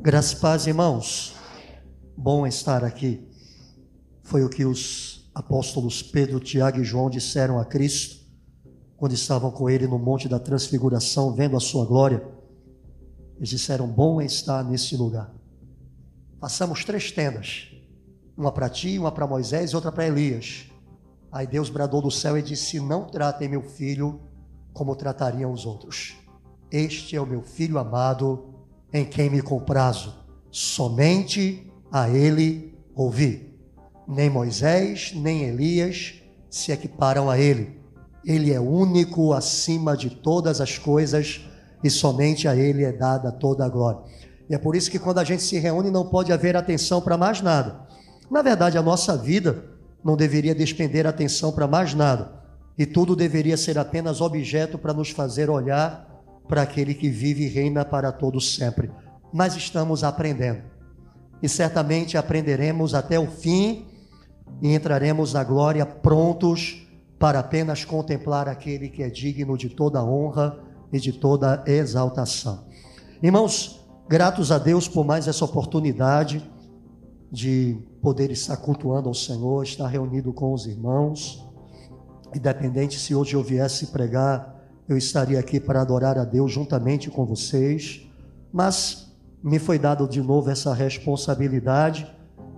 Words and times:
Graças 0.00 0.32
paz, 0.34 0.64
irmãos. 0.68 1.34
Bom 2.16 2.46
estar 2.46 2.84
aqui. 2.84 3.28
Foi 4.22 4.44
o 4.44 4.48
que 4.48 4.64
os 4.64 5.28
apóstolos 5.34 6.02
Pedro, 6.02 6.38
Tiago 6.38 6.78
e 6.78 6.84
João 6.84 7.10
disseram 7.10 7.58
a 7.58 7.64
Cristo 7.64 8.24
quando 8.96 9.12
estavam 9.12 9.50
com 9.50 9.68
ele 9.68 9.88
no 9.88 9.98
Monte 9.98 10.28
da 10.28 10.38
Transfiguração, 10.38 11.34
vendo 11.34 11.56
a 11.56 11.60
sua 11.60 11.84
glória. 11.84 12.22
Eles 13.36 13.48
disseram: 13.48 13.88
Bom 13.88 14.20
é 14.20 14.24
estar 14.24 14.62
nesse 14.62 14.96
lugar. 14.96 15.34
Passamos 16.38 16.84
três 16.84 17.10
tendas: 17.10 17.68
uma 18.36 18.52
para 18.52 18.68
ti, 18.68 19.00
uma 19.00 19.10
para 19.10 19.26
Moisés 19.26 19.72
e 19.72 19.74
outra 19.74 19.90
para 19.90 20.06
Elias. 20.06 20.66
Aí 21.30 21.46
Deus 21.46 21.68
bradou 21.68 22.00
do 22.00 22.10
céu 22.10 22.38
e 22.38 22.42
disse: 22.42 22.78
Não 22.78 23.04
tratem 23.04 23.48
meu 23.48 23.62
filho 23.62 24.20
como 24.72 24.94
tratariam 24.94 25.52
os 25.52 25.66
outros. 25.66 26.16
Este 26.70 27.16
é 27.16 27.20
o 27.20 27.26
meu 27.26 27.42
filho 27.42 27.78
amado, 27.78 28.57
em 28.92 29.04
quem 29.04 29.30
me 29.30 29.42
comprazo. 29.42 30.14
Somente 30.50 31.70
a 31.92 32.08
ele 32.08 32.74
ouvi. 32.94 33.54
Nem 34.06 34.30
Moisés, 34.30 35.12
nem 35.14 35.44
Elias 35.44 36.14
se 36.50 36.72
equiparam 36.72 37.28
a 37.28 37.38
ele. 37.38 37.78
Ele 38.24 38.52
é 38.52 38.60
único 38.60 39.32
acima 39.32 39.96
de 39.96 40.10
todas 40.10 40.60
as 40.60 40.78
coisas 40.78 41.40
e 41.82 41.90
somente 41.90 42.48
a 42.48 42.56
ele 42.56 42.84
é 42.84 42.92
dada 42.92 43.30
toda 43.30 43.64
a 43.64 43.68
glória. 43.68 44.00
E 44.48 44.54
é 44.54 44.58
por 44.58 44.74
isso 44.74 44.90
que 44.90 44.98
quando 44.98 45.18
a 45.18 45.24
gente 45.24 45.42
se 45.42 45.58
reúne 45.58 45.90
não 45.90 46.06
pode 46.06 46.32
haver 46.32 46.56
atenção 46.56 47.00
para 47.00 47.16
mais 47.16 47.40
nada. 47.42 47.86
Na 48.30 48.42
verdade, 48.42 48.78
a 48.78 48.82
nossa 48.82 49.16
vida 49.16 49.64
não 50.02 50.16
deveria 50.16 50.54
despender 50.54 51.06
atenção 51.06 51.52
para 51.52 51.66
mais 51.66 51.94
nada. 51.94 52.32
E 52.76 52.86
tudo 52.86 53.14
deveria 53.16 53.56
ser 53.56 53.78
apenas 53.78 54.20
objeto 54.20 54.78
para 54.78 54.94
nos 54.94 55.10
fazer 55.10 55.50
olhar 55.50 56.07
para 56.48 56.62
aquele 56.62 56.94
que 56.94 57.08
vive 57.08 57.44
e 57.44 57.48
reina 57.48 57.84
para 57.84 58.10
todos 58.10 58.56
sempre. 58.56 58.90
Mas 59.32 59.54
estamos 59.54 60.02
aprendendo. 60.02 60.62
E 61.42 61.48
certamente 61.48 62.16
aprenderemos 62.16 62.94
até 62.94 63.18
o 63.20 63.26
fim 63.26 63.86
e 64.60 64.74
entraremos 64.74 65.32
na 65.32 65.44
glória 65.44 65.84
prontos 65.86 66.86
para 67.18 67.40
apenas 67.40 67.84
contemplar 67.84 68.48
aquele 68.48 68.88
que 68.88 69.02
é 69.02 69.10
digno 69.10 69.56
de 69.56 69.68
toda 69.68 70.02
honra 70.02 70.58
e 70.92 70.98
de 70.98 71.12
toda 71.12 71.62
exaltação. 71.66 72.66
Irmãos, 73.22 73.84
gratos 74.08 74.50
a 74.50 74.58
Deus 74.58 74.88
por 74.88 75.04
mais 75.04 75.28
essa 75.28 75.44
oportunidade 75.44 76.42
de 77.30 77.78
poder 78.00 78.30
estar 78.30 78.56
cultuando 78.56 79.08
ao 79.08 79.14
Senhor, 79.14 79.62
estar 79.62 79.86
reunido 79.86 80.32
com 80.32 80.52
os 80.52 80.66
irmãos. 80.66 81.44
Independente 82.34 82.98
se 82.98 83.14
hoje 83.14 83.34
eu 83.34 83.42
viesse 83.42 83.88
pregar, 83.88 84.57
eu 84.88 84.96
estaria 84.96 85.38
aqui 85.38 85.60
para 85.60 85.82
adorar 85.82 86.16
a 86.16 86.24
Deus 86.24 86.50
juntamente 86.50 87.10
com 87.10 87.26
vocês, 87.26 88.08
mas 88.50 89.12
me 89.42 89.58
foi 89.58 89.78
dado 89.78 90.08
de 90.08 90.22
novo 90.22 90.50
essa 90.50 90.72
responsabilidade 90.72 92.10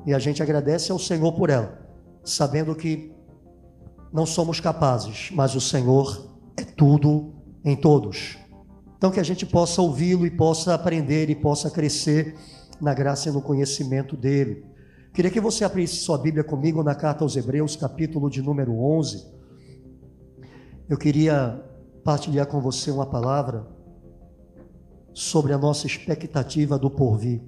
e 0.06 0.14
a 0.14 0.18
gente 0.18 0.42
agradece 0.42 0.92
ao 0.92 0.98
Senhor 0.98 1.32
por 1.32 1.50
ela, 1.50 1.78
sabendo 2.24 2.74
que 2.74 3.12
não 4.12 4.24
somos 4.24 4.60
capazes, 4.60 5.30
mas 5.32 5.56
o 5.56 5.60
Senhor 5.60 6.30
é 6.56 6.64
tudo 6.64 7.34
em 7.64 7.74
todos. 7.74 8.38
Então 8.96 9.10
que 9.10 9.20
a 9.20 9.24
gente 9.24 9.44
possa 9.44 9.82
ouvi-lo 9.82 10.24
e 10.24 10.30
possa 10.30 10.74
aprender 10.74 11.30
e 11.30 11.34
possa 11.34 11.68
crescer 11.68 12.36
na 12.80 12.94
graça 12.94 13.28
e 13.28 13.32
no 13.32 13.42
conhecimento 13.42 14.16
dele. 14.16 14.64
Queria 15.12 15.30
que 15.30 15.40
você 15.40 15.64
abrisse 15.64 15.96
sua 15.96 16.16
Bíblia 16.16 16.44
comigo 16.44 16.82
na 16.84 16.94
carta 16.94 17.24
aos 17.24 17.34
Hebreus, 17.34 17.74
capítulo 17.74 18.30
de 18.30 18.40
número 18.40 18.72
11. 18.78 19.26
Eu 20.88 20.96
queria 20.96 21.69
partilhar 22.04 22.46
com 22.46 22.60
você 22.60 22.90
uma 22.90 23.06
palavra 23.06 23.66
sobre 25.12 25.52
a 25.52 25.58
nossa 25.58 25.86
expectativa 25.86 26.78
do 26.78 26.90
porvir. 26.90 27.42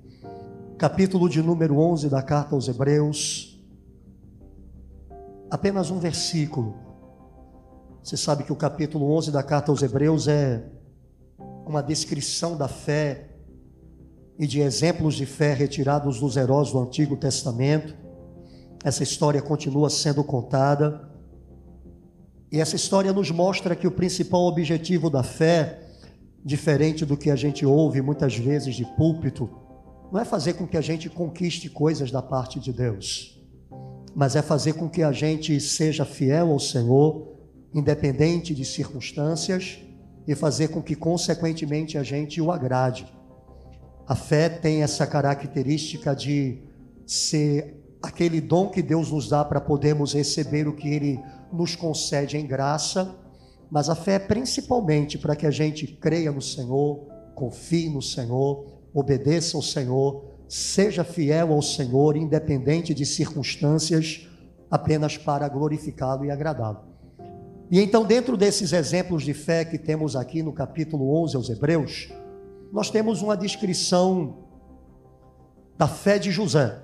Capítulo 0.77 1.28
de 1.28 1.42
número 1.42 1.78
11 1.78 2.08
da 2.08 2.22
carta 2.22 2.55
aos 2.55 2.68
Hebreus. 2.68 3.62
Apenas 5.51 5.91
um 5.91 5.98
versículo. 5.98 6.74
Você 8.02 8.17
sabe 8.17 8.42
que 8.42 8.52
o 8.52 8.57
capítulo 8.57 9.11
11 9.12 9.30
da 9.30 9.42
carta 9.42 9.70
aos 9.70 9.80
Hebreus 9.80 10.27
é 10.27 10.64
uma 11.64 11.83
descrição 11.83 12.57
da 12.57 12.67
fé 12.67 13.30
e 14.39 14.46
de 14.46 14.61
exemplos 14.61 15.14
de 15.14 15.24
fé 15.24 15.55
retirados 15.55 16.18
dos 16.18 16.36
heróis 16.36 16.73
do 16.73 16.80
Antigo 16.80 17.17
Testamento. 17.17 17.95
Essa 18.85 19.02
história 19.05 19.41
continua 19.41 19.89
sendo 19.89 20.24
contada. 20.24 21.11
E 22.52 22.61
essa 22.61 22.77
história 22.77 23.14
nos 23.14 23.30
mostra 23.30 23.74
que 23.74 23.86
o 23.86 23.90
principal 23.90 24.42
objetivo 24.42 25.08
da 25.08 25.23
fé, 25.23 25.80
diferente 26.45 27.07
do 27.07 27.17
que 27.17 27.30
a 27.30 27.36
gente 27.36 27.64
ouve 27.64 28.02
muitas 28.02 28.36
vezes 28.36 28.74
de 28.74 28.85
púlpito, 28.85 29.48
não 30.13 30.20
é 30.20 30.24
fazer 30.27 30.52
com 30.52 30.67
que 30.67 30.77
a 30.77 30.83
gente 30.83 31.08
conquiste 31.08 31.70
coisas 31.70 32.11
da 32.11 32.20
parte 32.20 32.61
de 32.61 32.70
Deus, 32.70 33.42
mas 34.14 34.36
é 34.36 34.42
fazer 34.42 34.74
com 34.74 34.86
que 34.86 35.02
a 35.02 35.12
gente 35.12 35.58
seja 35.58 36.05
fiel 36.05 36.51
ao 36.51 36.61
Senhor, 36.61 37.33
independente 37.73 38.55
de 38.55 38.67
circunstâncias, 38.67 39.79
e 40.29 40.35
fazer 40.35 40.68
com 40.68 40.83
que, 40.83 40.95
consequentemente, 40.95 41.96
a 41.96 42.02
gente 42.02 42.39
o 42.39 42.52
agrade. 42.52 43.07
A 44.07 44.14
fé 44.14 44.51
tem 44.51 44.83
essa 44.83 45.07
característica 45.07 46.14
de 46.14 46.58
ser 47.07 47.83
aquele 48.02 48.42
dom 48.42 48.68
que 48.68 48.83
Deus 48.83 49.11
nos 49.11 49.27
dá 49.27 49.42
para 49.42 49.61
podermos 49.61 50.12
receber 50.12 50.68
o 50.68 50.74
que 50.74 50.89
Ele 50.89 51.18
nos 51.52 51.77
concede 51.77 52.36
em 52.36 52.46
graça, 52.46 53.14
mas 53.70 53.89
a 53.89 53.95
fé 53.95 54.14
é 54.14 54.18
principalmente 54.18 55.17
para 55.18 55.36
que 55.36 55.46
a 55.46 55.51
gente 55.51 55.86
creia 55.86 56.30
no 56.30 56.42
Senhor, 56.42 57.07
confie 57.35 57.89
no 57.89 58.02
Senhor, 58.02 58.67
obedeça 58.92 59.57
ao 59.57 59.62
Senhor, 59.62 60.24
seja 60.48 61.02
fiel 61.02 61.52
ao 61.52 61.62
Senhor, 61.62 62.17
independente 62.17 62.92
de 62.92 63.07
circunstâncias, 63.07 64.29
apenas 64.70 65.17
para 65.17 65.48
glorificá-lo 65.48 66.24
e 66.24 66.30
agradá-lo. 66.30 66.92
E 67.70 67.80
então, 67.80 68.05
dentro 68.05 68.36
desses 68.36 68.74
exemplos 68.74 69.23
de 69.23 69.33
fé 69.33 69.64
que 69.64 69.79
temos 69.79 70.14
aqui 70.14 70.42
no 70.42 70.52
capítulo 70.52 71.14
11 71.23 71.36
aos 71.36 71.48
Hebreus, 71.48 72.11
nós 72.70 72.91
temos 72.91 73.23
uma 73.23 73.35
descrição 73.35 74.45
da 75.79 75.89
fé 75.89 76.18
de 76.18 76.30
José. 76.30 76.79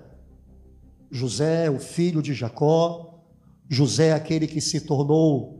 José, 1.10 1.70
o 1.70 1.78
filho 1.78 2.22
de 2.22 2.32
Jacó, 2.32 3.07
José, 3.68 4.12
aquele 4.12 4.46
que 4.46 4.60
se 4.60 4.80
tornou 4.80 5.58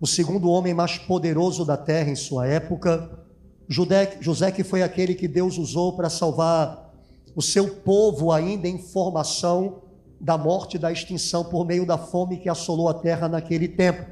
o 0.00 0.06
segundo 0.06 0.50
homem 0.50 0.74
mais 0.74 0.98
poderoso 0.98 1.64
da 1.64 1.76
terra 1.76 2.10
em 2.10 2.16
sua 2.16 2.46
época, 2.46 3.24
José, 3.68 4.50
que 4.52 4.64
foi 4.64 4.82
aquele 4.82 5.14
que 5.14 5.28
Deus 5.28 5.56
usou 5.56 5.94
para 5.94 6.10
salvar 6.10 6.92
o 7.34 7.40
seu 7.40 7.68
povo 7.76 8.30
ainda 8.30 8.68
em 8.68 8.78
formação 8.78 9.82
da 10.20 10.36
morte 10.36 10.78
da 10.78 10.92
extinção 10.92 11.44
por 11.44 11.66
meio 11.66 11.86
da 11.86 11.96
fome 11.96 12.38
que 12.38 12.48
assolou 12.48 12.88
a 12.88 12.94
terra 12.94 13.28
naquele 13.28 13.68
tempo. 13.68 14.04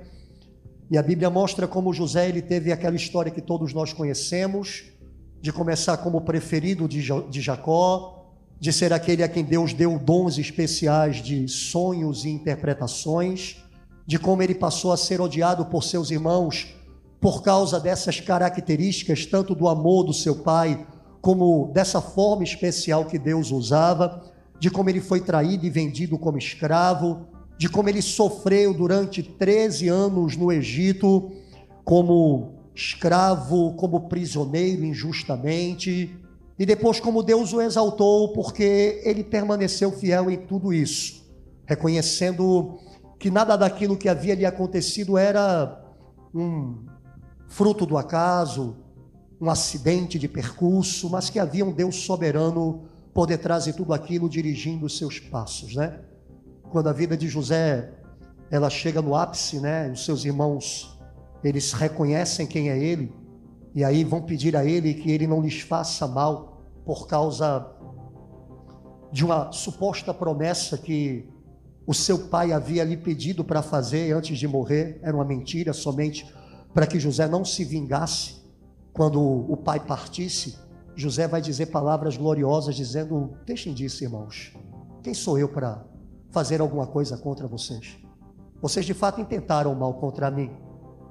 E 0.90 0.98
a 0.98 1.02
Bíblia 1.02 1.30
mostra 1.30 1.66
como 1.66 1.92
José 1.92 2.28
ele 2.28 2.42
teve 2.42 2.70
aquela 2.70 2.96
história 2.96 3.32
que 3.32 3.40
todos 3.40 3.72
nós 3.72 3.92
conhecemos, 3.92 4.84
de 5.40 5.52
começar 5.52 5.96
como 5.96 6.20
preferido 6.20 6.86
de, 6.86 7.02
de 7.28 7.40
Jacó, 7.40 8.21
de 8.62 8.72
ser 8.72 8.92
aquele 8.92 9.24
a 9.24 9.28
quem 9.28 9.42
Deus 9.42 9.74
deu 9.74 9.98
dons 9.98 10.38
especiais 10.38 11.16
de 11.16 11.48
sonhos 11.48 12.24
e 12.24 12.28
interpretações, 12.28 13.56
de 14.06 14.20
como 14.20 14.40
ele 14.40 14.54
passou 14.54 14.92
a 14.92 14.96
ser 14.96 15.20
odiado 15.20 15.66
por 15.66 15.82
seus 15.82 16.12
irmãos 16.12 16.72
por 17.20 17.42
causa 17.42 17.80
dessas 17.80 18.20
características, 18.20 19.26
tanto 19.26 19.56
do 19.56 19.66
amor 19.66 20.04
do 20.04 20.14
seu 20.14 20.44
pai, 20.44 20.86
como 21.20 21.72
dessa 21.74 22.00
forma 22.00 22.44
especial 22.44 23.04
que 23.04 23.18
Deus 23.18 23.50
usava, 23.50 24.30
de 24.60 24.70
como 24.70 24.88
ele 24.88 25.00
foi 25.00 25.20
traído 25.20 25.66
e 25.66 25.70
vendido 25.70 26.16
como 26.16 26.38
escravo, 26.38 27.26
de 27.58 27.68
como 27.68 27.88
ele 27.88 28.00
sofreu 28.00 28.72
durante 28.72 29.24
13 29.24 29.88
anos 29.88 30.36
no 30.36 30.52
Egito 30.52 31.32
como 31.84 32.60
escravo, 32.72 33.72
como 33.74 34.08
prisioneiro 34.08 34.84
injustamente, 34.84 36.16
e 36.58 36.66
depois 36.66 37.00
como 37.00 37.22
Deus 37.22 37.52
o 37.52 37.60
exaltou, 37.60 38.32
porque 38.32 39.00
ele 39.04 39.24
permaneceu 39.24 39.90
fiel 39.90 40.30
em 40.30 40.36
tudo 40.36 40.72
isso, 40.72 41.24
reconhecendo 41.64 42.78
que 43.18 43.30
nada 43.30 43.56
daquilo 43.56 43.96
que 43.96 44.08
havia 44.08 44.34
lhe 44.34 44.44
acontecido 44.44 45.16
era 45.16 45.80
um 46.34 46.84
fruto 47.48 47.86
do 47.86 47.96
acaso, 47.96 48.76
um 49.40 49.50
acidente 49.50 50.18
de 50.18 50.28
percurso, 50.28 51.10
mas 51.10 51.28
que 51.28 51.38
havia 51.38 51.64
um 51.64 51.72
Deus 51.72 51.96
soberano 51.96 52.82
por 53.12 53.26
detrás 53.26 53.64
de 53.64 53.72
tudo 53.72 53.92
aquilo 53.92 54.28
dirigindo 54.28 54.86
os 54.86 54.96
seus 54.96 55.18
passos, 55.18 55.74
né? 55.74 56.00
Quando 56.70 56.88
a 56.88 56.92
vida 56.92 57.16
de 57.16 57.28
José 57.28 57.92
ela 58.50 58.70
chega 58.70 59.02
no 59.02 59.14
ápice, 59.14 59.60
né? 59.60 59.90
Os 59.90 60.04
seus 60.04 60.24
irmãos 60.24 60.98
eles 61.42 61.72
reconhecem 61.72 62.46
quem 62.46 62.70
é 62.70 62.78
Ele, 62.78 63.12
e 63.74 63.82
aí 63.82 64.04
vão 64.04 64.22
pedir 64.22 64.56
a 64.56 64.64
Ele 64.64 64.94
que 64.94 65.10
Ele 65.10 65.26
não 65.26 65.40
lhes 65.40 65.60
faça 65.60 66.06
mal 66.06 66.62
por 66.84 67.06
causa 67.06 67.66
de 69.10 69.24
uma 69.24 69.52
suposta 69.52 70.12
promessa 70.12 70.76
que 70.78 71.28
o 71.86 71.92
seu 71.92 72.28
pai 72.28 72.52
havia 72.52 72.84
lhe 72.84 72.96
pedido 72.96 73.44
para 73.44 73.62
fazer 73.62 74.14
antes 74.14 74.38
de 74.38 74.46
morrer, 74.46 74.98
era 75.02 75.16
uma 75.16 75.24
mentira, 75.24 75.72
somente 75.72 76.32
para 76.72 76.86
que 76.86 76.98
José 76.98 77.26
não 77.26 77.44
se 77.44 77.64
vingasse 77.64 78.42
quando 78.92 79.20
o 79.20 79.56
pai 79.56 79.80
partisse. 79.80 80.56
José 80.94 81.26
vai 81.26 81.40
dizer 81.40 81.66
palavras 81.66 82.16
gloriosas, 82.16 82.74
dizendo: 82.74 83.34
Deixem 83.44 83.74
disso, 83.74 84.04
irmãos. 84.04 84.54
Quem 85.02 85.12
sou 85.12 85.38
eu 85.38 85.48
para 85.48 85.84
fazer 86.30 86.60
alguma 86.60 86.86
coisa 86.86 87.16
contra 87.18 87.46
vocês? 87.46 87.98
Vocês 88.60 88.86
de 88.86 88.94
fato 88.94 89.20
intentaram 89.20 89.74
mal 89.74 89.94
contra 89.94 90.30
mim, 90.30 90.50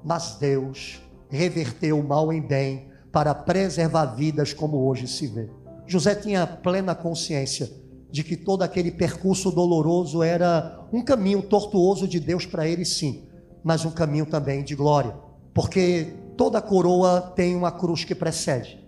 mas 0.02 0.36
Deus 0.40 1.02
reverteu 1.32 1.98
o 1.98 2.06
mal 2.06 2.30
em 2.30 2.40
bem 2.40 2.88
para 3.10 3.34
preservar 3.34 4.14
vidas 4.14 4.52
como 4.52 4.86
hoje 4.86 5.08
se 5.08 5.26
vê. 5.26 5.48
José 5.86 6.14
tinha 6.14 6.46
plena 6.46 6.94
consciência 6.94 7.70
de 8.10 8.22
que 8.22 8.36
todo 8.36 8.62
aquele 8.62 8.90
percurso 8.90 9.50
doloroso 9.50 10.22
era 10.22 10.86
um 10.92 11.02
caminho 11.02 11.42
tortuoso 11.42 12.06
de 12.06 12.20
Deus 12.20 12.44
para 12.44 12.68
ele, 12.68 12.84
sim, 12.84 13.24
mas 13.64 13.84
um 13.86 13.90
caminho 13.90 14.26
também 14.26 14.62
de 14.62 14.74
glória, 14.74 15.14
porque 15.54 16.12
toda 16.36 16.60
coroa 16.60 17.32
tem 17.34 17.56
uma 17.56 17.72
cruz 17.72 18.04
que 18.04 18.14
precede. 18.14 18.78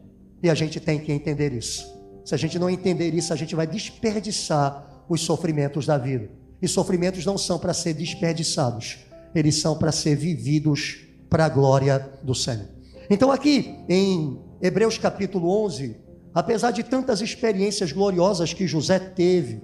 E 0.43 0.51
a 0.51 0.55
gente 0.55 0.79
tem 0.79 0.99
que 0.99 1.11
entender 1.11 1.53
isso. 1.55 1.91
Se 2.25 2.35
a 2.35 2.39
gente 2.39 2.59
não 2.59 2.69
entender 2.69 3.15
isso, 3.15 3.33
a 3.33 3.37
gente 3.37 3.55
vai 3.55 3.67
desperdiçar 3.67 5.05
os 5.09 5.23
sofrimentos 5.23 5.87
da 5.87 5.97
vida. 5.97 6.31
E 6.61 6.69
sofrimentos 6.69 7.25
não 7.25 7.39
são 7.39 7.59
para 7.59 7.73
ser 7.73 7.95
desperdiçados, 7.95 8.99
eles 9.35 9.57
são 9.57 9.77
para 9.79 9.91
ser 9.91 10.17
vividos 10.17 11.05
para 11.29 11.47
a 11.47 11.49
glória 11.49 12.11
do 12.23 12.35
Senhor. 12.35 12.69
Então, 13.11 13.31
aqui 13.31 13.79
em 13.89 14.41
Hebreus 14.61 14.97
capítulo 14.97 15.51
11, 15.65 15.97
apesar 16.33 16.71
de 16.71 16.83
tantas 16.83 17.21
experiências 17.21 17.93
gloriosas 17.93 18.53
que 18.53 18.67
José 18.67 18.99
teve, 18.99 19.63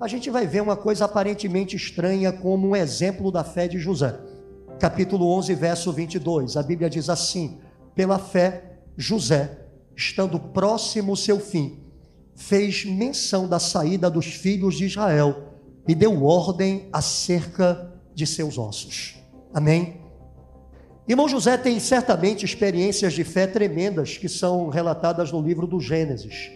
a 0.00 0.08
gente 0.08 0.28
vai 0.30 0.46
ver 0.46 0.62
uma 0.62 0.76
coisa 0.76 1.04
aparentemente 1.04 1.76
estranha 1.76 2.32
como 2.32 2.68
um 2.68 2.76
exemplo 2.76 3.30
da 3.30 3.44
fé 3.44 3.68
de 3.68 3.78
José. 3.78 4.18
Capítulo 4.78 5.26
11, 5.38 5.54
verso 5.54 5.92
22, 5.92 6.56
a 6.56 6.62
Bíblia 6.62 6.90
diz 6.90 7.08
assim: 7.08 7.60
Pela 7.94 8.18
fé, 8.18 8.80
José 8.96 9.58
estando 9.96 10.38
próximo 10.38 11.16
seu 11.16 11.38
fim, 11.38 11.78
fez 12.34 12.84
menção 12.84 13.46
da 13.46 13.58
saída 13.58 14.10
dos 14.10 14.26
filhos 14.26 14.74
de 14.74 14.86
Israel 14.86 15.54
e 15.86 15.94
deu 15.94 16.24
ordem 16.24 16.88
acerca 16.92 17.92
de 18.14 18.26
seus 18.26 18.58
ossos. 18.58 19.16
Amém? 19.54 20.01
Irmão 21.08 21.28
José 21.28 21.56
tem 21.56 21.80
certamente 21.80 22.44
experiências 22.44 23.12
de 23.12 23.24
fé 23.24 23.44
tremendas 23.46 24.16
que 24.16 24.28
são 24.28 24.68
relatadas 24.68 25.32
no 25.32 25.42
livro 25.42 25.66
do 25.66 25.80
Gênesis. 25.80 26.52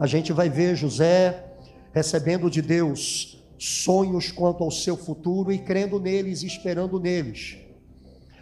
A 0.00 0.08
gente 0.08 0.32
vai 0.32 0.48
ver 0.48 0.74
José 0.74 1.44
recebendo 1.92 2.50
de 2.50 2.60
Deus 2.60 3.44
sonhos 3.56 4.32
quanto 4.32 4.64
ao 4.64 4.72
seu 4.72 4.96
futuro 4.96 5.52
e 5.52 5.58
crendo 5.58 6.00
neles 6.00 6.42
e 6.42 6.46
esperando 6.46 6.98
neles. 6.98 7.58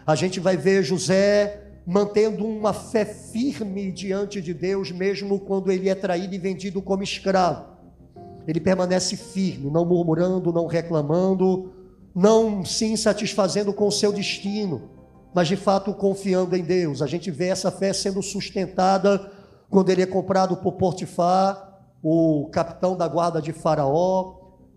A 0.07 0.15
gente 0.15 0.41
vai 0.41 0.57
ver 0.57 0.83
José 0.83 1.61
mantendo 1.87 2.47
uma 2.47 2.73
fé 2.73 3.05
firme 3.05 3.93
diante 3.93 4.41
de 4.41 4.55
Deus, 4.55 4.91
mesmo 4.91 5.39
quando 5.39 5.71
ele 5.71 5.91
é 5.91 5.95
traído 5.95 6.35
e 6.35 6.39
vendido 6.39 6.81
como 6.81 7.03
escravo. 7.03 7.67
Ele 8.49 8.61
permanece 8.61 9.15
firme, 9.15 9.71
não 9.71 9.85
murmurando, 9.85 10.51
não 10.51 10.67
reclamando, 10.67 11.73
não 12.15 12.65
se 12.65 12.87
insatisfazendo 12.87 13.75
com 13.75 13.87
o 13.87 13.93
seu 13.93 14.11
destino, 14.11 14.94
mas 15.35 15.49
de 15.49 15.57
fato 15.57 15.93
confiando 15.93 16.57
em 16.57 16.63
Deus. 16.63 17.03
A 17.03 17.07
gente 17.07 17.31
vê 17.31 17.49
essa 17.49 17.71
fé 17.71 17.93
sendo 17.93 18.23
sustentada 18.23 19.31
quando 19.69 19.91
ele 19.91 20.03
é 20.03 20.07
comprado 20.07 20.57
por 20.57 20.75
Potifar, 20.75 21.83
o 22.01 22.49
capitão 22.53 22.97
da 22.97 23.09
guarda 23.09 23.43
de 23.43 23.53
Faraó. 23.53 24.37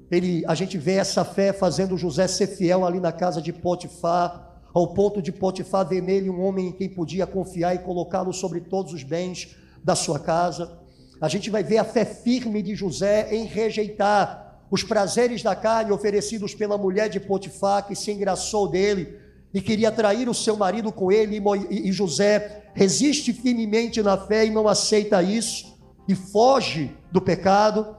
Ele, 0.09 0.43
a 0.47 0.55
gente 0.55 0.77
vê 0.77 0.93
essa 0.93 1.23
fé 1.23 1.53
fazendo 1.53 1.97
José 1.97 2.27
ser 2.27 2.47
fiel 2.47 2.85
ali 2.85 2.99
na 2.99 3.11
casa 3.11 3.41
de 3.41 3.53
Potifar 3.53 4.45
ao 4.73 4.93
ponto 4.93 5.21
de 5.21 5.31
Potifar 5.31 5.87
ver 5.87 6.01
nele 6.01 6.29
um 6.29 6.41
homem 6.41 6.67
em 6.67 6.71
quem 6.71 6.89
podia 6.89 7.27
confiar 7.27 7.75
e 7.75 7.79
colocá-lo 7.79 8.33
sobre 8.33 8.61
todos 8.61 8.93
os 8.93 9.03
bens 9.03 9.55
da 9.83 9.95
sua 9.95 10.19
casa. 10.19 10.79
A 11.19 11.27
gente 11.27 11.49
vai 11.49 11.63
ver 11.63 11.77
a 11.77 11.83
fé 11.83 12.05
firme 12.05 12.61
de 12.61 12.75
José 12.75 13.27
em 13.35 13.45
rejeitar 13.45 14.65
os 14.69 14.83
prazeres 14.83 15.43
da 15.43 15.55
carne 15.55 15.91
oferecidos 15.91 16.53
pela 16.53 16.77
mulher 16.77 17.09
de 17.09 17.19
Potifar, 17.19 17.87
que 17.87 17.95
se 17.95 18.11
engraçou 18.11 18.67
dele 18.67 19.26
e 19.53 19.61
queria 19.61 19.91
trair 19.91 20.27
o 20.29 20.33
seu 20.33 20.55
marido 20.55 20.91
com 20.91 21.11
ele, 21.11 21.41
e 21.69 21.91
José 21.91 22.63
resiste 22.73 23.33
firmemente 23.33 24.01
na 24.01 24.17
fé 24.17 24.45
e 24.45 24.51
não 24.51 24.67
aceita 24.67 25.23
isso, 25.23 25.77
e 26.07 26.15
foge 26.15 26.95
do 27.11 27.21
pecado, 27.21 27.95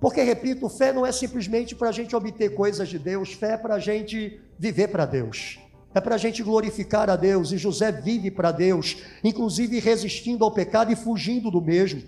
porque, 0.00 0.22
repito, 0.22 0.68
fé 0.68 0.92
não 0.92 1.06
é 1.06 1.12
simplesmente 1.12 1.74
para 1.74 1.88
a 1.88 1.92
gente 1.92 2.14
obter 2.16 2.54
coisas 2.54 2.88
de 2.88 2.98
Deus, 2.98 3.32
fé 3.32 3.52
é 3.52 3.56
para 3.56 3.74
a 3.74 3.78
gente 3.78 4.40
viver 4.58 4.88
para 4.88 5.06
Deus 5.06 5.58
é 5.94 6.00
para 6.00 6.14
a 6.14 6.18
gente 6.18 6.42
glorificar 6.42 7.10
a 7.10 7.16
Deus, 7.16 7.52
e 7.52 7.58
José 7.58 7.92
vive 7.92 8.30
para 8.30 8.50
Deus, 8.50 8.96
inclusive 9.22 9.78
resistindo 9.78 10.44
ao 10.44 10.50
pecado 10.50 10.92
e 10.92 10.96
fugindo 10.96 11.50
do 11.50 11.60
mesmo. 11.60 12.02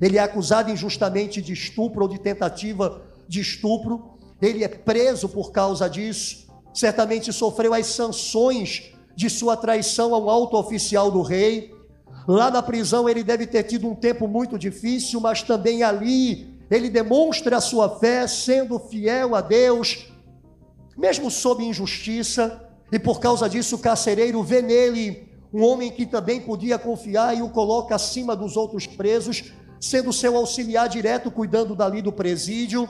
Ele 0.00 0.18
é 0.18 0.20
acusado 0.20 0.70
injustamente 0.70 1.40
de 1.40 1.52
estupro 1.52 2.02
ou 2.02 2.08
de 2.08 2.18
tentativa 2.18 3.02
de 3.26 3.40
estupro, 3.40 4.18
ele 4.42 4.62
é 4.62 4.68
preso 4.68 5.28
por 5.28 5.52
causa 5.52 5.88
disso, 5.88 6.43
certamente 6.74 7.32
sofreu 7.32 7.72
as 7.72 7.86
sanções 7.86 8.92
de 9.14 9.30
sua 9.30 9.56
traição 9.56 10.14
a 10.14 10.18
um 10.18 10.28
alto 10.28 10.56
oficial 10.56 11.10
do 11.10 11.22
rei. 11.22 11.72
Lá 12.26 12.50
na 12.50 12.62
prisão 12.62 13.08
ele 13.08 13.22
deve 13.22 13.46
ter 13.46 13.62
tido 13.62 13.88
um 13.88 13.94
tempo 13.94 14.26
muito 14.26 14.58
difícil, 14.58 15.20
mas 15.20 15.42
também 15.42 15.82
ali 15.82 16.58
ele 16.70 16.90
demonstra 16.90 17.58
a 17.58 17.60
sua 17.60 17.88
fé, 17.98 18.26
sendo 18.26 18.78
fiel 18.78 19.34
a 19.34 19.40
Deus, 19.40 20.08
mesmo 20.96 21.30
sob 21.30 21.62
injustiça, 21.62 22.68
e 22.90 22.98
por 22.98 23.20
causa 23.20 23.48
disso 23.48 23.76
o 23.76 23.78
carcereiro 23.78 24.42
vê 24.42 24.60
nele 24.60 25.28
um 25.52 25.62
homem 25.62 25.92
que 25.92 26.04
também 26.04 26.40
podia 26.40 26.78
confiar 26.78 27.36
e 27.36 27.42
o 27.42 27.48
coloca 27.48 27.94
acima 27.94 28.34
dos 28.34 28.56
outros 28.56 28.86
presos, 28.86 29.52
sendo 29.80 30.12
seu 30.12 30.36
auxiliar 30.36 30.88
direto, 30.88 31.30
cuidando 31.30 31.76
dali 31.76 32.02
do 32.02 32.10
presídio. 32.10 32.88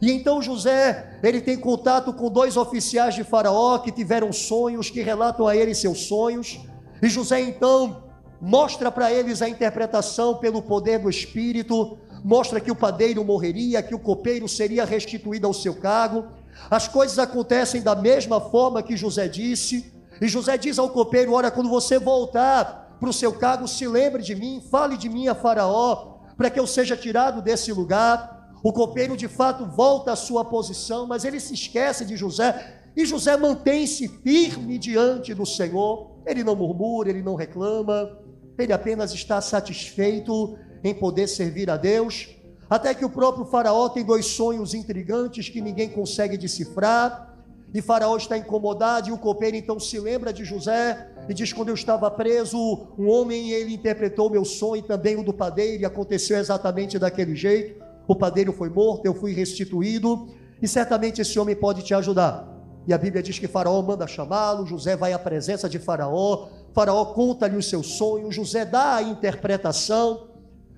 E 0.00 0.12
então 0.12 0.40
José, 0.40 1.18
ele 1.22 1.40
tem 1.40 1.56
contato 1.56 2.12
com 2.12 2.30
dois 2.30 2.56
oficiais 2.56 3.14
de 3.14 3.24
Faraó 3.24 3.78
que 3.78 3.90
tiveram 3.90 4.32
sonhos, 4.32 4.90
que 4.90 5.02
relatam 5.02 5.46
a 5.46 5.56
ele 5.56 5.74
seus 5.74 6.06
sonhos. 6.06 6.60
E 7.02 7.08
José 7.08 7.40
então 7.40 8.04
mostra 8.40 8.90
para 8.90 9.12
eles 9.12 9.42
a 9.42 9.48
interpretação 9.48 10.36
pelo 10.36 10.62
poder 10.62 11.00
do 11.00 11.10
Espírito, 11.10 11.98
mostra 12.24 12.60
que 12.60 12.70
o 12.70 12.76
padeiro 12.76 13.24
morreria, 13.24 13.82
que 13.82 13.94
o 13.94 13.98
copeiro 13.98 14.48
seria 14.48 14.84
restituído 14.84 15.46
ao 15.46 15.54
seu 15.54 15.74
cargo. 15.74 16.26
As 16.70 16.86
coisas 16.86 17.18
acontecem 17.18 17.82
da 17.82 17.94
mesma 17.94 18.40
forma 18.40 18.82
que 18.82 18.96
José 18.96 19.28
disse. 19.28 19.92
E 20.20 20.28
José 20.28 20.56
diz 20.56 20.78
ao 20.78 20.90
copeiro: 20.90 21.32
Olha, 21.32 21.50
quando 21.50 21.68
você 21.68 21.98
voltar 21.98 22.96
para 22.98 23.08
o 23.08 23.12
seu 23.12 23.32
cargo, 23.32 23.68
se 23.68 23.86
lembre 23.86 24.22
de 24.22 24.34
mim, 24.34 24.62
fale 24.70 24.96
de 24.96 25.08
mim 25.08 25.28
a 25.28 25.34
Faraó, 25.34 26.18
para 26.36 26.50
que 26.50 26.58
eu 26.58 26.66
seja 26.66 26.96
tirado 26.96 27.40
desse 27.40 27.72
lugar. 27.72 28.37
O 28.62 28.72
copeiro 28.72 29.16
de 29.16 29.28
fato 29.28 29.66
volta 29.66 30.12
à 30.12 30.16
sua 30.16 30.44
posição, 30.44 31.06
mas 31.06 31.24
ele 31.24 31.40
se 31.40 31.54
esquece 31.54 32.04
de 32.04 32.16
José. 32.16 32.80
E 32.96 33.06
José 33.06 33.36
mantém-se 33.36 34.08
firme 34.08 34.78
diante 34.78 35.32
do 35.34 35.46
Senhor. 35.46 36.18
Ele 36.26 36.42
não 36.42 36.56
murmura, 36.56 37.08
ele 37.08 37.22
não 37.22 37.34
reclama, 37.34 38.18
ele 38.58 38.72
apenas 38.72 39.12
está 39.12 39.40
satisfeito 39.40 40.58
em 40.82 40.94
poder 40.94 41.28
servir 41.28 41.70
a 41.70 41.76
Deus 41.76 42.38
até 42.68 42.92
que 42.94 43.04
o 43.04 43.10
próprio 43.10 43.46
Faraó 43.46 43.88
tem 43.88 44.04
dois 44.04 44.26
sonhos 44.26 44.74
intrigantes 44.74 45.48
que 45.48 45.60
ninguém 45.60 45.88
consegue 45.88 46.36
decifrar. 46.36 47.26
E 47.72 47.82
Faraó 47.82 48.16
está 48.16 48.36
incomodado, 48.36 49.08
e 49.08 49.12
o 49.12 49.18
copeiro 49.18 49.56
então 49.56 49.78
se 49.78 49.98
lembra 49.98 50.32
de 50.32 50.42
José 50.44 51.06
e 51.28 51.34
diz: 51.34 51.52
Quando 51.52 51.68
eu 51.68 51.74
estava 51.74 52.10
preso, 52.10 52.58
um 52.98 53.08
homem 53.08 53.50
ele 53.50 53.74
interpretou 53.74 54.30
meu 54.30 54.44
sonho 54.44 54.80
e 54.80 54.82
também 54.82 55.16
o 55.16 55.22
do 55.22 55.34
padeiro, 55.34 55.82
e 55.82 55.86
aconteceu 55.86 56.38
exatamente 56.38 56.98
daquele 56.98 57.36
jeito. 57.36 57.87
O 58.08 58.16
padeiro 58.16 58.54
foi 58.54 58.70
morto, 58.70 59.04
eu 59.04 59.12
fui 59.12 59.34
restituído, 59.34 60.30
e 60.62 60.66
certamente 60.66 61.20
esse 61.20 61.38
homem 61.38 61.54
pode 61.54 61.82
te 61.82 61.92
ajudar. 61.92 62.48
E 62.86 62.92
a 62.94 62.96
Bíblia 62.96 63.22
diz 63.22 63.38
que 63.38 63.46
Faraó 63.46 63.82
manda 63.82 64.06
chamá-lo, 64.06 64.64
José 64.64 64.96
vai 64.96 65.12
à 65.12 65.18
presença 65.18 65.68
de 65.68 65.78
Faraó, 65.78 66.48
Faraó 66.72 67.04
conta-lhe 67.12 67.54
os 67.54 67.68
seus 67.68 67.98
sonhos, 67.98 68.34
José 68.34 68.64
dá 68.64 68.94
a 68.94 69.02
interpretação. 69.02 70.30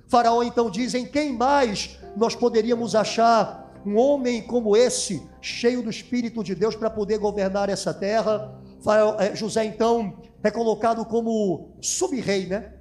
Faraó 0.09 0.43
então 0.43 0.69
diz: 0.69 0.93
em 0.93 1.07
quem 1.07 1.33
mais 1.33 2.01
nós 2.17 2.35
poderíamos 2.35 2.97
achar 2.97 3.81
um 3.87 3.97
homem 3.97 4.43
como 4.43 4.77
esse, 4.77 5.23
cheio 5.41 5.85
do 5.85 5.89
Espírito 5.89 6.43
de 6.43 6.57
Deus, 6.57 6.75
para 6.75 6.91
poder 6.91 7.19
governar 7.19 7.69
essa 7.69 7.95
terra? 7.95 8.59
Faraó, 8.83 9.15
é, 9.21 9.37
José 9.37 9.65
então 9.65 10.15
é 10.43 10.51
colocado 10.51 11.05
como 11.05 11.77
sub-rei, 11.81 12.47
né? 12.47 12.75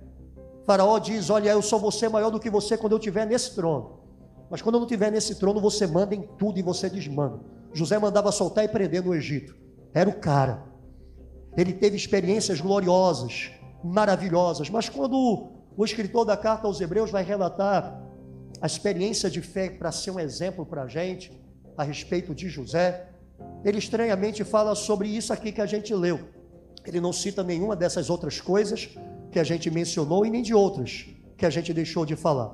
Faraó 0.65 0.98
diz: 0.98 1.29
Olha, 1.29 1.51
eu 1.51 1.62
só 1.62 1.77
vou 1.77 1.91
ser 1.91 2.10
maior 2.10 2.32
do 2.32 2.39
que 2.39 2.50
você 2.50 2.75
quando 2.75 2.94
eu 2.94 2.98
estiver 2.98 3.27
nesse 3.27 3.53
trono. 3.53 3.99
Mas 4.50 4.62
quando 4.62 4.75
eu 4.75 4.79
não 4.79 4.88
estiver 4.88 5.12
nesse 5.12 5.36
trono, 5.36 5.60
você 5.60 5.86
manda 5.86 6.15
em 6.15 6.22
tudo 6.38 6.60
e 6.60 6.63
você 6.63 6.89
desmanda. 6.89 7.39
José 7.74 8.00
mandava 8.00 8.32
soltar 8.32 8.63
e 8.63 8.68
prender 8.68 9.03
no 9.03 9.13
Egito. 9.13 9.56
Era 9.94 10.10
o 10.10 10.20
cara. 10.20 10.63
Ele 11.56 11.74
teve 11.74 11.96
experiências 11.96 12.60
gloriosas, 12.60 13.51
maravilhosas, 13.84 14.70
mas 14.70 14.89
quando 14.89 15.51
o 15.75 15.86
escritor 15.86 16.25
da 16.25 16.36
carta 16.36 16.68
aos 16.68 16.82
Hebreus 16.82 17.12
vai 17.12 17.24
relatar 17.24 18.01
a 18.62 18.65
experiência 18.65 19.29
de 19.29 19.41
fé 19.41 19.70
para 19.70 19.91
ser 19.91 20.12
um 20.12 20.20
exemplo 20.20 20.65
para 20.65 20.84
a 20.84 20.88
gente 20.88 21.32
a 21.77 21.84
respeito 21.84 22.36
de 22.36 22.50
José. 22.50 23.08
Ele 23.63 23.77
estranhamente 23.77 24.44
fala 24.44 24.75
sobre 24.75 25.08
isso 25.08 25.32
aqui 25.32 25.51
que 25.51 25.62
a 25.62 25.65
gente 25.65 25.94
leu. 25.94 26.20
Ele 26.86 27.00
não 27.00 27.13
cita 27.13 27.44
nenhuma 27.44 27.75
dessas 27.75 28.10
outras 28.10 28.41
coisas 28.41 28.89
que 29.32 29.39
a 29.39 29.44
gente 29.44 29.70
mencionou 29.70 30.25
e 30.25 30.29
nem 30.29 30.41
de 30.41 30.53
outras 30.53 31.06
que 31.38 31.46
a 31.46 31.50
gente 31.50 31.74
deixou 31.74 32.06
de 32.06 32.15
falar. 32.15 32.53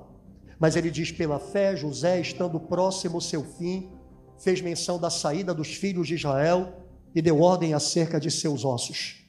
Mas 0.59 0.75
ele 0.75 0.89
diz: 0.89 1.11
pela 1.11 1.39
fé, 1.39 1.75
José, 1.75 2.19
estando 2.19 2.59
próximo 2.59 3.15
ao 3.15 3.21
seu 3.21 3.43
fim, 3.43 3.91
fez 4.37 4.61
menção 4.61 4.99
da 4.99 5.09
saída 5.09 5.53
dos 5.53 5.73
filhos 5.75 6.07
de 6.07 6.15
Israel 6.15 6.81
e 7.13 7.21
deu 7.21 7.41
ordem 7.41 7.73
acerca 7.73 8.19
de 8.19 8.29
seus 8.29 8.65
ossos. 8.65 9.23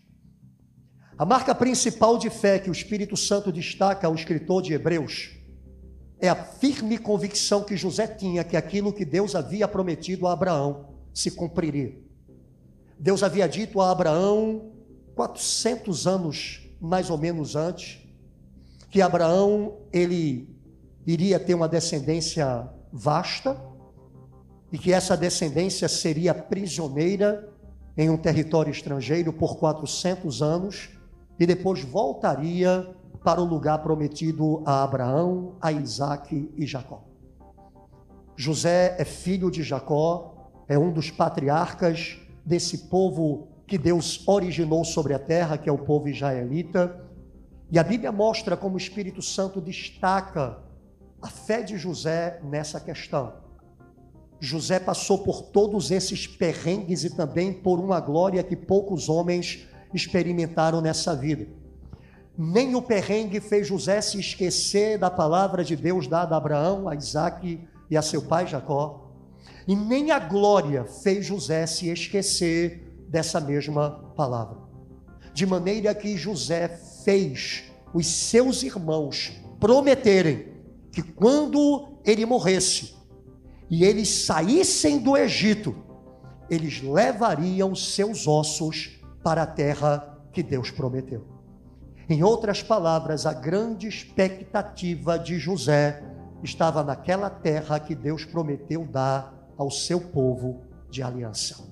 A 1.19 1.25
marca 1.25 1.55
principal 1.55 2.19
de 2.19 2.29
fé 2.29 2.59
que 2.59 2.69
o 2.69 2.73
Espírito 2.73 3.17
Santo 3.17 3.51
destaca 3.51 4.07
ao 4.07 4.15
escritor 4.15 4.61
de 4.61 4.75
Hebreus 4.75 5.31
é 6.19 6.29
a 6.29 6.35
firme 6.35 6.99
convicção 6.99 7.63
que 7.63 7.77
José 7.77 8.07
tinha 8.07 8.43
que 8.43 8.57
aquilo 8.57 8.93
que 8.93 9.05
Deus 9.05 9.35
havia 9.35 9.69
prometido 9.69 10.27
a 10.27 10.33
Abraão 10.33 10.95
se 11.13 11.31
cumpriria. 11.31 11.99
Deus 12.99 13.23
havia 13.23 13.47
dito 13.47 13.81
a 13.81 13.91
Abraão, 13.91 14.73
400 15.15 16.07
anos 16.07 16.63
mais 16.81 17.11
ou 17.11 17.19
menos 17.19 17.57
antes, 17.57 17.99
que 18.91 19.01
Abraão 19.01 19.79
ele 19.93 20.56
iria 21.07 21.39
ter 21.39 21.55
uma 21.55 21.69
descendência 21.69 22.69
vasta 22.93 23.57
e 24.73 24.79
que 24.79 24.93
essa 24.93 25.17
descendência 25.17 25.89
seria 25.89 26.35
prisioneira 26.35 27.49
em 27.97 28.11
um 28.11 28.17
território 28.17 28.71
estrangeiro 28.71 29.33
por 29.33 29.57
400 29.57 30.43
anos 30.43 30.91
e 31.39 31.47
depois 31.47 31.83
voltaria 31.83 32.95
para 33.23 33.41
o 33.41 33.45
lugar 33.45 33.79
prometido 33.83 34.63
a 34.67 34.83
Abraão, 34.83 35.57
a 35.61 35.73
Isaac 35.73 36.53
e 36.57 36.67
Jacó. 36.67 37.05
José 38.37 38.97
é 38.99 39.05
filho 39.05 39.51
de 39.51 39.63
Jacó, 39.63 40.51
é 40.69 40.79
um 40.79 40.93
dos 40.93 41.11
patriarcas 41.11 42.19
desse 42.45 42.89
povo 42.89 43.49
que 43.67 43.79
Deus 43.79 44.27
originou 44.29 44.85
sobre 44.85 45.15
a 45.15 45.19
terra, 45.19 45.57
que 45.57 45.69
é 45.69 45.73
o 45.73 45.79
povo 45.79 46.09
israelita. 46.09 47.05
E 47.71 47.79
a 47.79 47.83
Bíblia 47.83 48.13
mostra 48.13 48.57
como 48.57 48.75
o 48.75 48.79
Espírito 48.79 49.23
Santo 49.23 49.61
destaca 49.61 50.59
a 51.27 51.29
fé 51.29 51.61
de 51.61 51.77
José 51.77 52.39
nessa 52.45 52.79
questão. 52.79 53.33
José 54.39 54.79
passou 54.79 55.19
por 55.19 55.43
todos 55.43 55.91
esses 55.91 56.25
perrengues 56.25 57.03
e 57.03 57.11
também 57.11 57.53
por 57.53 57.81
uma 57.81 57.99
glória 57.99 58.45
que 58.45 58.55
poucos 58.55 59.09
homens 59.09 59.67
experimentaram 59.93 60.81
nessa 60.81 61.17
vida. 61.17 61.49
Nem 62.39 62.77
o 62.77 62.83
perrengue 62.83 63.41
fez 63.41 63.67
José 63.67 64.01
se 64.01 64.21
esquecer 64.21 64.99
da 64.99 65.11
palavra 65.11 65.65
de 65.65 65.75
Deus 65.75 66.07
dada 66.07 66.37
a 66.37 66.39
Abraão, 66.39 66.89
a 66.89 66.95
Isaac 66.95 67.67
e 67.91 67.97
a 67.97 68.03
seu 68.03 68.23
pai 68.23 68.47
Jacó. 68.47 69.11
E 69.67 69.75
nem 69.75 70.13
a 70.13 70.21
glória 70.21 70.85
fez 70.85 71.27
José 71.27 71.67
se 71.67 71.89
esquecer 71.89 73.05
dessa 73.09 73.41
mesma 73.41 74.13
palavra. 74.17 74.59
De 75.35 75.45
maneira 75.45 75.93
que 75.93 76.17
José 76.17 76.69
fez 77.05 77.65
os 77.93 78.07
seus 78.07 78.63
irmãos 78.63 79.33
prometerem 79.59 80.56
que 80.97 81.03
quando 81.03 81.99
ele 82.07 82.25
morresse 82.25 82.95
e 83.69 83.85
eles 83.85 84.09
saíssem 84.09 84.99
do 84.99 85.15
Egito, 85.15 85.77
eles 86.49 86.81
levariam 86.81 87.75
seus 87.75 88.27
ossos 88.27 88.99
para 89.23 89.43
a 89.43 89.47
terra 89.47 90.19
que 90.33 90.43
Deus 90.43 90.71
prometeu. 90.71 91.23
Em 92.09 92.23
outras 92.23 92.63
palavras, 92.63 93.27
a 93.27 93.35
grande 93.35 93.87
expectativa 93.87 95.19
de 95.19 95.39
José 95.39 96.03
estava 96.43 96.83
naquela 96.83 97.29
terra 97.29 97.79
que 97.79 97.95
Deus 97.95 98.25
prometeu 98.25 98.87
dar 98.87 99.53
ao 99.59 99.71
seu 99.71 100.01
povo 100.01 100.63
de 100.89 101.03
aliança. 101.03 101.63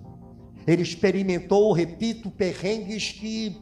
Ele 0.66 0.82
experimentou, 0.82 1.72
repito, 1.72 2.30
perrengues 2.30 3.12
que 3.12 3.56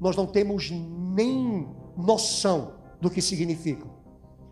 nós 0.00 0.16
não 0.16 0.26
temos 0.26 0.68
nem 0.72 1.68
noção 1.96 2.72
do 3.00 3.08
que 3.08 3.22
significam. 3.22 3.95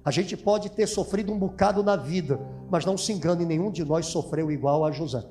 A 0.04 0.10
gente 0.10 0.36
pode 0.36 0.70
ter 0.70 0.86
sofrido 0.86 1.32
um 1.32 1.38
bocado 1.38 1.82
na 1.82 1.96
vida, 1.96 2.38
mas 2.70 2.84
não 2.84 2.96
se 2.96 3.12
engane, 3.12 3.46
nenhum 3.46 3.70
de 3.70 3.84
nós 3.84 4.06
sofreu 4.06 4.50
igual 4.50 4.84
a 4.84 4.92
José. 4.92 5.24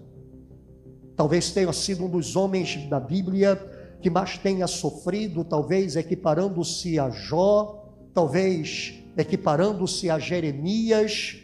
Talvez 1.16 1.52
tenha 1.52 1.72
sido 1.72 2.06
um 2.06 2.10
dos 2.10 2.36
homens 2.36 2.90
da 2.90 3.00
Bíblia 3.00 3.56
que 4.02 4.10
mais 4.10 4.38
tenha 4.38 4.66
sofrido, 4.66 5.44
talvez 5.44 5.96
equiparando-se 5.96 7.00
a 7.00 7.10
Jó, 7.12 7.88
talvez 8.14 8.96
equiparando-se 9.16 10.10
a 10.10 10.18
Jeremias, 10.18 11.38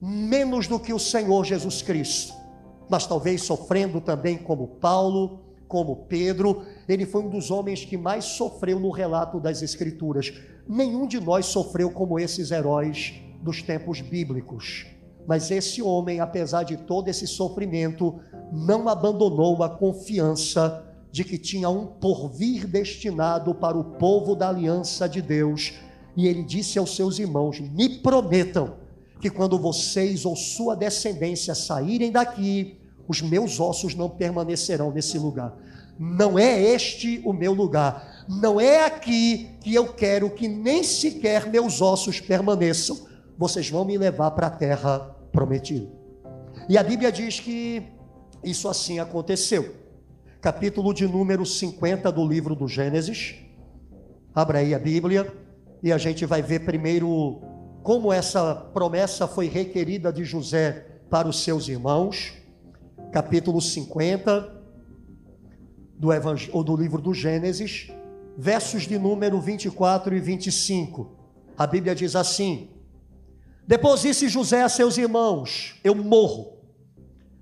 menos 0.00 0.66
do 0.66 0.80
que 0.80 0.94
o 0.94 0.98
Senhor 0.98 1.44
Jesus 1.44 1.82
Cristo, 1.82 2.34
mas 2.88 3.06
talvez 3.06 3.42
sofrendo 3.42 4.00
também 4.00 4.38
como 4.38 4.66
Paulo, 4.66 5.40
como 5.68 6.06
Pedro, 6.06 6.62
ele 6.88 7.04
foi 7.04 7.22
um 7.22 7.28
dos 7.28 7.50
homens 7.50 7.84
que 7.84 7.96
mais 7.96 8.24
sofreu 8.24 8.80
no 8.80 8.90
relato 8.90 9.38
das 9.38 9.62
Escrituras. 9.62 10.32
Nenhum 10.68 11.06
de 11.06 11.20
nós 11.20 11.46
sofreu 11.46 11.90
como 11.90 12.18
esses 12.18 12.50
heróis 12.50 13.14
dos 13.40 13.62
tempos 13.62 14.00
bíblicos. 14.00 14.86
Mas 15.26 15.50
esse 15.50 15.82
homem, 15.82 16.20
apesar 16.20 16.62
de 16.62 16.76
todo 16.76 17.08
esse 17.08 17.26
sofrimento, 17.26 18.18
não 18.52 18.88
abandonou 18.88 19.62
a 19.62 19.68
confiança 19.68 20.84
de 21.10 21.24
que 21.24 21.38
tinha 21.38 21.68
um 21.68 21.86
porvir 21.86 22.66
destinado 22.66 23.54
para 23.54 23.76
o 23.76 23.84
povo 23.84 24.34
da 24.34 24.48
aliança 24.48 25.08
de 25.08 25.22
Deus. 25.22 25.74
E 26.16 26.26
ele 26.26 26.42
disse 26.42 26.78
aos 26.78 26.94
seus 26.94 27.18
irmãos: 27.18 27.60
Me 27.60 27.88
prometam 28.00 28.74
que 29.20 29.30
quando 29.30 29.58
vocês 29.58 30.24
ou 30.24 30.36
sua 30.36 30.76
descendência 30.76 31.54
saírem 31.54 32.12
daqui, 32.12 32.78
os 33.08 33.22
meus 33.22 33.58
ossos 33.60 33.94
não 33.94 34.08
permanecerão 34.08 34.92
nesse 34.92 35.18
lugar. 35.18 35.56
Não 35.98 36.38
é 36.38 36.60
este 36.60 37.22
o 37.24 37.32
meu 37.32 37.52
lugar. 37.52 38.15
Não 38.28 38.60
é 38.60 38.84
aqui 38.84 39.50
que 39.60 39.74
eu 39.74 39.92
quero 39.92 40.30
que 40.30 40.48
nem 40.48 40.82
sequer 40.82 41.48
meus 41.48 41.80
ossos 41.80 42.20
permaneçam. 42.20 43.06
Vocês 43.38 43.70
vão 43.70 43.84
me 43.84 43.96
levar 43.96 44.32
para 44.32 44.48
a 44.48 44.50
terra 44.50 44.98
prometida. 45.30 45.88
E 46.68 46.76
a 46.76 46.82
Bíblia 46.82 47.12
diz 47.12 47.38
que 47.38 47.82
isso 48.42 48.68
assim 48.68 48.98
aconteceu. 48.98 49.74
Capítulo 50.40 50.92
de 50.92 51.06
número 51.06 51.46
50 51.46 52.10
do 52.10 52.26
livro 52.26 52.54
do 52.54 52.66
Gênesis. 52.66 53.36
Abra 54.34 54.58
aí 54.58 54.74
a 54.74 54.78
Bíblia 54.78 55.32
e 55.82 55.92
a 55.92 55.98
gente 55.98 56.26
vai 56.26 56.42
ver 56.42 56.60
primeiro 56.60 57.40
como 57.82 58.12
essa 58.12 58.54
promessa 58.54 59.28
foi 59.28 59.46
requerida 59.46 60.12
de 60.12 60.24
José 60.24 60.86
para 61.08 61.28
os 61.28 61.44
seus 61.44 61.68
irmãos. 61.68 62.34
Capítulo 63.12 63.60
50 63.60 64.56
do, 65.96 66.12
Evangel... 66.12 66.50
ou 66.52 66.64
do 66.64 66.76
livro 66.76 67.00
do 67.00 67.14
Gênesis, 67.14 67.88
versos 68.36 68.82
de 68.82 68.98
número 68.98 69.40
24 69.40 70.14
e 70.14 70.20
25. 70.20 71.16
A 71.56 71.66
Bíblia 71.66 71.94
diz 71.94 72.14
assim: 72.14 72.76
depois 73.66 74.02
disse 74.02 74.28
José 74.28 74.62
a 74.62 74.68
seus 74.68 74.96
irmãos: 74.96 75.74
Eu 75.82 75.94
morro, 75.94 76.58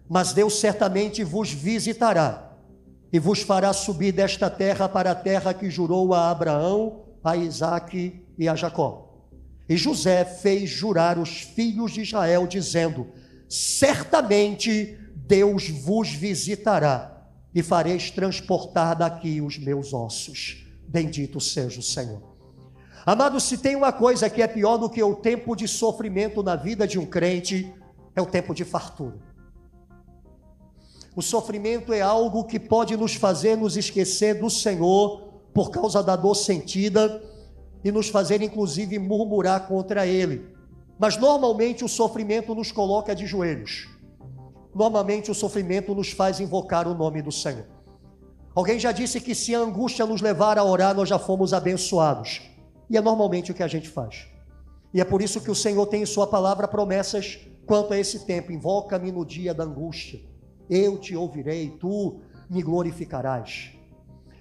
mas 0.09 0.33
Deus 0.33 0.59
certamente 0.59 1.23
vos 1.23 1.53
visitará 1.53 2.53
e 3.13 3.19
vos 3.19 3.43
fará 3.43 3.73
subir 3.73 4.13
desta 4.13 4.49
terra 4.49 4.89
para 4.89 5.11
a 5.11 5.15
terra 5.15 5.53
que 5.53 5.71
jurou 5.71 6.15
a 6.15 6.31
Abraão, 6.31 7.05
a 7.23 7.37
Isaque 7.37 8.25
e 8.39 8.49
a 8.49 8.57
Jacó. 8.57 9.27
E 9.69 9.77
José 9.77 10.25
fez 10.25 10.71
jurar 10.71 11.19
os 11.19 11.43
filhos 11.43 11.93
de 11.93 12.01
Israel, 12.01 12.47
dizendo: 12.47 13.09
Certamente 13.47 14.99
Deus 15.15 15.69
vos 15.69 16.09
visitará 16.09 17.29
e 17.55 17.63
fareis 17.63 18.11
transportar 18.11 18.97
daqui 18.97 19.43
os 19.43 19.59
meus 19.59 19.93
ossos. 19.93 20.64
Bendito 20.89 21.41
seja 21.41 21.81
o 21.81 21.83
Senhor. 21.83 22.23
Amado, 23.07 23.39
se 23.39 23.59
tem 23.59 23.77
uma 23.77 23.93
coisa 23.93 24.31
que 24.31 24.41
é 24.41 24.47
pior 24.47 24.79
do 24.79 24.89
que 24.89 25.03
o 25.03 25.17
tempo 25.17 25.55
de 25.55 25.69
sofrimento 25.69 26.43
na 26.43 26.57
vida 26.57 26.87
de 26.87 26.99
um 26.99 27.05
crente, 27.05 27.73
é 28.17 28.23
o 28.23 28.27
tempo 28.27 28.55
de 28.55 28.65
fartura. 28.65 29.19
O 31.15 31.23
sofrimento 31.23 31.93
é 31.93 32.01
algo 32.01 32.45
que 32.45 32.59
pode 32.59 32.97
nos 32.97 33.15
fazer 33.15 33.57
nos 33.57 33.77
esquecer 33.77 34.41
do 34.41 34.49
Senhor 34.51 35.35
por 35.53 35.71
causa 35.71 36.03
da 36.03 36.17
dor 36.17 36.35
sentida 36.35 37.23
e 37.85 37.93
nos 37.93 38.09
fazer 38.09 38.43
inclusive 38.43 38.99
murmurar 38.99 39.69
contra 39.69 40.07
Ele. 40.07 40.49
Mas 40.99 41.17
normalmente 41.17 41.85
o 41.85 41.89
sofrimento 41.89 42.55
nos 42.55 42.73
coloca 42.73 43.15
de 43.15 43.27
joelhos. 43.27 43.89
Normalmente 44.75 45.31
o 45.31 45.35
sofrimento 45.35 45.95
nos 45.95 46.11
faz 46.11 46.41
invocar 46.41 46.89
o 46.89 46.95
nome 46.95 47.23
do 47.23 47.31
Senhor. 47.31 47.74
Alguém 48.55 48.79
já 48.79 48.93
disse 48.93 49.21
que 49.21 49.35
se 49.35 49.55
a 49.55 49.59
angústia 49.59 50.07
nos 50.07 50.21
levar 50.21 50.59
a 50.59 50.65
orar, 50.65 50.95
nós 50.95 51.09
já 51.09 51.19
fomos 51.19 51.53
abençoados. 51.53 52.43
E 52.89 52.97
é 52.97 53.01
normalmente 53.01 53.51
o 53.51 53.55
que 53.55 53.63
a 53.63 53.69
gente 53.69 53.89
faz. 53.89 54.29
E 54.93 55.01
é 55.01 55.05
por 55.05 55.21
isso 55.21 55.41
que 55.41 55.51
o 55.51 55.55
Senhor 55.55 55.85
tem 55.87 56.03
em 56.03 56.07
Sua 56.07 56.27
palavra 56.27 56.69
promessas 56.69 57.41
quanto 57.67 57.93
a 57.93 57.99
esse 57.99 58.21
tempo. 58.27 58.53
Invoca-me 58.53 59.11
no 59.11 59.25
dia 59.25 59.53
da 59.53 59.65
angústia. 59.65 60.21
Eu 60.71 60.99
te 60.99 61.17
ouvirei, 61.17 61.71
tu 61.81 62.21
me 62.49 62.63
glorificarás. 62.63 63.73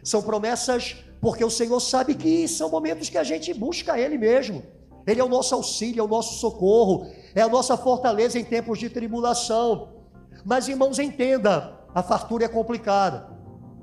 São 0.04 0.22
promessas 0.22 0.96
porque 1.20 1.44
o 1.44 1.50
Senhor 1.50 1.80
sabe 1.80 2.14
que 2.14 2.48
são 2.48 2.70
momentos 2.70 3.10
que 3.10 3.18
a 3.18 3.24
gente 3.24 3.52
busca 3.52 3.98
Ele 3.98 4.18
mesmo. 4.18 4.62
Ele 5.08 5.20
é 5.20 5.24
o 5.24 5.30
nosso 5.30 5.56
auxílio, 5.56 6.02
é 6.02 6.04
o 6.04 6.08
nosso 6.08 6.40
socorro, 6.40 7.08
é 7.34 7.42
a 7.42 7.50
nossa 7.50 7.76
fortaleza 7.76 8.38
em 8.38 8.44
tempos 8.44 8.78
de 8.78 8.90
tribulação. 8.90 9.90
Mas, 10.46 10.68
irmãos, 10.68 11.00
entenda: 11.00 11.80
a 11.96 12.04
fartura 12.04 12.46
é 12.46 12.48
complicada. 12.48 13.33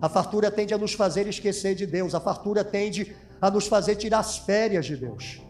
A 0.01 0.09
fartura 0.09 0.51
tende 0.51 0.73
a 0.73 0.79
nos 0.79 0.95
fazer 0.95 1.27
esquecer 1.27 1.75
de 1.75 1.87
Deus, 1.87 2.15
a 2.15 2.21
fartura 2.21 2.65
tende 2.65 3.15
a 3.41 3.51
nos 3.51 3.67
fazer 3.67 3.97
tirar 3.97 4.21
as 4.21 4.39
férias 4.39 4.87
de 4.87 4.97
Deus. 4.97 5.41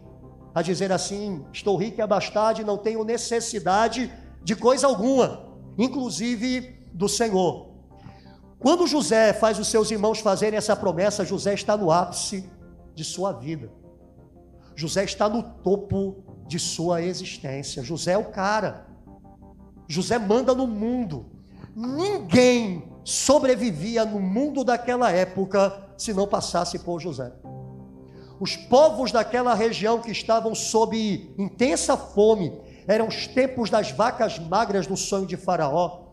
a 0.53 0.63
dizer 0.63 0.91
assim: 0.91 1.45
estou 1.53 1.77
rico 1.77 2.01
e 2.01 2.03
abastado 2.03 2.61
e 2.61 2.65
não 2.65 2.77
tenho 2.77 3.05
necessidade 3.05 4.13
de 4.43 4.57
coisa 4.57 4.87
alguma, 4.87 5.47
inclusive 5.79 6.77
do 6.93 7.09
Senhor. 7.09 7.71
Quando 8.59 8.87
José 8.87 9.33
faz 9.33 9.59
os 9.59 9.69
seus 9.69 9.91
irmãos 9.91 10.19
fazerem 10.19 10.59
essa 10.59 10.77
promessa, 10.77 11.25
José 11.25 11.55
está 11.55 11.77
no 11.77 11.91
ápice 11.91 12.51
de 12.95 13.05
sua 13.05 13.33
vida. 13.33 13.71
José 14.75 15.05
está 15.05 15.29
no 15.29 15.43
topo 15.43 16.25
de 16.47 16.59
sua 16.59 17.01
existência. 17.01 17.83
José 17.83 18.13
é 18.13 18.19
o 18.19 18.27
cara. 18.27 18.87
José 19.89 20.19
manda 20.19 20.55
no 20.55 20.67
mundo. 20.67 21.31
Ninguém 21.75 22.85
sobrevivia 23.05 24.05
no 24.05 24.21
mundo 24.21 24.65
daquela 24.65 25.11
época 25.11 25.91
se 25.97 26.13
não 26.13 26.27
passasse 26.27 26.79
por 26.79 27.01
José. 27.01 27.33
Os 28.41 28.57
povos 28.57 29.13
daquela 29.13 29.55
região 29.55 30.01
que 30.01 30.11
estavam 30.11 30.55
sob 30.55 30.97
intensa 31.39 31.97
fome 31.97 32.59
eram 32.87 33.07
os 33.09 33.27
tempos 33.27 33.69
das 33.69 33.91
vacas 33.91 34.39
magras 34.39 34.87
do 34.87 34.97
sonho 34.97 35.27
de 35.27 35.37
Faraó, 35.37 36.07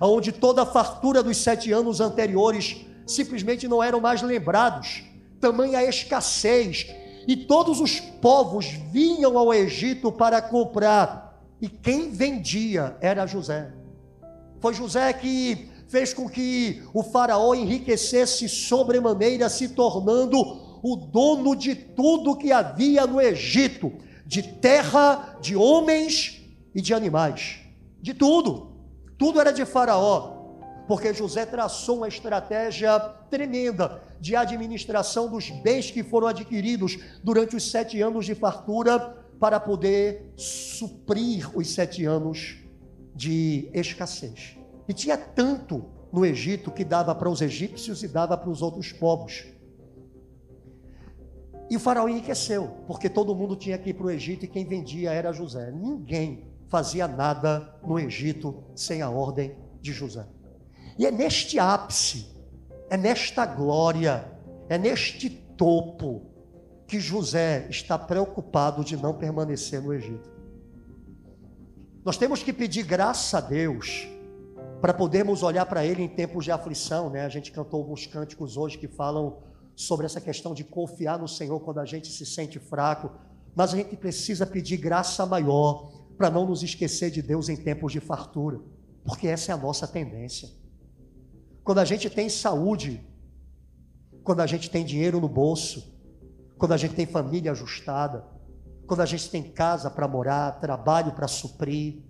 onde 0.00 0.30
toda 0.30 0.62
a 0.62 0.66
fartura 0.66 1.22
dos 1.22 1.38
sete 1.38 1.72
anos 1.72 2.00
anteriores 2.00 2.84
simplesmente 3.06 3.66
não 3.66 3.82
eram 3.82 4.00
mais 4.00 4.22
lembrados, 4.22 5.02
tamanha 5.40 5.82
escassez, 5.82 6.86
e 7.26 7.36
todos 7.36 7.80
os 7.80 7.98
povos 7.98 8.66
vinham 8.92 9.36
ao 9.36 9.52
Egito 9.52 10.12
para 10.12 10.40
comprar, 10.40 11.40
e 11.60 11.68
quem 11.68 12.10
vendia 12.10 12.96
era 13.00 13.26
José. 13.26 13.79
Foi 14.60 14.74
José 14.74 15.12
que 15.14 15.70
fez 15.88 16.12
com 16.12 16.28
que 16.28 16.82
o 16.94 17.02
Faraó 17.02 17.54
enriquecesse 17.54 18.48
sobremaneira, 18.48 19.48
se 19.48 19.70
tornando 19.70 20.38
o 20.82 20.96
dono 20.96 21.56
de 21.56 21.74
tudo 21.74 22.36
que 22.36 22.52
havia 22.52 23.06
no 23.06 23.20
Egito, 23.20 23.92
de 24.24 24.42
terra, 24.42 25.36
de 25.40 25.56
homens 25.56 26.42
e 26.74 26.80
de 26.80 26.94
animais, 26.94 27.58
de 28.00 28.14
tudo. 28.14 28.70
Tudo 29.18 29.40
era 29.40 29.50
de 29.50 29.64
Faraó, 29.64 30.38
porque 30.86 31.12
José 31.12 31.44
traçou 31.44 31.98
uma 31.98 32.08
estratégia 32.08 32.98
tremenda 33.30 34.00
de 34.20 34.36
administração 34.36 35.28
dos 35.28 35.50
bens 35.50 35.90
que 35.90 36.02
foram 36.02 36.28
adquiridos 36.28 36.98
durante 37.24 37.56
os 37.56 37.70
sete 37.70 38.00
anos 38.00 38.26
de 38.26 38.34
fartura 38.34 39.16
para 39.40 39.58
poder 39.58 40.32
suprir 40.36 41.50
os 41.56 41.70
sete 41.70 42.04
anos 42.04 42.59
de 43.20 43.68
escassez. 43.74 44.56
E 44.88 44.94
tinha 44.94 45.18
tanto 45.18 45.84
no 46.10 46.24
Egito 46.24 46.70
que 46.70 46.82
dava 46.82 47.14
para 47.14 47.28
os 47.28 47.42
egípcios 47.42 48.02
e 48.02 48.08
dava 48.08 48.34
para 48.34 48.48
os 48.48 48.62
outros 48.62 48.92
povos. 48.92 49.44
E 51.68 51.76
o 51.76 51.80
faraó 51.80 52.08
enriqueceu, 52.08 52.68
porque 52.86 53.10
todo 53.10 53.34
mundo 53.34 53.56
tinha 53.56 53.76
que 53.76 53.90
ir 53.90 53.92
para 53.92 54.06
o 54.06 54.10
Egito 54.10 54.46
e 54.46 54.48
quem 54.48 54.64
vendia 54.64 55.12
era 55.12 55.34
José. 55.34 55.70
Ninguém 55.70 56.46
fazia 56.68 57.06
nada 57.06 57.78
no 57.86 57.98
Egito 57.98 58.64
sem 58.74 59.02
a 59.02 59.10
ordem 59.10 59.54
de 59.82 59.92
José. 59.92 60.26
E 60.98 61.04
é 61.04 61.10
neste 61.10 61.58
ápice, 61.58 62.26
é 62.88 62.96
nesta 62.96 63.44
glória, 63.44 64.32
é 64.66 64.78
neste 64.78 65.28
topo 65.28 66.22
que 66.86 66.98
José 66.98 67.66
está 67.68 67.98
preocupado 67.98 68.82
de 68.82 68.96
não 68.96 69.12
permanecer 69.12 69.82
no 69.82 69.92
Egito. 69.92 70.39
Nós 72.02 72.16
temos 72.16 72.42
que 72.42 72.52
pedir 72.52 72.82
graça 72.84 73.38
a 73.38 73.40
Deus 73.42 74.08
para 74.80 74.94
podermos 74.94 75.42
olhar 75.42 75.66
para 75.66 75.84
Ele 75.84 76.02
em 76.02 76.08
tempos 76.08 76.46
de 76.46 76.50
aflição, 76.50 77.10
né? 77.10 77.26
A 77.26 77.28
gente 77.28 77.52
cantou 77.52 77.80
alguns 77.80 78.06
cânticos 78.06 78.56
hoje 78.56 78.78
que 78.78 78.88
falam 78.88 79.42
sobre 79.76 80.06
essa 80.06 80.20
questão 80.20 80.54
de 80.54 80.64
confiar 80.64 81.18
no 81.18 81.28
Senhor 81.28 81.60
quando 81.60 81.78
a 81.78 81.84
gente 81.84 82.08
se 82.08 82.24
sente 82.24 82.58
fraco, 82.58 83.10
mas 83.54 83.74
a 83.74 83.76
gente 83.76 83.96
precisa 83.96 84.46
pedir 84.46 84.78
graça 84.78 85.26
maior 85.26 85.92
para 86.16 86.30
não 86.30 86.46
nos 86.46 86.62
esquecer 86.62 87.10
de 87.10 87.20
Deus 87.20 87.50
em 87.50 87.56
tempos 87.56 87.92
de 87.92 88.00
fartura, 88.00 88.60
porque 89.04 89.28
essa 89.28 89.52
é 89.52 89.54
a 89.54 89.58
nossa 89.58 89.86
tendência. 89.86 90.48
Quando 91.62 91.78
a 91.80 91.84
gente 91.84 92.08
tem 92.08 92.30
saúde, 92.30 93.06
quando 94.24 94.40
a 94.40 94.46
gente 94.46 94.70
tem 94.70 94.86
dinheiro 94.86 95.20
no 95.20 95.28
bolso, 95.28 95.94
quando 96.56 96.72
a 96.72 96.76
gente 96.78 96.94
tem 96.94 97.04
família 97.04 97.52
ajustada, 97.52 98.24
quando 98.90 99.02
a 99.02 99.06
gente 99.06 99.30
tem 99.30 99.40
casa 99.44 99.88
para 99.88 100.08
morar, 100.08 100.58
trabalho 100.58 101.12
para 101.12 101.28
suprir, 101.28 102.02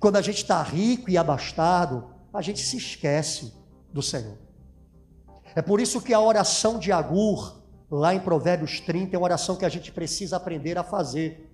quando 0.00 0.16
a 0.16 0.20
gente 0.20 0.38
está 0.38 0.60
rico 0.60 1.08
e 1.08 1.16
abastado, 1.16 2.10
a 2.34 2.42
gente 2.42 2.58
se 2.58 2.76
esquece 2.76 3.54
do 3.92 4.02
Senhor. 4.02 4.36
É 5.54 5.62
por 5.62 5.80
isso 5.80 6.02
que 6.02 6.12
a 6.12 6.18
oração 6.18 6.80
de 6.80 6.90
Agur, 6.90 7.62
lá 7.88 8.12
em 8.12 8.18
Provérbios 8.18 8.80
30, 8.80 9.14
é 9.14 9.18
uma 9.20 9.24
oração 9.24 9.54
que 9.54 9.64
a 9.64 9.68
gente 9.68 9.92
precisa 9.92 10.36
aprender 10.36 10.76
a 10.76 10.82
fazer. 10.82 11.48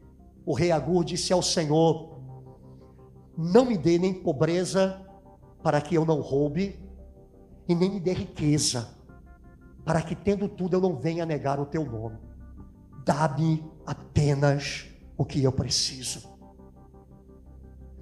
O 0.46 0.54
rei 0.54 0.72
Agur 0.72 1.04
disse 1.04 1.34
ao 1.34 1.42
Senhor: 1.42 2.18
Não 3.36 3.66
me 3.66 3.76
dê 3.76 3.98
nem 3.98 4.14
pobreza, 4.14 5.02
para 5.62 5.82
que 5.82 5.94
eu 5.94 6.06
não 6.06 6.22
roube, 6.22 6.82
e 7.68 7.74
nem 7.74 7.90
me 7.90 8.00
dê 8.00 8.14
riqueza, 8.14 8.88
para 9.84 10.00
que 10.00 10.14
tendo 10.14 10.48
tudo 10.48 10.78
eu 10.78 10.80
não 10.80 10.96
venha 10.96 11.26
negar 11.26 11.60
o 11.60 11.66
teu 11.66 11.84
nome. 11.84 12.16
Dá-me 13.04 13.75
apenas 13.86 14.86
o 15.16 15.24
que 15.24 15.42
eu 15.42 15.52
preciso. 15.52 16.28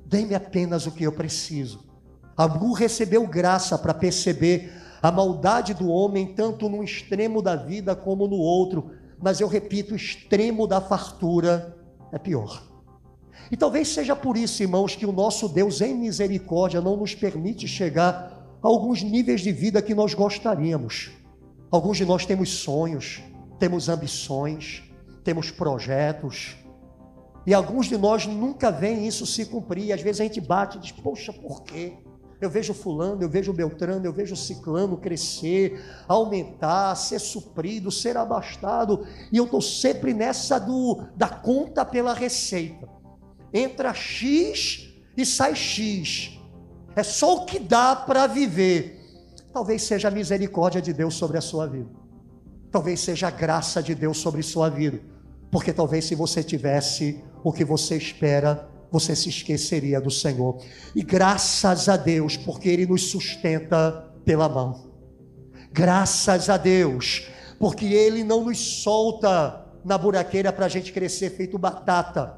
Dê-me 0.07 0.35
apenas 0.35 0.87
o 0.87 0.93
que 0.93 1.05
eu 1.05 1.13
preciso. 1.13 1.85
Abu 2.37 2.73
recebeu 2.73 3.27
graça 3.27 3.79
para 3.79 3.95
perceber 3.95 4.73
a 5.03 5.11
maldade 5.11 5.75
do 5.75 5.89
homem, 5.89 6.35
tanto 6.35 6.69
num 6.69 6.83
extremo 6.83 7.43
da 7.43 7.55
vida 7.55 7.95
como 7.95 8.27
no 8.27 8.37
outro. 8.37 8.91
Mas 9.23 9.41
eu 9.41 9.49
repito, 9.49 9.93
o 9.93 9.97
extremo 9.97 10.67
da 10.67 10.81
fartura 10.81 11.77
é 12.13 12.19
pior. 12.19 12.63
E 13.51 13.57
talvez 13.57 13.89
seja 13.89 14.17
por 14.17 14.37
isso, 14.37 14.63
irmãos, 14.63 14.97
que 14.97 15.07
o 15.07 15.13
nosso 15.13 15.49
Deus, 15.49 15.81
em 15.81 15.95
misericórdia, 15.95 16.81
não 16.81 16.97
nos 16.97 17.15
permite 17.15 17.69
chegar 17.69 18.59
a 18.63 18.67
alguns 18.67 19.03
níveis 19.03 19.43
de 19.43 19.53
vida 19.53 19.83
que 19.83 19.95
nós 19.95 20.15
gostaríamos. 20.15 21.11
Alguns 21.71 21.99
de 21.99 22.05
nós 22.05 22.25
temos 22.25 22.51
sonhos, 22.51 23.21
temos 23.59 23.89
ambições, 23.89 24.83
temos 25.25 25.51
projetos, 25.51 26.57
e 27.47 27.53
alguns 27.53 27.87
de 27.87 27.97
nós 27.97 28.27
nunca 28.27 28.71
veem 28.71 29.07
isso 29.07 29.27
se 29.27 29.45
cumprir. 29.47 29.93
Às 29.93 30.01
vezes 30.01 30.21
a 30.21 30.25
gente 30.25 30.41
bate 30.41 30.79
e 30.79 30.81
diz: 30.81 30.93
Poxa, 30.93 31.33
por 31.33 31.63
quê? 31.63 31.99
Eu 32.41 32.51
vejo 32.51 32.75
Fulano, 32.75 33.23
eu 33.23 33.29
vejo 33.29 33.53
Beltrano, 33.53 34.05
eu 34.05 34.13
vejo 34.13 34.37
Ciclano 34.37 34.99
crescer, 34.99 35.83
aumentar, 36.07 36.95
ser 36.95 37.19
suprido, 37.19 37.91
ser 37.91 38.17
abastado, 38.17 39.07
e 39.33 39.37
eu 39.37 39.45
estou 39.45 39.63
sempre 39.63 40.13
nessa 40.13 40.59
do, 40.59 41.07
da 41.17 41.29
conta 41.29 41.85
pela 41.85 42.13
receita. 42.13 42.89
Entra 43.53 43.95
X 43.95 44.91
e 45.17 45.25
sai 45.25 45.55
X. 45.55 46.39
É 46.97 47.03
só 47.03 47.37
o 47.37 47.47
que 47.47 47.59
dá 47.59 47.97
para 47.97 48.27
viver. 48.27 49.01
Talvez 49.53 49.83
seja 49.83 50.09
a 50.09 50.11
misericórdia 50.11 50.83
de 50.83 50.93
Deus 50.93 51.15
sobre 51.15 51.39
a 51.39 51.41
sua 51.41 51.67
vida. 51.67 51.91
Talvez 52.71 53.01
seja 53.01 53.29
a 53.29 53.31
graça 53.31 53.83
de 53.83 53.95
Deus 53.95 54.19
sobre 54.19 54.43
sua 54.43 54.69
vida. 54.69 55.14
Porque 55.55 55.73
talvez 55.73 56.07
se 56.07 56.17
você 56.17 56.43
tivesse 56.43 57.23
o 57.45 57.53
que 57.53 57.65
você 57.65 57.97
espera, 57.97 58.69
você 58.91 59.15
se 59.15 59.29
esqueceria 59.29 60.01
do 60.01 60.11
Senhor. 60.11 60.59
E 60.97 61.01
graças 61.01 61.89
a 61.89 61.97
Deus, 61.97 62.37
porque 62.37 62.69
Ele 62.69 62.85
nos 62.85 63.03
sustenta 63.09 64.11
pela 64.25 64.49
mão. 64.49 64.91
Graças 65.71 66.51
a 66.51 66.57
Deus, 66.57 67.29
porque 67.57 67.85
Ele 67.85 68.25
não 68.25 68.43
nos 68.47 68.83
solta 68.83 69.65
na 69.85 69.97
buraqueira 69.97 70.53
para 70.53 70.67
a 70.67 70.69
gente 70.69 70.93
crescer 70.93 71.31
feito 71.31 71.57
batata, 71.57 72.37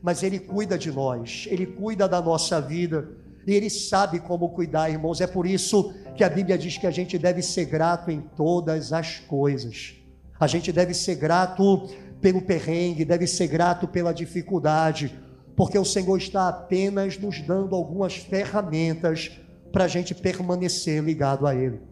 mas 0.00 0.22
Ele 0.22 0.38
cuida 0.38 0.78
de 0.78 0.92
nós, 0.92 1.48
Ele 1.50 1.66
cuida 1.66 2.06
da 2.06 2.22
nossa 2.22 2.60
vida. 2.60 3.10
E 3.44 3.52
Ele 3.52 3.70
sabe 3.70 4.20
como 4.20 4.50
cuidar, 4.50 4.88
irmãos. 4.88 5.20
É 5.20 5.26
por 5.26 5.48
isso 5.48 5.92
que 6.14 6.22
a 6.22 6.28
Bíblia 6.28 6.56
diz 6.56 6.78
que 6.78 6.86
a 6.86 6.92
gente 6.92 7.18
deve 7.18 7.42
ser 7.42 7.64
grato 7.64 8.08
em 8.08 8.20
todas 8.20 8.92
as 8.92 9.18
coisas. 9.18 9.96
A 10.38 10.46
gente 10.46 10.70
deve 10.70 10.94
ser 10.94 11.16
grato 11.16 11.88
pelo 12.22 12.40
perrengue, 12.40 13.04
deve 13.04 13.26
ser 13.26 13.48
grato 13.48 13.88
pela 13.88 14.14
dificuldade, 14.14 15.20
porque 15.56 15.76
o 15.76 15.84
Senhor 15.84 16.16
está 16.16 16.48
apenas 16.48 17.18
nos 17.18 17.40
dando 17.40 17.74
algumas 17.74 18.14
ferramentas 18.16 19.38
para 19.72 19.84
a 19.84 19.88
gente 19.88 20.14
permanecer 20.14 21.02
ligado 21.02 21.46
a 21.46 21.54
Ele. 21.54 21.82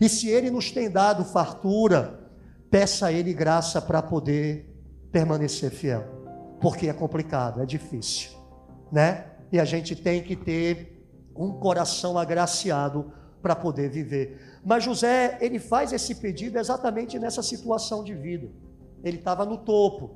E 0.00 0.08
se 0.08 0.28
Ele 0.28 0.50
nos 0.50 0.70
tem 0.70 0.88
dado 0.88 1.24
fartura, 1.24 2.20
peça 2.70 3.06
a 3.06 3.12
Ele 3.12 3.34
graça 3.34 3.82
para 3.82 4.00
poder 4.00 4.72
permanecer 5.10 5.70
fiel, 5.70 6.04
porque 6.60 6.88
é 6.88 6.92
complicado, 6.92 7.60
é 7.60 7.66
difícil, 7.66 8.30
né? 8.90 9.26
E 9.50 9.58
a 9.58 9.64
gente 9.64 9.94
tem 9.94 10.22
que 10.22 10.36
ter 10.36 11.04
um 11.36 11.52
coração 11.52 12.16
agraciado 12.16 13.12
para 13.42 13.54
poder 13.54 13.90
viver. 13.90 14.40
Mas 14.64 14.84
José, 14.84 15.36
ele 15.40 15.58
faz 15.58 15.92
esse 15.92 16.14
pedido 16.14 16.58
exatamente 16.58 17.18
nessa 17.18 17.42
situação 17.42 18.02
de 18.02 18.14
vida 18.14 18.48
ele 19.04 19.18
estava 19.18 19.44
no 19.44 19.58
topo, 19.58 20.10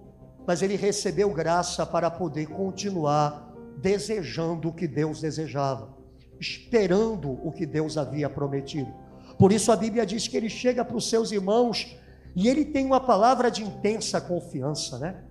mas 0.47 0.63
ele 0.63 0.75
recebeu 0.77 1.33
graça 1.33 1.85
para 1.85 2.11
poder 2.11 2.47
continuar 2.47 3.55
desejando 3.77 4.69
o 4.69 4.73
que 4.73 4.89
Deus 4.89 5.21
desejava, 5.21 5.95
esperando 6.41 7.31
o 7.47 7.53
que 7.53 7.67
Deus 7.67 7.99
havia 7.99 8.31
prometido. 8.31 8.93
Por 9.39 9.53
isso 9.53 9.71
a 9.71 9.77
Bíblia 9.77 10.07
diz 10.07 10.27
que 10.27 10.37
ele 10.37 10.49
chega 10.49 10.85
para 10.85 10.97
os 10.97 11.09
seus 11.09 11.31
irmãos 11.31 11.95
e 12.35 12.49
ele 12.49 12.65
tem 12.65 12.87
uma 12.87 13.01
palavra 13.01 13.51
de 13.51 13.63
intensa 13.63 14.21
confiança, 14.21 14.99
né? 14.99 15.23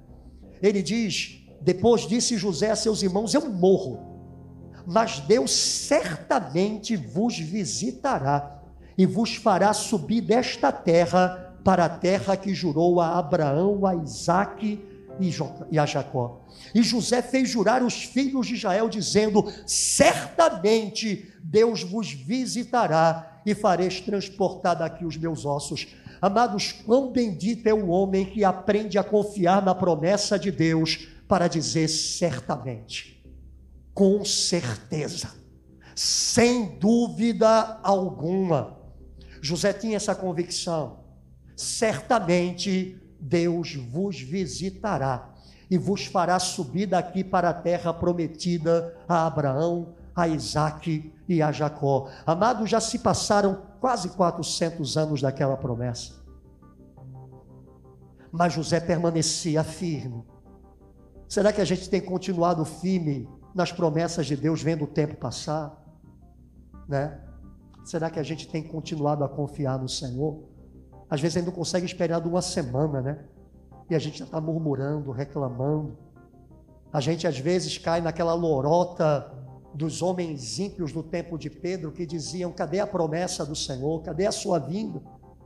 ele 0.61 0.81
diz: 0.81 1.43
Depois 1.61 2.07
disse 2.07 2.37
José 2.37 2.69
a 2.69 2.75
seus 2.75 3.01
irmãos: 3.01 3.33
Eu 3.33 3.49
morro, 3.49 3.99
mas 4.85 5.19
Deus 5.19 5.51
certamente 5.51 6.95
vos 6.95 7.37
visitará 7.37 8.61
e 8.97 9.05
vos 9.05 9.35
fará 9.35 9.73
subir 9.73 10.21
desta 10.21 10.71
terra 10.71 11.46
para 11.63 11.85
a 11.85 11.89
terra 11.89 12.37
que 12.37 12.53
jurou 12.53 12.99
a 12.99 13.17
Abraão, 13.17 13.85
a 13.85 13.95
Isaque 13.95 14.79
e 15.71 15.79
a 15.79 15.85
Jacó. 15.85 16.45
E 16.73 16.81
José 16.83 17.21
fez 17.21 17.49
jurar 17.49 17.83
os 17.83 18.03
filhos 18.03 18.47
de 18.47 18.55
Israel, 18.55 18.89
dizendo: 18.89 19.51
Certamente 19.65 21.31
Deus 21.43 21.83
vos 21.83 22.11
visitará 22.11 23.41
e 23.45 23.55
fareis 23.55 24.01
transportar 24.01 24.77
daqui 24.77 25.05
os 25.05 25.17
meus 25.17 25.45
ossos. 25.45 25.87
Amados, 26.21 26.71
quão 26.71 27.11
bendito 27.11 27.67
é 27.67 27.73
o 27.73 27.87
homem 27.87 28.25
que 28.25 28.43
aprende 28.43 28.97
a 28.97 29.03
confiar 29.03 29.63
na 29.63 29.75
promessa 29.75 30.37
de 30.37 30.51
Deus 30.51 31.07
para 31.27 31.47
dizer 31.47 31.87
certamente, 31.87 33.23
com 33.93 34.23
certeza, 34.25 35.29
sem 35.95 36.77
dúvida 36.79 37.79
alguma. 37.83 38.77
José 39.41 39.73
tinha 39.73 39.97
essa 39.97 40.15
convicção. 40.15 41.06
Certamente 41.57 43.01
Deus 43.19 43.73
vos 43.73 44.21
visitará 44.21 45.33
e 45.71 45.75
vos 45.75 46.05
fará 46.05 46.37
subir 46.37 46.85
daqui 46.85 47.23
para 47.23 47.49
a 47.49 47.53
terra 47.53 47.91
prometida 47.91 48.95
a 49.09 49.25
Abraão, 49.25 49.95
a 50.15 50.27
Isaac 50.27 51.11
e 51.27 51.41
a 51.41 51.51
Jacó. 51.51 52.09
Amados, 52.27 52.69
já 52.69 52.79
se 52.79 52.99
passaram 52.99 53.63
quase 53.79 54.09
400 54.09 54.97
anos 54.97 55.21
daquela 55.21 55.57
promessa. 55.57 56.13
Mas 58.31 58.53
José 58.53 58.79
permanecia 58.79 59.63
firme. 59.63 60.23
Será 61.27 61.51
que 61.51 61.59
a 61.59 61.65
gente 61.65 61.89
tem 61.89 61.99
continuado 61.99 62.63
firme 62.63 63.27
nas 63.55 63.71
promessas 63.71 64.27
de 64.27 64.35
Deus, 64.35 64.61
vendo 64.61 64.83
o 64.83 64.87
tempo 64.87 65.15
passar? 65.15 65.75
Né? 66.87 67.19
Será 67.83 68.11
que 68.11 68.19
a 68.19 68.23
gente 68.23 68.47
tem 68.47 68.61
continuado 68.61 69.23
a 69.23 69.29
confiar 69.29 69.79
no 69.79 69.89
Senhor? 69.89 70.46
Às 71.09 71.21
vezes 71.21 71.37
a 71.37 71.39
gente 71.39 71.49
não 71.49 71.55
consegue 71.55 71.85
esperar 71.85 72.25
uma 72.25 72.41
semana, 72.41 73.01
né? 73.01 73.19
E 73.89 73.95
a 73.95 73.99
gente 73.99 74.19
já 74.19 74.25
está 74.25 74.41
murmurando, 74.41 75.11
reclamando. 75.11 75.97
A 76.91 76.99
gente 76.99 77.25
às 77.25 77.39
vezes 77.39 77.77
cai 77.77 78.01
naquela 78.01 78.33
lorota 78.33 79.31
dos 79.73 80.01
homens 80.01 80.59
ímpios 80.59 80.91
do 80.91 81.03
tempo 81.03 81.37
de 81.37 81.49
Pedro 81.49 81.91
que 81.91 82.05
diziam: 82.05 82.51
cadê 82.51 82.79
a 82.79 82.87
promessa 82.87 83.45
do 83.45 83.55
Senhor? 83.55 84.01
Cadê 84.01 84.25
a 84.25 84.31
sua 84.31 84.59
vinda? 84.59 85.01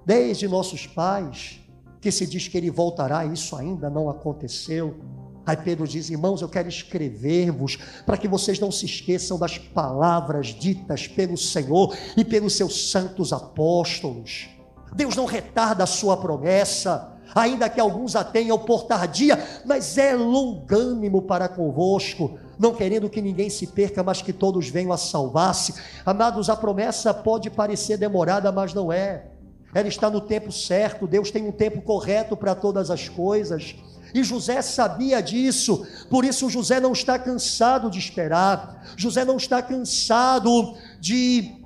Desde 0.06 0.48
nossos 0.48 0.88
pais, 0.88 1.60
que 2.00 2.12
se 2.12 2.26
diz 2.26 2.48
que 2.48 2.58
ele 2.58 2.72
voltará, 2.72 3.26
isso 3.26 3.56
ainda 3.56 3.90
não 3.90 4.10
aconteceu. 4.10 4.96
Aí 5.46 5.58
Pedro 5.58 5.88
diz: 5.88 6.10
Irmãos, 6.10 6.42
eu 6.42 6.50
quero 6.50 6.70
escrever-vos 6.70 7.78
para 8.06 8.18
que 8.18 8.28
vocês 8.28 8.60
não 8.60 8.72
se 8.72 8.86
esqueçam 8.86 9.38
das 9.38 9.58
palavras 9.58 10.48
ditas 10.48 11.08
pelo 11.08 11.38
Senhor 11.38 11.96
e 12.18 12.26
pelos 12.26 12.56
seus 12.56 12.90
santos 12.90 13.32
apóstolos. 13.32 14.50
Deus 14.94 15.16
não 15.16 15.26
retarda 15.26 15.84
a 15.84 15.88
sua 15.88 16.18
promessa, 16.18 17.12
ainda 17.34 17.70
que 17.70 17.80
alguns 17.80 18.16
a 18.16 18.24
tenham 18.24 18.58
por 18.60 18.84
tardia, 18.84 19.42
mas 19.66 19.98
é 19.98 20.16
longânimo 20.16 21.22
para 21.22 21.48
convosco, 21.48 22.38
não 22.60 22.74
querendo 22.74 23.10
que 23.10 23.22
ninguém 23.22 23.50
se 23.50 23.68
perca, 23.68 24.04
mas 24.04 24.22
que 24.22 24.34
todos 24.34 24.70
venham 24.70 24.92
a 24.92 24.98
salvar-se. 24.98 25.74
Amados, 26.06 26.50
a 26.50 26.56
promessa 26.56 27.14
pode 27.14 27.50
parecer 27.50 27.98
demorada, 27.98 28.52
mas 28.52 28.74
não 28.74 28.92
é. 28.92 29.28
Ela 29.74 29.88
está 29.88 30.10
no 30.10 30.20
tempo 30.20 30.52
certo, 30.52 31.08
Deus 31.08 31.32
tem 31.32 31.48
um 31.48 31.52
tempo 31.52 31.82
correto 31.82 32.36
para 32.36 32.54
todas 32.54 32.92
as 32.92 33.08
coisas. 33.08 33.76
E 34.14 34.24
José 34.24 34.62
sabia 34.62 35.22
disso, 35.22 35.88
por 36.10 36.26
isso 36.26 36.50
José 36.50 36.82
não 36.82 36.92
está 36.92 37.18
cansado 37.18 37.90
de 37.90 37.98
esperar, 37.98 38.94
José 38.98 39.24
não 39.24 39.38
está 39.38 39.62
cansado 39.62 40.76
de 41.00 41.61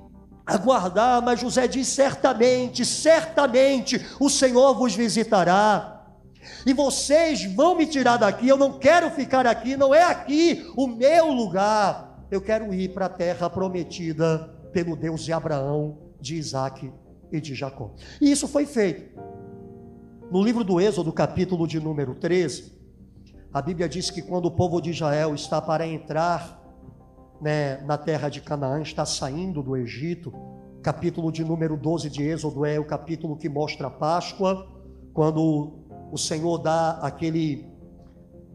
aguardar, 0.45 1.21
mas 1.21 1.39
José 1.39 1.67
diz: 1.67 1.87
certamente, 1.87 2.85
certamente 2.85 4.05
o 4.19 4.29
Senhor 4.29 4.75
vos 4.75 4.93
visitará. 4.93 5.93
E 6.65 6.73
vocês 6.73 7.43
vão 7.53 7.75
me 7.75 7.85
tirar 7.85 8.17
daqui, 8.17 8.47
eu 8.47 8.57
não 8.57 8.77
quero 8.77 9.09
ficar 9.09 9.47
aqui, 9.47 9.75
não 9.75 9.93
é 9.93 10.03
aqui 10.03 10.71
o 10.75 10.87
meu 10.87 11.31
lugar. 11.31 12.25
Eu 12.29 12.41
quero 12.41 12.73
ir 12.73 12.93
para 12.93 13.05
a 13.05 13.09
terra 13.09 13.49
prometida 13.49 14.49
pelo 14.71 14.95
Deus 14.95 15.23
de 15.23 15.31
Abraão, 15.31 15.97
de 16.19 16.35
Isaac 16.35 16.91
e 17.31 17.39
de 17.39 17.55
Jacó. 17.55 17.91
E 18.19 18.31
isso 18.31 18.47
foi 18.47 18.65
feito. 18.65 19.19
No 20.31 20.43
livro 20.43 20.63
do 20.63 20.81
Êxodo, 20.81 21.13
capítulo 21.13 21.67
de 21.67 21.79
número 21.79 22.15
13, 22.15 22.73
a 23.53 23.61
Bíblia 23.61 23.87
diz 23.87 24.09
que 24.09 24.21
quando 24.21 24.45
o 24.45 24.51
povo 24.51 24.81
de 24.81 24.89
Israel 24.89 25.33
está 25.33 25.61
para 25.61 25.87
entrar 25.87 26.64
né, 27.45 27.79
na 27.85 27.95
terra 27.95 28.27
de 28.27 28.41
Canaã, 28.41 28.81
está 28.81 29.05
saindo 29.05 29.61
do 29.61 29.77
Egito. 29.77 30.33
Capítulo 30.81 31.31
de 31.31 31.43
número 31.43 31.77
12 31.77 32.09
de 32.09 32.23
Êxodo 32.23 32.65
é 32.65 32.79
o 32.79 32.83
capítulo 32.83 33.37
que 33.37 33.47
mostra 33.47 33.85
a 33.85 33.91
Páscoa, 33.91 34.67
quando 35.13 35.73
o 36.11 36.17
Senhor 36.17 36.57
dá 36.57 36.97
aquele 37.03 37.67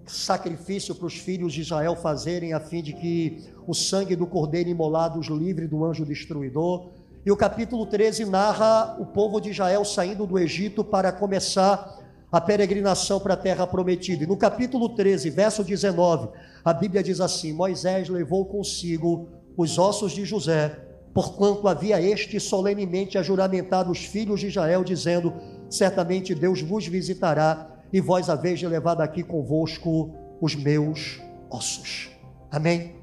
sacrifício 0.07 0.93
para 0.93 1.07
os 1.07 1.15
filhos 1.15 1.53
de 1.53 1.61
Israel 1.61 1.95
fazerem, 1.95 2.53
a 2.53 2.59
fim 2.59 2.83
de 2.83 2.93
que 2.93 3.45
o 3.65 3.73
sangue 3.73 4.17
do 4.17 4.27
cordeiro 4.27 4.69
imolado 4.69 5.21
os 5.21 5.29
livre 5.29 5.69
do 5.69 5.85
anjo 5.85 6.05
destruidor. 6.05 6.89
E 7.25 7.31
o 7.31 7.37
capítulo 7.37 7.87
13 7.87 8.25
narra 8.25 8.97
o 8.99 9.07
povo 9.07 9.41
de 9.41 9.51
Israel 9.51 9.85
saindo 9.85 10.27
do 10.27 10.37
Egito 10.37 10.83
para 10.83 11.13
começar 11.13 12.00
a 12.31 12.41
peregrinação 12.41 13.19
para 13.19 13.35
a 13.35 13.37
terra 13.37 13.67
prometida. 13.67 14.25
E 14.25 14.27
no 14.27 14.37
capítulo 14.37 14.91
13, 14.91 15.31
verso 15.31 15.65
19, 15.65 16.29
a 16.65 16.73
Bíblia 16.73 17.03
diz 17.03 17.21
assim: 17.21 17.53
Moisés 17.53 18.09
levou 18.09 18.45
consigo 18.45 19.29
os 19.57 19.79
ossos 19.79 20.13
de 20.13 20.25
José, 20.25 20.79
porquanto 21.13 21.67
havia 21.67 22.01
este 22.01 22.39
solenemente 22.39 23.19
ajuramentado 23.19 23.91
os 23.91 24.05
filhos 24.05 24.41
de 24.41 24.47
Israel, 24.47 24.85
dizendo: 24.85 25.35
Certamente 25.69 26.35
Deus 26.35 26.63
vos 26.63 26.87
visitará, 26.87 27.69
e 27.93 28.01
vós 28.01 28.31
haveis 28.31 28.59
de 28.59 28.67
levar 28.69 28.95
daqui 28.95 29.23
convosco 29.23 30.15
os 30.41 30.55
meus 30.55 31.21
ossos. 31.51 32.11
Amém? 32.51 33.01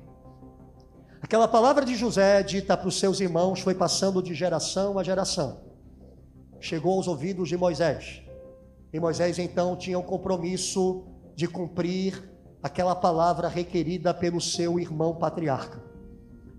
Aquela 1.22 1.48
palavra 1.48 1.84
de 1.84 1.96
José, 1.96 2.42
dita 2.42 2.78
para 2.78 2.88
os 2.88 2.98
seus 2.98 3.20
irmãos, 3.20 3.60
foi 3.60 3.76
passando 3.76 4.24
de 4.24 4.34
geração 4.34 4.98
a 4.98 5.04
geração. 5.04 5.60
Chegou 6.60 6.94
aos 6.94 7.08
ouvidos 7.08 7.50
de 7.50 7.58
Moisés. 7.58 8.27
E 8.94 9.00
Moisés 9.00 9.38
então 9.38 9.76
tinha 9.76 10.00
o 10.00 10.04
compromisso 10.04 11.06
de 11.36 11.48
cumprir 11.48 12.32
aquela 12.62 12.96
palavra 12.96 13.48
requerida 13.48 14.14
pelo 14.14 14.42
seu 14.42 14.80
irmão 14.80 15.16
patriarca. 15.16 15.84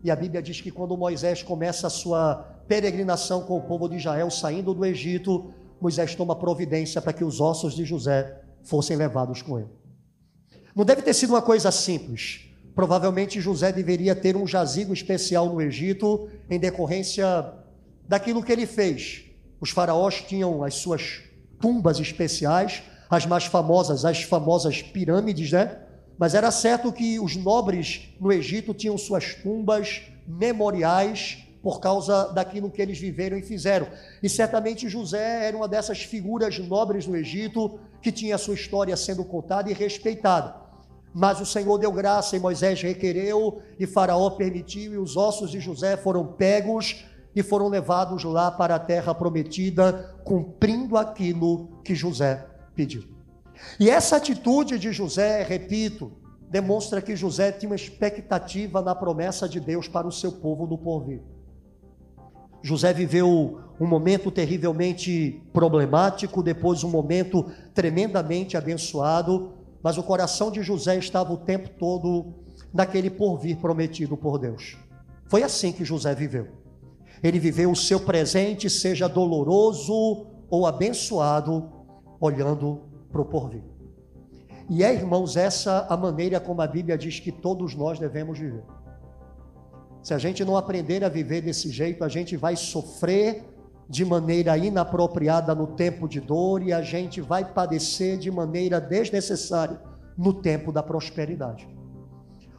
E 0.02 0.10
a 0.10 0.16
Bíblia 0.16 0.40
diz 0.40 0.60
que 0.60 0.70
quando 0.70 0.96
Moisés 0.96 1.42
começa 1.42 1.86
a 1.86 1.90
sua 1.90 2.36
peregrinação 2.68 3.42
com 3.42 3.56
o 3.56 3.62
povo 3.62 3.88
de 3.88 3.96
Israel 3.96 4.30
saindo 4.30 4.72
do 4.72 4.84
Egito, 4.84 5.52
Moisés 5.80 6.14
toma 6.14 6.36
providência 6.36 7.00
para 7.00 7.12
que 7.12 7.24
os 7.24 7.40
ossos 7.40 7.74
de 7.74 7.84
José 7.84 8.40
fossem 8.62 8.96
levados 8.96 9.42
com 9.42 9.58
ele. 9.58 9.70
Não 10.74 10.84
deve 10.84 11.02
ter 11.02 11.14
sido 11.14 11.30
uma 11.30 11.42
coisa 11.42 11.72
simples. 11.72 12.48
Provavelmente 12.74 13.40
José 13.40 13.72
deveria 13.72 14.14
ter 14.14 14.36
um 14.36 14.46
jazigo 14.46 14.92
especial 14.92 15.46
no 15.46 15.60
Egito 15.60 16.28
em 16.48 16.60
decorrência 16.60 17.52
daquilo 18.06 18.42
que 18.42 18.52
ele 18.52 18.66
fez. 18.66 19.24
Os 19.60 19.70
faraós 19.70 20.22
tinham 20.22 20.62
as 20.62 20.74
suas 20.74 21.27
tumbas 21.60 21.98
especiais, 21.98 22.82
as 23.10 23.26
mais 23.26 23.44
famosas, 23.44 24.04
as 24.04 24.22
famosas 24.22 24.82
pirâmides, 24.82 25.52
né? 25.52 25.78
Mas 26.18 26.34
era 26.34 26.50
certo 26.50 26.92
que 26.92 27.20
os 27.20 27.36
nobres 27.36 28.10
no 28.20 28.32
Egito 28.32 28.74
tinham 28.74 28.98
suas 28.98 29.34
tumbas 29.34 30.02
memoriais 30.26 31.44
por 31.62 31.80
causa 31.80 32.28
daquilo 32.32 32.70
que 32.70 32.82
eles 32.82 32.98
viveram 32.98 33.36
e 33.36 33.42
fizeram. 33.42 33.86
E 34.22 34.28
certamente 34.28 34.88
José 34.88 35.46
era 35.46 35.56
uma 35.56 35.68
dessas 35.68 36.02
figuras 36.02 36.58
nobres 36.58 37.06
no 37.06 37.16
Egito 37.16 37.78
que 38.02 38.12
tinha 38.12 38.38
sua 38.38 38.54
história 38.54 38.96
sendo 38.96 39.24
contada 39.24 39.70
e 39.70 39.74
respeitada. 39.74 40.54
Mas 41.14 41.40
o 41.40 41.46
Senhor 41.46 41.78
deu 41.78 41.90
graça 41.90 42.36
e 42.36 42.40
Moisés 42.40 42.80
requereu 42.82 43.62
e 43.78 43.86
Faraó 43.86 44.30
permitiu 44.30 44.92
e 44.94 44.98
os 44.98 45.16
ossos 45.16 45.50
de 45.50 45.60
José 45.60 45.96
foram 45.96 46.26
pegos 46.26 47.04
e 47.38 47.42
foram 47.42 47.68
levados 47.68 48.24
lá 48.24 48.50
para 48.50 48.74
a 48.74 48.80
terra 48.80 49.14
prometida, 49.14 50.16
cumprindo 50.24 50.96
aquilo 50.96 51.68
que 51.84 51.94
José 51.94 52.44
pediu. 52.74 53.04
E 53.78 53.88
essa 53.88 54.16
atitude 54.16 54.76
de 54.76 54.92
José, 54.92 55.44
repito, 55.44 56.10
demonstra 56.50 57.00
que 57.00 57.14
José 57.14 57.52
tinha 57.52 57.70
uma 57.70 57.76
expectativa 57.76 58.82
na 58.82 58.92
promessa 58.92 59.48
de 59.48 59.60
Deus 59.60 59.86
para 59.86 60.04
o 60.04 60.10
seu 60.10 60.32
povo 60.32 60.66
no 60.66 60.76
porvir. 60.76 61.22
José 62.60 62.92
viveu 62.92 63.60
um 63.80 63.86
momento 63.86 64.32
terrivelmente 64.32 65.40
problemático, 65.52 66.42
depois 66.42 66.82
um 66.82 66.90
momento 66.90 67.52
tremendamente 67.72 68.56
abençoado, 68.56 69.52
mas 69.80 69.96
o 69.96 70.02
coração 70.02 70.50
de 70.50 70.60
José 70.60 70.96
estava 70.96 71.32
o 71.32 71.36
tempo 71.36 71.68
todo 71.78 72.34
naquele 72.74 73.10
porvir 73.10 73.58
prometido 73.58 74.16
por 74.16 74.38
Deus. 74.38 74.76
Foi 75.28 75.44
assim 75.44 75.70
que 75.70 75.84
José 75.84 76.16
viveu. 76.16 76.57
Ele 77.22 77.38
viveu 77.38 77.70
o 77.70 77.76
seu 77.76 78.00
presente, 78.00 78.70
seja 78.70 79.08
doloroso 79.08 80.26
ou 80.50 80.66
abençoado, 80.66 81.70
olhando 82.20 82.82
para 83.10 83.20
o 83.20 83.24
porvir. 83.24 83.62
E 84.68 84.84
é, 84.84 84.92
irmãos, 84.92 85.36
essa 85.36 85.86
a 85.88 85.96
maneira 85.96 86.38
como 86.38 86.60
a 86.60 86.66
Bíblia 86.66 86.98
diz 86.98 87.18
que 87.20 87.32
todos 87.32 87.74
nós 87.74 87.98
devemos 87.98 88.38
viver. 88.38 88.64
Se 90.02 90.14
a 90.14 90.18
gente 90.18 90.44
não 90.44 90.56
aprender 90.56 91.02
a 91.04 91.08
viver 91.08 91.40
desse 91.40 91.70
jeito, 91.70 92.04
a 92.04 92.08
gente 92.08 92.36
vai 92.36 92.54
sofrer 92.54 93.44
de 93.88 94.04
maneira 94.04 94.56
inapropriada 94.56 95.54
no 95.54 95.68
tempo 95.68 96.06
de 96.06 96.20
dor 96.20 96.62
e 96.62 96.72
a 96.72 96.82
gente 96.82 97.20
vai 97.20 97.44
padecer 97.44 98.18
de 98.18 98.30
maneira 98.30 98.80
desnecessária 98.80 99.80
no 100.16 100.34
tempo 100.34 100.70
da 100.70 100.82
prosperidade. 100.82 101.66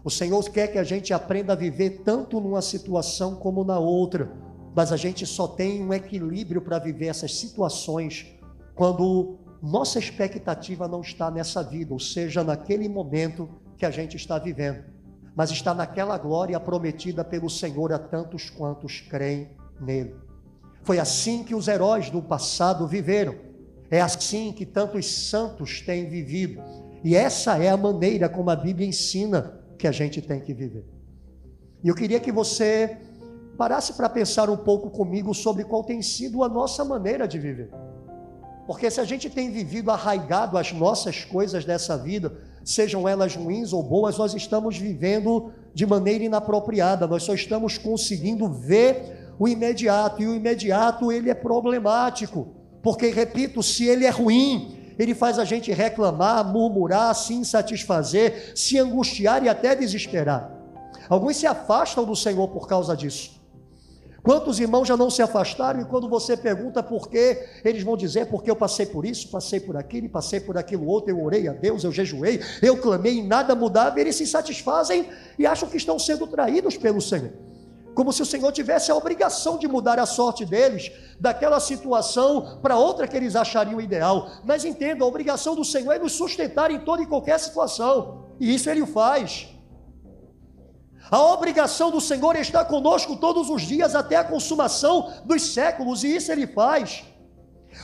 O 0.03 0.09
Senhor 0.09 0.43
quer 0.49 0.67
que 0.67 0.79
a 0.79 0.83
gente 0.83 1.13
aprenda 1.13 1.53
a 1.53 1.55
viver 1.55 2.01
tanto 2.03 2.39
numa 2.39 2.61
situação 2.61 3.35
como 3.35 3.63
na 3.63 3.77
outra, 3.77 4.31
mas 4.79 4.93
a 4.93 4.95
gente 4.95 5.25
só 5.25 5.45
tem 5.45 5.83
um 5.83 5.93
equilíbrio 5.93 6.61
para 6.61 6.79
viver 6.79 7.07
essas 7.07 7.37
situações 7.37 8.27
quando 8.73 9.37
nossa 9.61 9.99
expectativa 9.99 10.87
não 10.87 11.01
está 11.01 11.29
nessa 11.29 11.61
vida, 11.61 11.91
ou 11.91 11.99
seja, 11.99 12.45
naquele 12.45 12.87
momento 12.87 13.49
que 13.75 13.85
a 13.85 13.91
gente 13.91 14.15
está 14.15 14.39
vivendo, 14.39 14.85
mas 15.35 15.51
está 15.51 15.73
naquela 15.73 16.17
glória 16.17 16.57
prometida 16.61 17.25
pelo 17.25 17.49
Senhor 17.49 17.91
a 17.91 17.99
tantos 17.99 18.49
quantos 18.49 19.01
creem 19.01 19.49
nele. 19.81 20.15
Foi 20.83 20.97
assim 20.97 21.43
que 21.43 21.53
os 21.53 21.67
heróis 21.67 22.09
do 22.09 22.21
passado 22.21 22.87
viveram. 22.87 23.35
É 23.91 23.99
assim 23.99 24.53
que 24.53 24.65
tantos 24.65 25.13
santos 25.29 25.81
têm 25.81 26.09
vivido. 26.09 26.63
E 27.03 27.17
essa 27.17 27.61
é 27.61 27.67
a 27.67 27.75
maneira 27.75 28.29
como 28.29 28.49
a 28.49 28.55
Bíblia 28.55 28.87
ensina 28.87 29.59
que 29.77 29.89
a 29.89 29.91
gente 29.91 30.21
tem 30.21 30.39
que 30.39 30.53
viver. 30.53 30.85
E 31.83 31.89
eu 31.89 31.95
queria 31.95 32.21
que 32.21 32.31
você 32.31 33.08
parasse 33.59 33.91
para 33.91 34.07
pensar 34.07 34.49
um 34.49 34.55
pouco 34.55 34.89
comigo 34.89 35.35
sobre 35.35 35.65
qual 35.65 35.83
tem 35.83 36.01
sido 36.01 36.45
a 36.45 36.47
nossa 36.47 36.85
maneira 36.85 37.27
de 37.27 37.37
viver. 37.37 37.69
Porque 38.65 38.89
se 38.89 39.01
a 39.01 39.03
gente 39.03 39.29
tem 39.29 39.51
vivido 39.51 39.91
arraigado 39.91 40.57
as 40.57 40.71
nossas 40.71 41.25
coisas 41.25 41.65
dessa 41.65 41.97
vida, 41.97 42.31
sejam 42.63 43.05
elas 43.05 43.35
ruins 43.35 43.73
ou 43.73 43.83
boas, 43.83 44.17
nós 44.17 44.33
estamos 44.33 44.77
vivendo 44.77 45.51
de 45.73 45.85
maneira 45.85 46.23
inapropriada, 46.23 47.05
nós 47.05 47.23
só 47.23 47.33
estamos 47.33 47.77
conseguindo 47.77 48.47
ver 48.47 49.33
o 49.37 49.45
imediato, 49.45 50.23
e 50.23 50.27
o 50.27 50.35
imediato 50.35 51.11
ele 51.11 51.29
é 51.29 51.35
problemático, 51.35 52.47
porque, 52.81 53.09
repito, 53.09 53.61
se 53.61 53.85
ele 53.85 54.05
é 54.05 54.09
ruim, 54.09 54.93
ele 54.97 55.13
faz 55.13 55.37
a 55.37 55.43
gente 55.43 55.69
reclamar, 55.73 56.45
murmurar, 56.47 57.13
se 57.13 57.33
insatisfazer, 57.33 58.53
se 58.55 58.79
angustiar 58.79 59.43
e 59.43 59.49
até 59.49 59.75
desesperar. 59.75 60.49
Alguns 61.09 61.35
se 61.35 61.45
afastam 61.45 62.05
do 62.05 62.15
Senhor 62.15 62.47
por 62.47 62.69
causa 62.69 62.95
disso. 62.95 63.38
Quantos 64.23 64.59
irmãos 64.59 64.87
já 64.87 64.97
não 64.97 65.09
se 65.09 65.21
afastaram 65.21 65.81
e 65.81 65.85
quando 65.85 66.09
você 66.09 66.35
pergunta 66.35 66.83
por 66.83 67.09
quê, 67.09 67.45
eles 67.63 67.83
vão 67.83 67.95
dizer 67.95 68.27
porque 68.27 68.49
eu 68.49 68.55
passei 68.55 68.85
por 68.85 69.05
isso, 69.05 69.29
passei 69.29 69.59
por 69.59 69.77
aquilo, 69.77 70.09
passei 70.09 70.39
por 70.39 70.57
aquilo 70.57 70.85
outro, 70.87 71.11
eu 71.11 71.23
orei 71.23 71.47
a 71.47 71.53
Deus, 71.53 71.83
eu 71.83 71.91
jejuei, 71.91 72.41
eu 72.61 72.77
clamei 72.77 73.19
e 73.19 73.23
nada 73.23 73.55
mudava, 73.55 73.99
eles 73.99 74.15
se 74.15 74.27
satisfazem 74.27 75.09
e 75.37 75.45
acham 75.45 75.69
que 75.69 75.77
estão 75.77 75.97
sendo 75.97 76.27
traídos 76.27 76.77
pelo 76.77 77.01
Senhor 77.01 77.31
como 77.99 78.13
se 78.13 78.21
o 78.21 78.25
Senhor 78.25 78.49
tivesse 78.53 78.89
a 78.89 78.95
obrigação 78.95 79.57
de 79.57 79.67
mudar 79.67 79.99
a 79.99 80.05
sorte 80.05 80.45
deles 80.45 80.89
daquela 81.19 81.59
situação 81.59 82.57
para 82.61 82.77
outra 82.77 83.05
que 83.05 83.17
eles 83.17 83.35
achariam 83.35 83.81
ideal. 83.81 84.29
Mas 84.45 84.63
entenda, 84.63 85.03
a 85.03 85.07
obrigação 85.07 85.53
do 85.53 85.65
Senhor 85.65 85.91
é 85.91 85.99
nos 85.99 86.13
sustentar 86.13 86.71
em 86.71 86.79
toda 86.79 87.03
e 87.03 87.05
qualquer 87.05 87.37
situação, 87.37 88.23
e 88.39 88.55
isso 88.55 88.69
ele 88.69 88.85
faz. 88.85 89.49
A 91.11 91.21
obrigação 91.21 91.89
do 91.89 91.99
Senhor 91.99 92.35
é 92.35 92.41
estar 92.41 92.65
conosco 92.65 93.15
todos 93.15 93.49
os 93.49 93.63
dias 93.63 93.95
até 93.95 94.15
a 94.17 94.23
consumação 94.23 95.11
dos 95.25 95.53
séculos, 95.53 96.03
e 96.03 96.15
isso 96.15 96.31
ele 96.31 96.45
faz. 96.45 97.03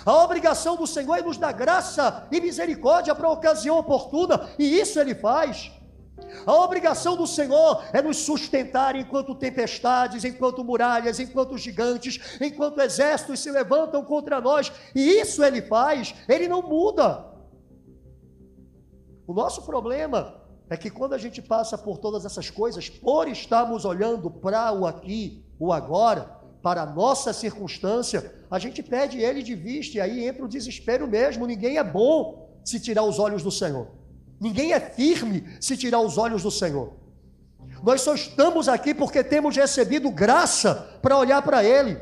A 0.06 0.14
obrigação 0.24 0.76
do 0.76 0.86
Senhor 0.86 1.16
é 1.16 1.22
nos 1.22 1.38
dar 1.38 1.52
graça 1.52 2.28
e 2.32 2.40
misericórdia 2.40 3.16
para 3.16 3.28
a 3.28 3.32
ocasião 3.32 3.78
oportuna, 3.78 4.50
e 4.60 4.80
isso 4.80 5.00
ele 5.00 5.16
faz. 5.16 5.72
A 6.46 6.54
obrigação 6.54 7.18
do 7.18 7.26
Senhor 7.26 7.84
é 7.92 8.02
nos 8.02 8.18
sustentar 8.18 8.96
enquanto 8.96 9.36
tempestades, 9.36 10.24
enquanto 10.24 10.64
muralhas, 10.64 11.20
enquanto 11.20 11.58
gigantes, 11.58 12.38
enquanto 12.40 12.80
exércitos 12.80 13.40
se 13.40 13.52
levantam 13.52 14.04
contra 14.04 14.40
nós, 14.40 14.72
e 14.94 15.02
isso 15.20 15.44
ele 15.44 15.62
faz, 15.62 16.14
ele 16.28 16.48
não 16.48 16.62
muda. 16.62 17.26
O 19.28 19.34
nosso 19.34 19.64
problema 19.64 20.45
é 20.70 20.76
que 20.76 20.90
quando 20.90 21.14
a 21.14 21.18
gente 21.18 21.42
passa 21.42 21.78
por 21.78 21.98
todas 21.98 22.26
essas 22.26 22.50
coisas, 22.50 22.90
por 22.90 23.28
estarmos 23.28 23.86
olhando 23.86 24.30
para 24.32 24.72
o 24.72 24.86
aqui, 24.86 25.46
o 25.60 25.72
agora, 25.72 26.40
para 26.62 26.82
a 26.82 26.86
nossa 26.86 27.32
circunstância, 27.32 28.34
a 28.50 28.58
gente 28.58 28.82
perde 28.82 29.20
ele 29.20 29.44
de 29.44 29.54
vista 29.54 29.98
e 29.98 30.02
aí 30.02 30.26
entra 30.26 30.44
o 30.44 30.48
desespero 30.48 31.08
mesmo. 31.08 31.46
Ninguém 31.46 31.78
é 31.78 31.84
bom 31.84 32.50
se 32.64 32.80
tirar 32.80 33.04
os 33.04 33.20
olhos 33.20 33.44
do 33.44 33.52
Senhor. 33.52 33.88
Ninguém 34.40 34.74
é 34.74 34.80
firme 34.80 35.46
se 35.62 35.78
tirar 35.78 36.00
os 36.00 36.18
olhos 36.18 36.42
do 36.42 36.50
Senhor. 36.50 36.94
Nós 37.84 38.02
só 38.02 38.16
estamos 38.16 38.68
aqui 38.68 38.94
porque 38.94 39.24
temos 39.24 39.56
recebido 39.56 40.10
graça 40.10 41.00
para 41.02 41.18
olhar 41.18 41.42
para 41.44 41.64
Ele. 41.64 42.00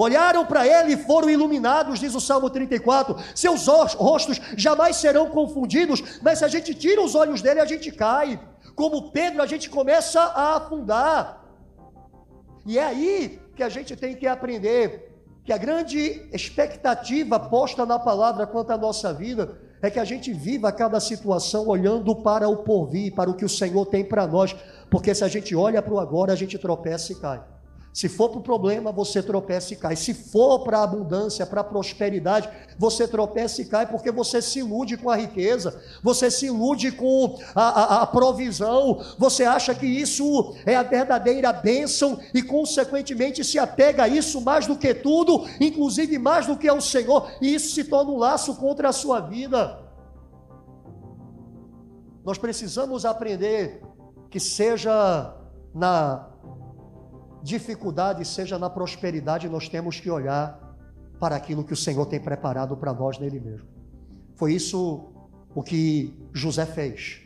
Olharam 0.00 0.46
para 0.46 0.66
Ele 0.66 0.94
e 0.94 0.96
foram 0.96 1.28
iluminados, 1.28 2.00
diz 2.00 2.14
o 2.14 2.20
Salmo 2.22 2.48
34. 2.48 3.16
Seus 3.34 3.66
rostos 3.66 4.40
jamais 4.56 4.96
serão 4.96 5.28
confundidos, 5.28 6.18
mas 6.22 6.38
se 6.38 6.44
a 6.46 6.48
gente 6.48 6.74
tira 6.74 7.02
os 7.02 7.14
olhos 7.14 7.42
dele, 7.42 7.60
a 7.60 7.66
gente 7.66 7.92
cai. 7.92 8.40
Como 8.74 9.10
Pedro, 9.10 9.42
a 9.42 9.46
gente 9.46 9.68
começa 9.68 10.18
a 10.18 10.56
afundar. 10.56 11.44
E 12.64 12.78
é 12.78 12.82
aí 12.82 13.42
que 13.54 13.62
a 13.62 13.68
gente 13.68 13.94
tem 13.94 14.16
que 14.16 14.26
aprender 14.26 15.20
que 15.44 15.52
a 15.52 15.58
grande 15.58 16.26
expectativa 16.32 17.38
posta 17.38 17.84
na 17.84 17.98
palavra 17.98 18.46
quanto 18.46 18.70
à 18.70 18.78
nossa 18.78 19.12
vida 19.12 19.60
é 19.82 19.90
que 19.90 20.00
a 20.00 20.04
gente 20.04 20.32
viva 20.32 20.72
cada 20.72 20.98
situação 20.98 21.68
olhando 21.68 22.16
para 22.16 22.48
o 22.48 22.56
porvir, 22.58 23.14
para 23.14 23.28
o 23.28 23.34
que 23.34 23.44
o 23.44 23.50
Senhor 23.50 23.84
tem 23.84 24.02
para 24.02 24.26
nós, 24.26 24.56
porque 24.90 25.14
se 25.14 25.24
a 25.24 25.28
gente 25.28 25.54
olha 25.54 25.82
para 25.82 25.92
o 25.92 26.00
agora, 26.00 26.32
a 26.32 26.36
gente 26.36 26.56
tropeça 26.56 27.12
e 27.12 27.16
cai. 27.16 27.42
Se 27.92 28.08
for 28.08 28.28
para 28.28 28.38
o 28.38 28.42
problema, 28.42 28.92
você 28.92 29.20
tropeça 29.20 29.72
e 29.72 29.76
cai. 29.76 29.96
Se 29.96 30.14
for 30.14 30.60
para 30.60 30.78
a 30.78 30.84
abundância, 30.84 31.44
para 31.44 31.60
a 31.60 31.64
prosperidade, 31.64 32.48
você 32.78 33.06
tropeça 33.06 33.62
e 33.62 33.64
cai 33.64 33.84
porque 33.86 34.12
você 34.12 34.40
se 34.40 34.60
ilude 34.60 34.96
com 34.96 35.10
a 35.10 35.16
riqueza, 35.16 35.82
você 36.00 36.30
se 36.30 36.46
ilude 36.46 36.92
com 36.92 37.36
a, 37.52 37.62
a, 37.62 38.02
a 38.02 38.06
provisão, 38.06 39.04
você 39.18 39.42
acha 39.44 39.74
que 39.74 39.86
isso 39.86 40.54
é 40.64 40.76
a 40.76 40.84
verdadeira 40.84 41.52
bênção 41.52 42.20
e, 42.32 42.42
consequentemente, 42.42 43.44
se 43.44 43.58
apega 43.58 44.04
a 44.04 44.08
isso 44.08 44.40
mais 44.40 44.68
do 44.68 44.76
que 44.76 44.94
tudo, 44.94 45.44
inclusive 45.60 46.16
mais 46.16 46.46
do 46.46 46.56
que 46.56 46.68
ao 46.68 46.80
Senhor, 46.80 47.28
e 47.42 47.54
isso 47.54 47.74
se 47.74 47.84
torna 47.84 48.12
um 48.12 48.18
laço 48.18 48.54
contra 48.54 48.90
a 48.90 48.92
sua 48.92 49.18
vida. 49.20 49.80
Nós 52.24 52.38
precisamos 52.38 53.04
aprender 53.04 53.82
que 54.30 54.38
seja 54.38 55.34
na 55.74 56.29
dificuldade, 57.42 58.24
seja 58.24 58.58
na 58.58 58.68
prosperidade, 58.68 59.48
nós 59.48 59.68
temos 59.68 59.98
que 60.00 60.10
olhar 60.10 60.76
para 61.18 61.36
aquilo 61.36 61.64
que 61.64 61.72
o 61.72 61.76
Senhor 61.76 62.06
tem 62.06 62.20
preparado 62.20 62.76
para 62.76 62.92
nós 62.92 63.18
nele 63.18 63.40
mesmo. 63.40 63.68
Foi 64.34 64.54
isso 64.54 65.12
o 65.54 65.62
que 65.62 66.14
José 66.32 66.64
fez. 66.64 67.20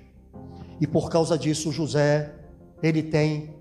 E 0.81 0.87
por 0.87 1.09
causa 1.09 1.39
disso, 1.39 1.71
José, 1.71 2.35
ele 2.83 3.03
tem 3.03 3.55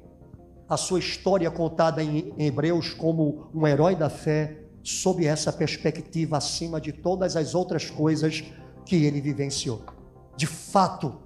a 0.68 0.78
sua 0.78 1.00
história 1.00 1.50
contada 1.52 2.04
em 2.04 2.34
Hebreus 2.38 2.94
como 2.94 3.50
um 3.54 3.68
herói 3.68 3.96
da 3.96 4.10
fé, 4.10 4.60
sob 4.82 5.26
essa 5.26 5.54
perspectiva 5.54 6.38
acima 6.38 6.82
de 6.82 6.92
todas 6.92 7.36
as 7.36 7.54
outras 7.54 7.90
coisas 7.90 8.44
que 8.86 9.06
ele 9.06 9.22
vivenciou. 9.22 9.84
De 10.36 10.48
fato, 10.48 11.22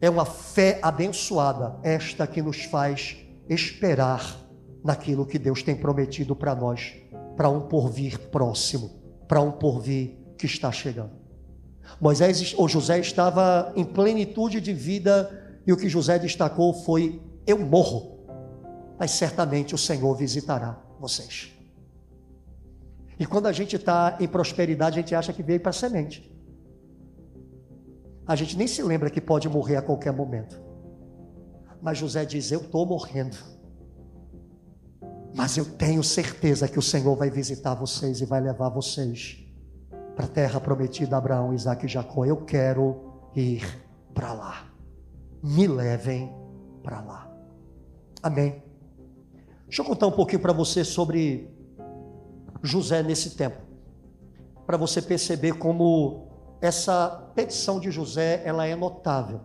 é 0.00 0.08
uma 0.08 0.24
fé 0.24 0.78
abençoada, 0.82 1.78
esta 1.82 2.26
que 2.26 2.40
nos 2.40 2.64
faz 2.64 3.16
esperar 3.48 4.49
naquilo 4.82 5.26
que 5.26 5.38
Deus 5.38 5.62
tem 5.62 5.76
prometido 5.76 6.34
para 6.34 6.54
nós, 6.54 6.94
para 7.36 7.48
um 7.48 7.60
porvir 7.60 8.18
próximo, 8.30 8.90
para 9.28 9.40
um 9.40 9.52
porvir 9.52 10.16
que 10.36 10.46
está 10.46 10.72
chegando. 10.72 11.12
Moisés 12.00 12.54
ou 12.56 12.68
José 12.68 12.98
estava 12.98 13.72
em 13.76 13.84
plenitude 13.84 14.60
de 14.60 14.72
vida 14.72 15.60
e 15.66 15.72
o 15.72 15.76
que 15.76 15.88
José 15.88 16.18
destacou 16.18 16.72
foi: 16.72 17.20
eu 17.46 17.58
morro, 17.58 18.18
mas 18.98 19.10
certamente 19.12 19.74
o 19.74 19.78
Senhor 19.78 20.14
visitará 20.14 20.80
vocês. 20.98 21.52
E 23.18 23.26
quando 23.26 23.46
a 23.46 23.52
gente 23.52 23.76
está 23.76 24.16
em 24.18 24.26
prosperidade, 24.26 24.98
a 24.98 25.02
gente 25.02 25.14
acha 25.14 25.32
que 25.32 25.42
veio 25.42 25.60
para 25.60 25.72
semente. 25.72 26.30
A 28.26 28.34
gente 28.34 28.56
nem 28.56 28.66
se 28.66 28.82
lembra 28.82 29.10
que 29.10 29.20
pode 29.20 29.48
morrer 29.48 29.76
a 29.76 29.82
qualquer 29.82 30.12
momento. 30.12 30.60
Mas 31.82 31.98
José 31.98 32.24
diz: 32.24 32.50
Eu 32.50 32.60
estou 32.60 32.86
morrendo 32.86 33.36
mas 35.34 35.56
eu 35.56 35.64
tenho 35.64 36.02
certeza 36.02 36.68
que 36.68 36.78
o 36.78 36.82
Senhor 36.82 37.14
vai 37.16 37.30
visitar 37.30 37.74
vocês 37.74 38.20
e 38.20 38.24
vai 38.24 38.40
levar 38.40 38.68
vocês 38.68 39.38
para 40.16 40.26
a 40.26 40.28
terra 40.28 40.60
prometida 40.60 41.16
a 41.16 41.18
Abraão, 41.18 41.54
Isaac 41.54 41.86
e 41.86 41.88
Jacó. 41.88 42.24
Eu 42.24 42.38
quero 42.44 43.30
ir 43.34 43.64
para 44.12 44.32
lá. 44.32 44.70
Me 45.42 45.66
levem 45.66 46.32
para 46.82 47.00
lá. 47.00 47.30
Amém. 48.22 48.62
Deixa 49.66 49.82
eu 49.82 49.86
contar 49.86 50.08
um 50.08 50.12
pouquinho 50.12 50.42
para 50.42 50.52
você 50.52 50.84
sobre 50.84 51.48
José 52.62 53.02
nesse 53.02 53.36
tempo. 53.36 53.62
Para 54.66 54.76
você 54.76 55.00
perceber 55.00 55.54
como 55.54 56.28
essa 56.60 57.30
petição 57.34 57.80
de 57.80 57.90
José, 57.90 58.42
ela 58.44 58.66
é 58.66 58.76
notável. 58.76 59.40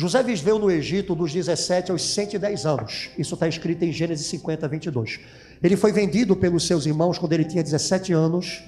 José 0.00 0.22
viveu 0.22 0.58
no 0.58 0.70
Egito 0.70 1.14
dos 1.14 1.30
17 1.30 1.90
aos 1.90 2.00
110 2.14 2.64
anos. 2.64 3.10
Isso 3.18 3.34
está 3.34 3.46
escrito 3.46 3.84
em 3.84 3.92
Gênesis 3.92 4.26
50, 4.28 4.66
22. 4.66 5.20
Ele 5.62 5.76
foi 5.76 5.92
vendido 5.92 6.34
pelos 6.34 6.66
seus 6.66 6.86
irmãos 6.86 7.18
quando 7.18 7.34
ele 7.34 7.44
tinha 7.44 7.62
17 7.62 8.10
anos. 8.10 8.64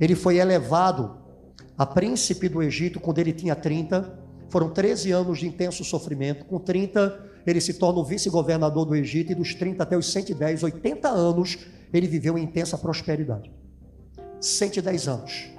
Ele 0.00 0.14
foi 0.14 0.36
elevado 0.36 1.18
a 1.76 1.84
príncipe 1.84 2.48
do 2.48 2.62
Egito 2.62 3.00
quando 3.00 3.18
ele 3.18 3.32
tinha 3.32 3.56
30. 3.56 4.16
Foram 4.48 4.70
13 4.70 5.10
anos 5.10 5.40
de 5.40 5.48
intenso 5.48 5.82
sofrimento. 5.82 6.44
Com 6.44 6.60
30, 6.60 7.18
ele 7.44 7.60
se 7.60 7.74
torna 7.74 7.98
o 7.98 8.04
vice-governador 8.04 8.84
do 8.84 8.94
Egito. 8.94 9.32
E 9.32 9.34
dos 9.34 9.52
30 9.52 9.82
até 9.82 9.98
os 9.98 10.12
110, 10.12 10.62
80 10.62 11.08
anos, 11.08 11.58
ele 11.92 12.06
viveu 12.06 12.38
em 12.38 12.44
intensa 12.44 12.78
prosperidade. 12.78 13.50
110 14.40 15.08
anos. 15.08 15.50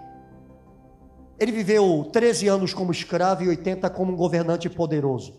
Ele 1.41 1.51
viveu 1.51 2.07
13 2.13 2.47
anos 2.47 2.71
como 2.71 2.91
escravo 2.91 3.43
e 3.43 3.49
80 3.49 3.89
como 3.89 4.13
um 4.13 4.15
governante 4.15 4.69
poderoso. 4.69 5.33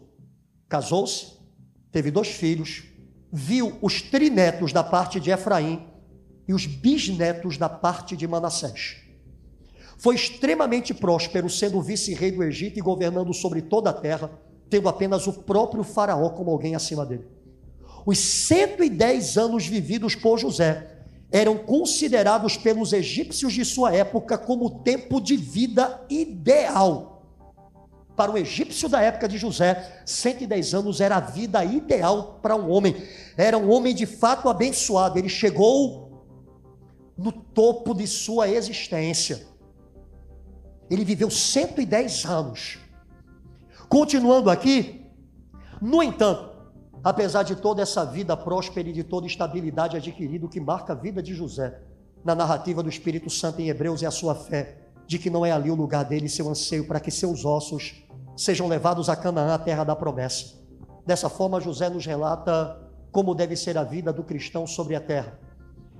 Casou-se, 0.68 1.34
teve 1.92 2.10
dois 2.10 2.26
filhos, 2.26 2.82
viu 3.32 3.78
os 3.80 4.02
trinetos 4.02 4.72
da 4.72 4.82
parte 4.82 5.20
de 5.20 5.30
Efraim 5.30 5.86
e 6.48 6.52
os 6.52 6.66
bisnetos 6.66 7.56
da 7.56 7.68
parte 7.68 8.16
de 8.16 8.26
Manassés. 8.26 8.96
Foi 9.96 10.16
extremamente 10.16 10.92
próspero, 10.92 11.48
sendo 11.48 11.80
vice-rei 11.80 12.32
do 12.32 12.42
Egito 12.42 12.80
e 12.80 12.82
governando 12.82 13.32
sobre 13.32 13.62
toda 13.62 13.90
a 13.90 13.94
terra, 13.94 14.28
tendo 14.68 14.88
apenas 14.88 15.28
o 15.28 15.32
próprio 15.32 15.84
Faraó 15.84 16.30
como 16.30 16.50
alguém 16.50 16.74
acima 16.74 17.06
dele. 17.06 17.28
Os 18.04 18.18
110 18.18 19.38
anos 19.38 19.68
vividos 19.68 20.16
por 20.16 20.36
José 20.36 20.91
eram 21.32 21.56
considerados 21.56 22.58
pelos 22.58 22.92
egípcios 22.92 23.54
de 23.54 23.64
sua 23.64 23.94
época 23.94 24.36
como 24.36 24.82
tempo 24.82 25.18
de 25.18 25.34
vida 25.34 26.04
ideal. 26.10 27.24
Para 28.14 28.30
o 28.30 28.36
egípcio 28.36 28.86
da 28.90 29.00
época 29.00 29.26
de 29.26 29.38
José, 29.38 30.02
110 30.04 30.74
anos 30.74 31.00
era 31.00 31.16
a 31.16 31.20
vida 31.20 31.64
ideal 31.64 32.38
para 32.42 32.54
um 32.54 32.70
homem. 32.70 32.94
Era 33.34 33.56
um 33.56 33.70
homem 33.70 33.94
de 33.94 34.04
fato 34.04 34.50
abençoado. 34.50 35.18
Ele 35.18 35.30
chegou 35.30 36.22
no 37.16 37.32
topo 37.32 37.94
de 37.94 38.06
sua 38.06 38.50
existência. 38.50 39.46
Ele 40.90 41.06
viveu 41.06 41.30
110 41.30 42.26
anos. 42.26 42.78
Continuando 43.88 44.50
aqui, 44.50 45.06
no 45.80 46.02
entanto, 46.02 46.51
apesar 47.02 47.42
de 47.42 47.56
toda 47.56 47.82
essa 47.82 48.04
vida 48.04 48.36
próspera 48.36 48.88
e 48.88 48.92
de 48.92 49.02
toda 49.02 49.26
estabilidade 49.26 49.96
adquirida, 49.96 50.46
o 50.46 50.48
que 50.48 50.60
marca 50.60 50.92
a 50.92 50.96
vida 50.96 51.22
de 51.22 51.34
José 51.34 51.80
na 52.24 52.34
narrativa 52.34 52.82
do 52.82 52.88
Espírito 52.88 53.28
Santo 53.28 53.60
em 53.60 53.68
Hebreus 53.68 54.02
é 54.02 54.06
a 54.06 54.10
sua 54.10 54.34
fé 54.34 54.78
de 55.06 55.18
que 55.18 55.28
não 55.28 55.44
é 55.44 55.50
ali 55.50 55.70
o 55.70 55.74
lugar 55.74 56.04
dele, 56.04 56.28
seu 56.28 56.48
anseio 56.48 56.86
para 56.86 57.00
que 57.00 57.10
seus 57.10 57.44
ossos 57.44 58.06
sejam 58.36 58.68
levados 58.68 59.08
a 59.08 59.16
Canaã, 59.16 59.54
a 59.54 59.58
terra 59.58 59.84
da 59.84 59.96
promessa. 59.96 60.54
Dessa 61.04 61.28
forma, 61.28 61.60
José 61.60 61.88
nos 61.88 62.06
relata 62.06 62.80
como 63.10 63.34
deve 63.34 63.56
ser 63.56 63.76
a 63.76 63.84
vida 63.84 64.12
do 64.12 64.22
cristão 64.22 64.66
sobre 64.66 64.94
a 64.94 65.00
terra. 65.00 65.38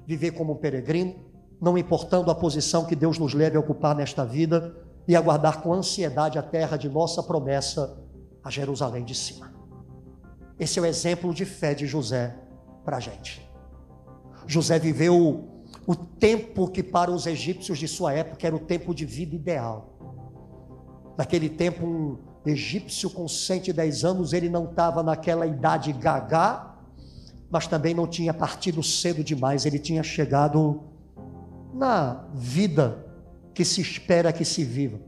Viver 0.06 0.30
como 0.30 0.54
um 0.54 0.56
peregrino, 0.56 1.14
não 1.60 1.76
importando 1.76 2.30
a 2.30 2.34
posição 2.34 2.84
que 2.84 2.96
Deus 2.96 3.18
nos 3.18 3.34
leve 3.34 3.56
a 3.56 3.60
ocupar 3.60 3.94
nesta 3.94 4.24
vida, 4.24 4.74
e 5.06 5.16
aguardar 5.16 5.60
com 5.60 5.72
ansiedade 5.72 6.38
a 6.38 6.42
terra 6.42 6.76
de 6.76 6.88
nossa 6.88 7.22
promessa, 7.22 7.98
a 8.42 8.50
Jerusalém 8.50 9.04
de 9.04 9.14
cima. 9.14 9.52
Esse 10.58 10.78
é 10.78 10.82
o 10.82 10.86
exemplo 10.86 11.32
de 11.32 11.44
fé 11.44 11.74
de 11.74 11.86
José 11.86 12.36
para 12.84 12.96
a 12.98 13.00
gente. 13.00 13.48
José 14.46 14.78
viveu 14.78 15.48
o 15.86 15.94
tempo 15.94 16.68
que 16.68 16.82
para 16.82 17.10
os 17.10 17.26
egípcios 17.26 17.78
de 17.78 17.88
sua 17.88 18.12
época 18.12 18.46
era 18.46 18.54
o 18.54 18.60
tempo 18.60 18.94
de 18.94 19.04
vida 19.04 19.34
ideal. 19.34 19.98
Naquele 21.16 21.48
tempo, 21.48 21.86
um 21.86 22.18
egípcio 22.44 23.10
com 23.10 23.26
110 23.26 24.04
anos, 24.04 24.32
ele 24.32 24.48
não 24.48 24.64
estava 24.64 25.02
naquela 25.02 25.46
idade 25.46 25.92
gagá, 25.92 26.76
mas 27.50 27.66
também 27.66 27.94
não 27.94 28.06
tinha 28.06 28.32
partido 28.32 28.82
cedo 28.82 29.22
demais, 29.22 29.66
ele 29.66 29.78
tinha 29.78 30.02
chegado 30.02 30.82
na 31.74 32.24
vida 32.34 33.06
que 33.54 33.64
se 33.64 33.80
espera 33.80 34.32
que 34.32 34.44
se 34.44 34.64
viva. 34.64 35.00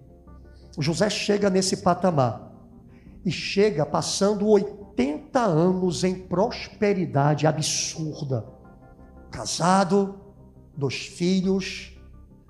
O 0.77 0.83
José 0.83 1.09
chega 1.09 1.49
nesse 1.49 1.79
patamar 1.79 2.53
e 3.25 3.31
chega 3.31 3.87
passando 3.87 4.49
80 4.49 4.84
anos 5.35 6.05
em 6.05 6.15
prosperidade 6.15 7.47
absurda. 7.47 8.47
Casado, 9.31 10.17
dois 10.77 11.07
filhos, 11.07 11.97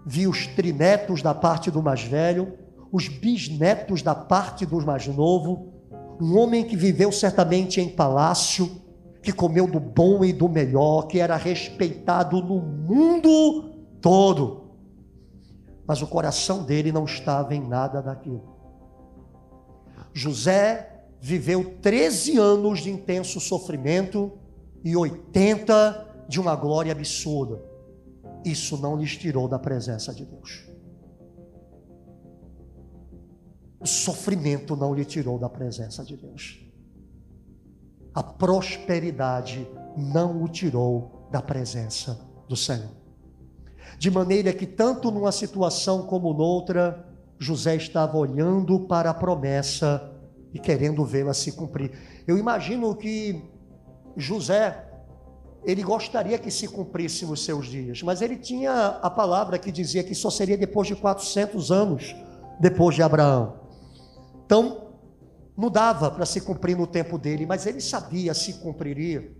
vi 0.06 0.26
os 0.26 0.46
trinetos 0.48 1.22
da 1.22 1.34
parte 1.34 1.70
do 1.70 1.82
mais 1.82 2.02
velho, 2.02 2.58
os 2.92 3.08
bisnetos 3.08 4.02
da 4.02 4.14
parte 4.14 4.66
do 4.66 4.84
mais 4.84 5.06
novo, 5.06 5.72
um 6.20 6.38
homem 6.38 6.64
que 6.64 6.76
viveu 6.76 7.10
certamente 7.10 7.80
em 7.80 7.88
palácio, 7.88 8.70
que 9.22 9.32
comeu 9.32 9.66
do 9.66 9.80
bom 9.80 10.24
e 10.24 10.32
do 10.32 10.48
melhor, 10.48 11.06
que 11.06 11.18
era 11.18 11.36
respeitado 11.36 12.42
no 12.42 12.60
mundo 12.60 13.72
todo 14.00 14.64
mas 15.86 16.00
o 16.02 16.06
coração 16.06 16.64
dele 16.64 16.90
não 16.90 17.04
estava 17.04 17.54
em 17.54 17.60
nada 17.60 18.00
daquilo. 18.00 18.42
José 20.12 20.93
viveu 21.24 21.78
13 21.80 22.36
anos 22.36 22.80
de 22.80 22.90
intenso 22.90 23.40
sofrimento 23.40 24.30
e 24.84 24.94
80 24.94 26.26
de 26.28 26.38
uma 26.38 26.54
glória 26.54 26.92
absurda. 26.92 27.64
Isso 28.44 28.76
não 28.76 28.94
lhes 28.94 29.16
tirou 29.16 29.48
da 29.48 29.58
presença 29.58 30.12
de 30.12 30.26
Deus. 30.26 30.68
O 33.80 33.86
sofrimento 33.86 34.76
não 34.76 34.92
lhe 34.92 35.06
tirou 35.06 35.38
da 35.38 35.48
presença 35.48 36.04
de 36.04 36.14
Deus. 36.14 36.62
A 38.12 38.22
prosperidade 38.22 39.66
não 39.96 40.42
o 40.42 40.46
tirou 40.46 41.26
da 41.32 41.40
presença 41.40 42.20
do 42.46 42.54
Senhor 42.54 43.02
de 43.98 44.10
maneira 44.10 44.52
que, 44.52 44.66
tanto 44.66 45.10
numa 45.10 45.32
situação 45.32 46.02
como 46.02 46.34
noutra, 46.34 47.06
José 47.38 47.76
estava 47.76 48.18
olhando 48.18 48.80
para 48.80 49.10
a 49.10 49.14
promessa 49.14 50.13
e 50.54 50.58
querendo 50.60 51.04
vê-la 51.04 51.34
se 51.34 51.50
cumprir. 51.50 51.90
Eu 52.26 52.38
imagino 52.38 52.94
que 52.94 53.42
José, 54.16 54.88
ele 55.64 55.82
gostaria 55.82 56.38
que 56.38 56.50
se 56.50 56.68
cumprisse 56.68 57.26
nos 57.26 57.44
seus 57.44 57.66
dias, 57.66 58.02
mas 58.02 58.22
ele 58.22 58.36
tinha 58.36 59.00
a 59.02 59.10
palavra 59.10 59.58
que 59.58 59.72
dizia 59.72 60.04
que 60.04 60.14
só 60.14 60.30
seria 60.30 60.56
depois 60.56 60.86
de 60.86 60.94
400 60.94 61.72
anos 61.72 62.14
depois 62.60 62.94
de 62.94 63.02
Abraão. 63.02 63.60
Então, 64.46 64.92
não 65.56 65.68
dava 65.68 66.10
para 66.10 66.24
se 66.24 66.40
cumprir 66.40 66.76
no 66.76 66.86
tempo 66.86 67.18
dele, 67.18 67.44
mas 67.44 67.66
ele 67.66 67.80
sabia 67.80 68.32
se 68.32 68.54
cumpriria. 68.54 69.32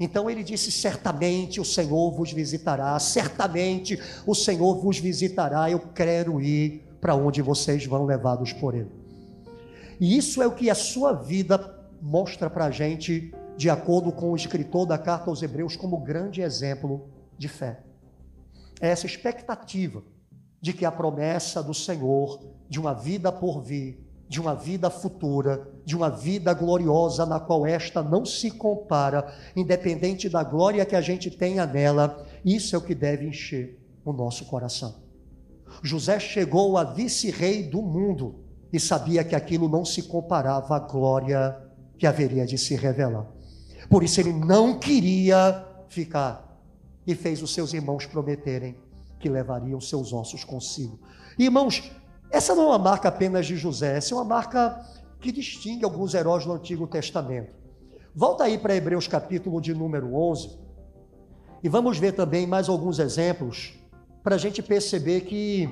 Então 0.00 0.30
ele 0.30 0.42
disse: 0.42 0.72
Certamente 0.72 1.60
o 1.60 1.64
Senhor 1.64 2.10
vos 2.12 2.32
visitará, 2.32 2.98
certamente 2.98 4.00
o 4.26 4.34
Senhor 4.34 4.80
vos 4.80 4.98
visitará. 4.98 5.70
Eu 5.70 5.78
quero 5.78 6.40
ir 6.40 6.84
para 7.00 7.14
onde 7.14 7.42
vocês 7.42 7.84
vão 7.86 8.04
levados 8.04 8.52
por 8.52 8.74
Ele. 8.74 8.99
E 10.00 10.16
isso 10.16 10.42
é 10.42 10.46
o 10.46 10.54
que 10.54 10.70
a 10.70 10.74
sua 10.74 11.12
vida 11.12 11.78
mostra 12.00 12.48
para 12.48 12.64
a 12.64 12.70
gente, 12.70 13.32
de 13.56 13.68
acordo 13.68 14.10
com 14.10 14.32
o 14.32 14.36
escritor 14.36 14.86
da 14.86 14.96
carta 14.96 15.30
aos 15.30 15.42
Hebreus, 15.42 15.76
como 15.76 15.98
grande 15.98 16.40
exemplo 16.40 17.08
de 17.36 17.46
fé. 17.46 17.82
É 18.80 18.88
essa 18.88 19.06
expectativa 19.06 20.02
de 20.60 20.72
que 20.72 20.84
a 20.84 20.90
promessa 20.90 21.62
do 21.62 21.74
Senhor 21.74 22.40
de 22.68 22.80
uma 22.80 22.94
vida 22.94 23.30
por 23.30 23.62
vir 23.62 24.10
de 24.30 24.40
uma 24.40 24.54
vida 24.54 24.88
futura, 24.88 25.68
de 25.84 25.96
uma 25.96 26.08
vida 26.08 26.54
gloriosa, 26.54 27.26
na 27.26 27.40
qual 27.40 27.66
esta 27.66 28.00
não 28.00 28.24
se 28.24 28.48
compara, 28.48 29.34
independente 29.56 30.28
da 30.28 30.44
glória 30.44 30.86
que 30.86 30.94
a 30.94 31.00
gente 31.00 31.32
tenha 31.32 31.66
nela, 31.66 32.24
isso 32.44 32.76
é 32.76 32.78
o 32.78 32.82
que 32.82 32.94
deve 32.94 33.26
encher 33.26 33.76
o 34.04 34.12
nosso 34.12 34.44
coração. 34.44 34.94
José 35.82 36.20
chegou 36.20 36.78
a 36.78 36.84
vice-rei 36.84 37.64
do 37.64 37.82
mundo 37.82 38.39
e 38.72 38.78
sabia 38.78 39.24
que 39.24 39.34
aquilo 39.34 39.68
não 39.68 39.84
se 39.84 40.02
comparava 40.04 40.76
à 40.76 40.78
glória 40.78 41.56
que 41.98 42.06
haveria 42.06 42.46
de 42.46 42.56
se 42.56 42.74
revelar. 42.76 43.26
Por 43.88 44.02
isso 44.02 44.20
ele 44.20 44.32
não 44.32 44.78
queria 44.78 45.66
ficar 45.88 46.58
e 47.06 47.14
fez 47.14 47.42
os 47.42 47.52
seus 47.52 47.72
irmãos 47.74 48.06
prometerem 48.06 48.76
que 49.18 49.28
levariam 49.28 49.80
seus 49.80 50.12
ossos 50.12 50.44
consigo. 50.44 50.98
Irmãos, 51.38 51.90
essa 52.30 52.54
não 52.54 52.64
é 52.64 52.66
uma 52.66 52.78
marca 52.78 53.08
apenas 53.08 53.46
de 53.46 53.56
José, 53.56 53.96
essa 53.96 54.14
é 54.14 54.16
uma 54.16 54.24
marca 54.24 54.80
que 55.20 55.32
distingue 55.32 55.84
alguns 55.84 56.14
heróis 56.14 56.44
do 56.46 56.52
Antigo 56.52 56.86
Testamento. 56.86 57.52
Volta 58.14 58.44
aí 58.44 58.56
para 58.56 58.74
Hebreus 58.74 59.06
capítulo 59.06 59.60
de 59.60 59.74
número 59.74 60.14
11 60.14 60.58
e 61.62 61.68
vamos 61.68 61.98
ver 61.98 62.12
também 62.12 62.46
mais 62.46 62.68
alguns 62.68 62.98
exemplos 62.98 63.74
para 64.22 64.36
a 64.36 64.38
gente 64.38 64.62
perceber 64.62 65.22
que 65.22 65.68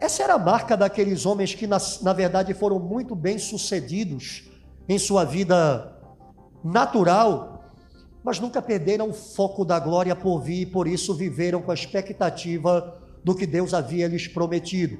essa 0.00 0.22
era 0.22 0.34
a 0.34 0.38
marca 0.38 0.76
daqueles 0.76 1.26
homens 1.26 1.54
que, 1.54 1.66
na, 1.66 1.78
na 2.02 2.12
verdade, 2.12 2.54
foram 2.54 2.78
muito 2.78 3.14
bem 3.16 3.38
sucedidos 3.38 4.44
em 4.88 4.98
sua 4.98 5.24
vida 5.24 5.92
natural, 6.64 7.64
mas 8.22 8.38
nunca 8.38 8.62
perderam 8.62 9.10
o 9.10 9.12
foco 9.12 9.64
da 9.64 9.78
glória 9.78 10.14
por 10.14 10.40
vir 10.40 10.62
e 10.62 10.66
por 10.66 10.86
isso 10.86 11.14
viveram 11.14 11.60
com 11.60 11.70
a 11.70 11.74
expectativa 11.74 13.00
do 13.24 13.34
que 13.34 13.46
Deus 13.46 13.74
havia 13.74 14.06
lhes 14.06 14.28
prometido. 14.28 14.98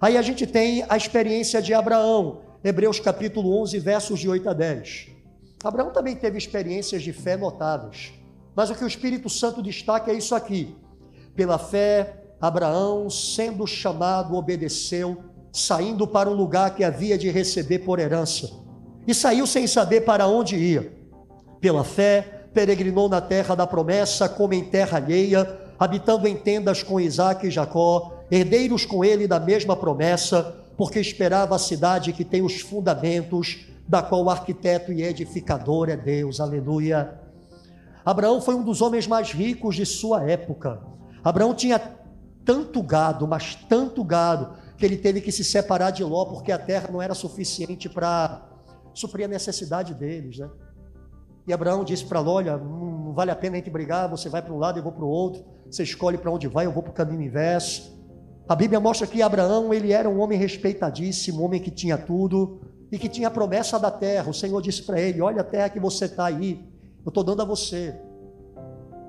Aí 0.00 0.16
a 0.16 0.22
gente 0.22 0.46
tem 0.46 0.84
a 0.88 0.96
experiência 0.96 1.60
de 1.60 1.74
Abraão, 1.74 2.42
Hebreus 2.62 3.00
capítulo 3.00 3.60
11, 3.60 3.78
versos 3.80 4.20
de 4.20 4.28
8 4.28 4.48
a 4.48 4.52
10. 4.52 5.08
Abraão 5.64 5.92
também 5.92 6.14
teve 6.14 6.38
experiências 6.38 7.02
de 7.02 7.12
fé 7.12 7.36
notáveis, 7.36 8.12
mas 8.54 8.70
o 8.70 8.74
que 8.74 8.84
o 8.84 8.86
Espírito 8.86 9.28
Santo 9.28 9.60
destaca 9.60 10.12
é 10.12 10.14
isso 10.14 10.34
aqui. 10.34 10.76
Pela 11.34 11.58
fé, 11.58 12.17
Abraão, 12.40 13.10
sendo 13.10 13.66
chamado, 13.66 14.36
obedeceu, 14.36 15.18
saindo 15.52 16.06
para 16.06 16.30
um 16.30 16.34
lugar 16.34 16.74
que 16.74 16.84
havia 16.84 17.18
de 17.18 17.30
receber 17.30 17.80
por 17.80 17.98
herança, 17.98 18.50
e 19.06 19.14
saiu 19.14 19.46
sem 19.46 19.66
saber 19.66 20.02
para 20.02 20.26
onde 20.26 20.56
ia. 20.56 20.92
Pela 21.60 21.82
fé, 21.82 22.48
peregrinou 22.54 23.08
na 23.08 23.20
terra 23.20 23.54
da 23.54 23.66
promessa, 23.66 24.28
como 24.28 24.54
em 24.54 24.64
terra 24.64 24.98
alheia, 24.98 25.58
habitando 25.78 26.28
em 26.28 26.36
tendas 26.36 26.82
com 26.82 27.00
Isaac 27.00 27.46
e 27.46 27.50
Jacó, 27.50 28.24
herdeiros 28.30 28.84
com 28.84 29.04
ele 29.04 29.26
da 29.26 29.40
mesma 29.40 29.76
promessa, 29.76 30.64
porque 30.76 31.00
esperava 31.00 31.56
a 31.56 31.58
cidade 31.58 32.12
que 32.12 32.24
tem 32.24 32.42
os 32.42 32.60
fundamentos, 32.60 33.66
da 33.86 34.02
qual 34.02 34.24
o 34.24 34.30
arquiteto 34.30 34.92
e 34.92 35.02
edificador 35.02 35.88
é 35.88 35.96
Deus. 35.96 36.40
Aleluia. 36.40 37.18
Abraão 38.04 38.40
foi 38.40 38.54
um 38.54 38.62
dos 38.62 38.82
homens 38.82 39.06
mais 39.06 39.32
ricos 39.32 39.74
de 39.74 39.86
sua 39.86 40.22
época. 40.22 40.80
Abraão 41.24 41.54
tinha 41.54 41.78
tanto 42.48 42.82
gado, 42.82 43.28
mas 43.28 43.54
tanto 43.54 44.02
gado, 44.02 44.54
que 44.78 44.86
ele 44.86 44.96
teve 44.96 45.20
que 45.20 45.30
se 45.30 45.44
separar 45.44 45.90
de 45.90 46.02
Ló, 46.02 46.24
porque 46.24 46.50
a 46.50 46.58
terra 46.58 46.88
não 46.90 47.02
era 47.02 47.12
suficiente 47.12 47.90
para 47.90 48.40
suprir 48.94 49.26
a 49.26 49.28
necessidade 49.28 49.92
deles, 49.92 50.38
né? 50.38 50.48
E 51.46 51.52
Abraão 51.52 51.84
disse 51.84 52.06
para 52.06 52.20
Ló: 52.20 52.36
Olha, 52.36 52.56
não 52.56 53.12
vale 53.12 53.30
a 53.30 53.36
pena 53.36 53.56
a 53.56 53.58
gente 53.58 53.68
brigar, 53.68 54.08
você 54.08 54.30
vai 54.30 54.40
para 54.40 54.54
um 54.54 54.56
lado, 54.56 54.78
eu 54.78 54.82
vou 54.82 54.92
para 54.92 55.04
o 55.04 55.08
outro, 55.08 55.44
você 55.70 55.82
escolhe 55.82 56.16
para 56.16 56.30
onde 56.30 56.48
vai, 56.48 56.64
eu 56.64 56.72
vou 56.72 56.82
para 56.82 56.90
o 56.90 56.94
caminho 56.94 57.20
inverso. 57.20 57.94
A 58.48 58.54
Bíblia 58.54 58.80
mostra 58.80 59.06
que 59.06 59.20
Abraão, 59.20 59.74
ele 59.74 59.92
era 59.92 60.08
um 60.08 60.18
homem 60.18 60.38
respeitadíssimo, 60.38 61.42
um 61.42 61.44
homem 61.44 61.60
que 61.60 61.70
tinha 61.70 61.98
tudo 61.98 62.62
e 62.90 62.98
que 62.98 63.10
tinha 63.10 63.28
a 63.28 63.30
promessa 63.30 63.78
da 63.78 63.90
terra. 63.90 64.30
O 64.30 64.34
Senhor 64.34 64.62
disse 64.62 64.84
para 64.84 64.98
ele: 64.98 65.20
Olha 65.20 65.42
a 65.42 65.44
terra 65.44 65.68
que 65.68 65.78
você 65.78 66.06
está 66.06 66.24
aí, 66.24 66.66
eu 67.04 67.10
estou 67.10 67.22
dando 67.22 67.42
a 67.42 67.44
você. 67.44 67.94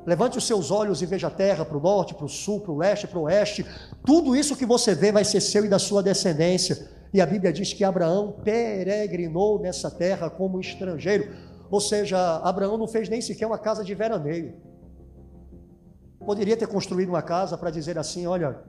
Levante 0.06 0.38
os 0.38 0.48
seus 0.48 0.72
olhos 0.72 1.02
e 1.02 1.06
veja 1.06 1.28
a 1.28 1.32
terra 1.32 1.66
para 1.66 1.78
o 1.78 1.82
norte, 1.82 2.14
para 2.14 2.26
o 2.26 2.30
sul, 2.30 2.62
para 2.62 2.72
o 2.72 2.78
leste, 2.78 3.08
para 3.08 3.20
o 3.20 3.24
oeste. 3.24 3.66
Tudo 4.06 4.36
isso 4.36 4.56
que 4.56 4.66
você 4.66 4.96
vê 4.96 5.12
vai 5.12 5.24
ser 5.24 5.42
seu 5.42 5.66
e 5.66 5.68
da 5.68 5.78
sua 5.78 6.02
descendência. 6.02 6.90
E 7.14 7.20
a 7.20 7.26
Bíblia 7.26 7.52
diz 7.52 7.74
que 7.74 7.84
Abraão 7.84 8.36
peregrinou 8.44 9.60
nessa 9.60 9.90
terra 9.90 10.30
como 10.30 10.60
estrangeiro. 10.60 11.34
Ou 11.70 11.82
seja, 11.82 12.38
Abraão 12.38 12.78
não 12.78 12.88
fez 12.88 13.10
nem 13.10 13.22
sequer 13.22 13.46
uma 13.46 13.58
casa 13.58 13.84
de 13.84 13.94
veraneio. 13.94 14.54
Poderia 16.26 16.58
ter 16.58 16.68
construído 16.68 17.10
uma 17.10 17.22
casa 17.22 17.58
para 17.58 17.72
dizer 17.72 17.98
assim: 17.98 18.26
olha, 18.26 18.60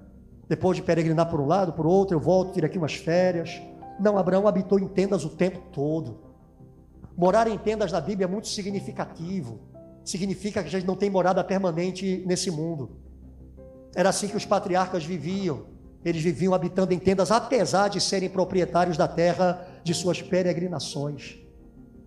depois 0.48 0.76
de 0.76 0.82
peregrinar 0.82 1.30
por 1.30 1.40
um 1.40 1.46
lado, 1.46 1.72
por 1.72 1.86
outro, 1.86 2.16
eu 2.16 2.20
volto, 2.20 2.52
tiro 2.52 2.66
aqui 2.66 2.78
umas 2.78 2.94
férias. 2.94 3.60
Não, 3.98 4.18
Abraão 4.18 4.48
habitou 4.48 4.78
em 4.78 4.88
tendas 4.88 5.24
o 5.24 5.30
tempo 5.30 5.60
todo. 5.72 6.18
Morar 7.16 7.46
em 7.46 7.58
tendas 7.58 7.92
na 7.92 8.00
Bíblia 8.00 8.24
é 8.24 8.28
muito 8.28 8.48
significativo. 8.48 9.60
Significa 10.11 10.62
que 10.62 10.68
a 10.68 10.70
gente 10.70 10.86
não 10.86 10.96
tem 10.96 11.08
morada 11.08 11.42
permanente 11.44 12.24
nesse 12.26 12.50
mundo. 12.50 12.90
Era 13.94 14.08
assim 14.08 14.28
que 14.28 14.36
os 14.36 14.44
patriarcas 14.44 15.04
viviam. 15.04 15.66
Eles 16.04 16.22
viviam 16.22 16.54
habitando 16.54 16.92
em 16.92 16.98
tendas, 16.98 17.30
apesar 17.30 17.88
de 17.88 18.00
serem 18.00 18.28
proprietários 18.28 18.96
da 18.96 19.06
terra 19.06 19.66
de 19.84 19.94
suas 19.94 20.20
peregrinações. 20.22 21.38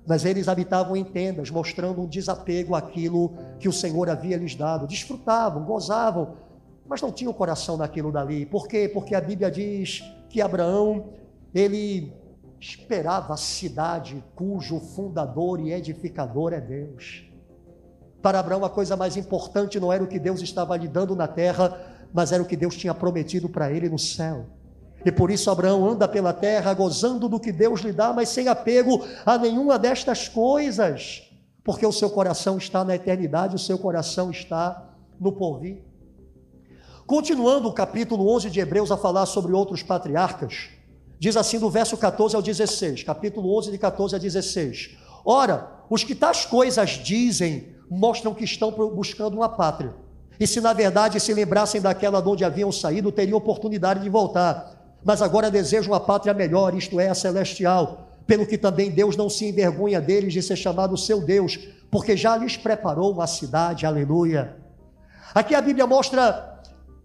Mas 0.05 0.25
eles 0.25 0.47
habitavam 0.47 0.97
em 0.97 1.03
tendas, 1.03 1.49
mostrando 1.49 2.01
um 2.01 2.07
desapego 2.07 2.75
àquilo 2.75 3.33
que 3.59 3.69
o 3.69 3.73
Senhor 3.73 4.09
havia 4.09 4.35
lhes 4.35 4.55
dado. 4.55 4.87
Desfrutavam, 4.87 5.63
gozavam 5.63 6.35
mas 6.85 7.01
não 7.01 7.11
tinha 7.11 7.29
o 7.29 7.33
coração 7.33 7.77
naquilo 7.77 8.11
dali. 8.11 8.45
Por 8.45 8.67
quê? 8.67 8.89
Porque 8.93 9.15
a 9.15 9.21
Bíblia 9.21 9.49
diz 9.49 10.03
que 10.29 10.41
Abraão, 10.41 11.13
ele 11.53 12.13
esperava 12.59 13.33
a 13.33 13.37
cidade 13.37 14.23
cujo 14.35 14.79
fundador 14.79 15.59
e 15.59 15.71
edificador 15.71 16.53
é 16.53 16.61
Deus. 16.61 17.25
Para 18.23 18.39
Abraão, 18.39 18.63
a 18.63 18.69
coisa 18.69 18.95
mais 18.95 19.17
importante 19.17 19.81
não 19.81 19.91
era 19.91 20.01
o 20.01 20.07
que 20.07 20.17
Deus 20.17 20.41
estava 20.41 20.77
lhe 20.77 20.87
dando 20.87 21.13
na 21.13 21.27
terra, 21.27 21.77
mas 22.13 22.31
era 22.31 22.41
o 22.41 22.45
que 22.45 22.55
Deus 22.55 22.77
tinha 22.77 22.93
prometido 22.93 23.49
para 23.49 23.69
ele 23.69 23.89
no 23.89 23.99
céu. 23.99 24.45
E 25.03 25.11
por 25.11 25.29
isso 25.29 25.51
Abraão 25.51 25.85
anda 25.85 26.07
pela 26.07 26.31
terra 26.31 26.73
gozando 26.73 27.27
do 27.27 27.37
que 27.37 27.51
Deus 27.51 27.81
lhe 27.81 27.91
dá, 27.91 28.13
mas 28.13 28.29
sem 28.29 28.47
apego 28.47 29.05
a 29.25 29.37
nenhuma 29.37 29.77
destas 29.77 30.29
coisas, 30.29 31.29
porque 31.65 31.85
o 31.85 31.91
seu 31.91 32.09
coração 32.09 32.57
está 32.57 32.81
na 32.85 32.95
eternidade, 32.95 33.57
o 33.57 33.59
seu 33.59 33.77
coração 33.77 34.31
está 34.31 34.95
no 35.19 35.33
porvir. 35.33 35.83
Continuando 37.05 37.67
o 37.67 37.73
capítulo 37.73 38.33
11 38.33 38.49
de 38.49 38.61
Hebreus 38.61 38.89
a 38.89 38.95
falar 38.95 39.25
sobre 39.25 39.51
outros 39.51 39.83
patriarcas, 39.83 40.69
diz 41.19 41.35
assim 41.35 41.59
do 41.59 41.69
verso 41.69 41.97
14 41.97 42.37
ao 42.37 42.41
16, 42.41 43.03
capítulo 43.03 43.53
11 43.57 43.71
de 43.71 43.77
14 43.77 44.15
a 44.15 44.17
16. 44.17 44.97
Ora, 45.25 45.83
os 45.89 46.05
que 46.05 46.15
tais 46.15 46.45
coisas 46.45 46.91
dizem 46.91 47.72
mostram 47.93 48.33
que 48.33 48.43
estão 48.43 48.71
buscando 48.71 49.35
uma 49.35 49.49
pátria. 49.49 49.93
E 50.39 50.47
se 50.47 50.59
na 50.59 50.73
verdade 50.73 51.19
se 51.19 51.33
lembrassem 51.33 51.79
daquela 51.79 52.21
de 52.21 52.27
onde 52.27 52.43
haviam 52.43 52.71
saído, 52.71 53.11
teriam 53.11 53.37
oportunidade 53.37 54.01
de 54.01 54.09
voltar. 54.09 54.97
Mas 55.03 55.21
agora 55.21 55.51
desejam 55.51 55.93
uma 55.93 55.99
pátria 55.99 56.33
melhor, 56.33 56.73
isto 56.73 56.99
é, 56.99 57.09
a 57.09 57.15
celestial. 57.15 58.07
Pelo 58.25 58.47
que 58.47 58.57
também 58.57 58.89
Deus 58.89 59.15
não 59.15 59.29
se 59.29 59.45
envergonha 59.49 60.01
deles 60.01 60.33
de 60.33 60.41
ser 60.41 60.55
chamado 60.55 60.97
seu 60.97 61.21
Deus, 61.21 61.59
porque 61.91 62.17
já 62.17 62.35
lhes 62.35 62.57
preparou 62.57 63.11
uma 63.11 63.27
cidade, 63.27 63.85
aleluia. 63.85 64.55
Aqui 65.35 65.53
a 65.53 65.61
Bíblia 65.61 65.85
mostra 65.85 66.52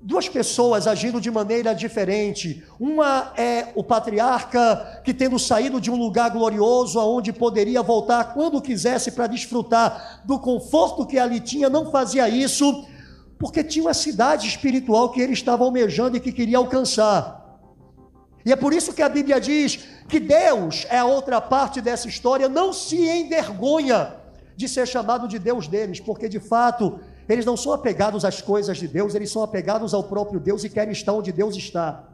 duas 0.01 0.29
pessoas 0.29 0.87
agindo 0.87 1.21
de 1.21 1.31
maneira 1.31 1.75
diferente. 1.75 2.65
Uma 2.79 3.33
é 3.37 3.73
o 3.75 3.83
patriarca 3.83 5.01
que, 5.05 5.13
tendo 5.13 5.39
saído 5.39 5.81
de 5.81 5.91
um 5.91 5.97
lugar 5.97 6.31
glorioso, 6.31 7.01
aonde 7.01 7.33
poderia 7.33 7.83
voltar 7.83 8.33
quando 8.33 8.63
quisesse 8.63 9.13
para 9.13 9.27
desfrutar 9.27 10.23
do 10.25 10.39
conforto 10.39 11.07
que 11.07 11.19
ali 11.19 11.41
tinha, 11.41 11.69
não 11.69 11.91
fazia 11.91 12.29
isso, 12.29 12.87
porque 13.39 13.65
tinha 13.65 13.85
uma 13.85 13.95
cidade 13.95 14.47
espiritual 14.47 15.11
que 15.11 15.21
ele 15.21 15.33
estava 15.33 15.65
almejando 15.65 16.17
e 16.17 16.21
que 16.21 16.33
queria 16.33 16.59
alcançar. 16.59 17.39
E 18.45 18.53
é 18.53 18.57
por 18.57 18.73
isso 18.73 18.93
que 18.93 19.03
a 19.03 19.09
Bíblia 19.09 19.41
diz 19.41 19.85
que 20.09 20.21
Deus 20.21 20.87
é 20.89 20.99
a 20.99 21.05
outra 21.05 21.41
parte 21.41 21.81
dessa 21.81 22.09
história, 22.09 22.49
não 22.49 22.73
se 22.73 22.97
envergonha 22.97 24.15
de 24.57 24.69
ser 24.69 24.87
chamado 24.89 25.29
de 25.29 25.39
Deus 25.39 25.69
deles, 25.69 26.01
porque 26.01 26.29
de 26.29 26.41
fato 26.41 26.99
eles 27.29 27.45
não 27.45 27.57
são 27.57 27.73
apegados 27.73 28.25
às 28.25 28.41
coisas 28.41 28.79
de 28.79 28.89
Deus, 28.89 29.15
eles 29.15 29.31
são 29.31 29.43
apegados 29.43 29.93
ao 29.93 30.05
próprio 30.05 30.41
Deus 30.41 30.65
e 30.65 30.71
querem 30.71 30.93
estar 30.93 31.13
onde 31.13 31.31
Deus 31.31 31.57
está. 31.57 32.09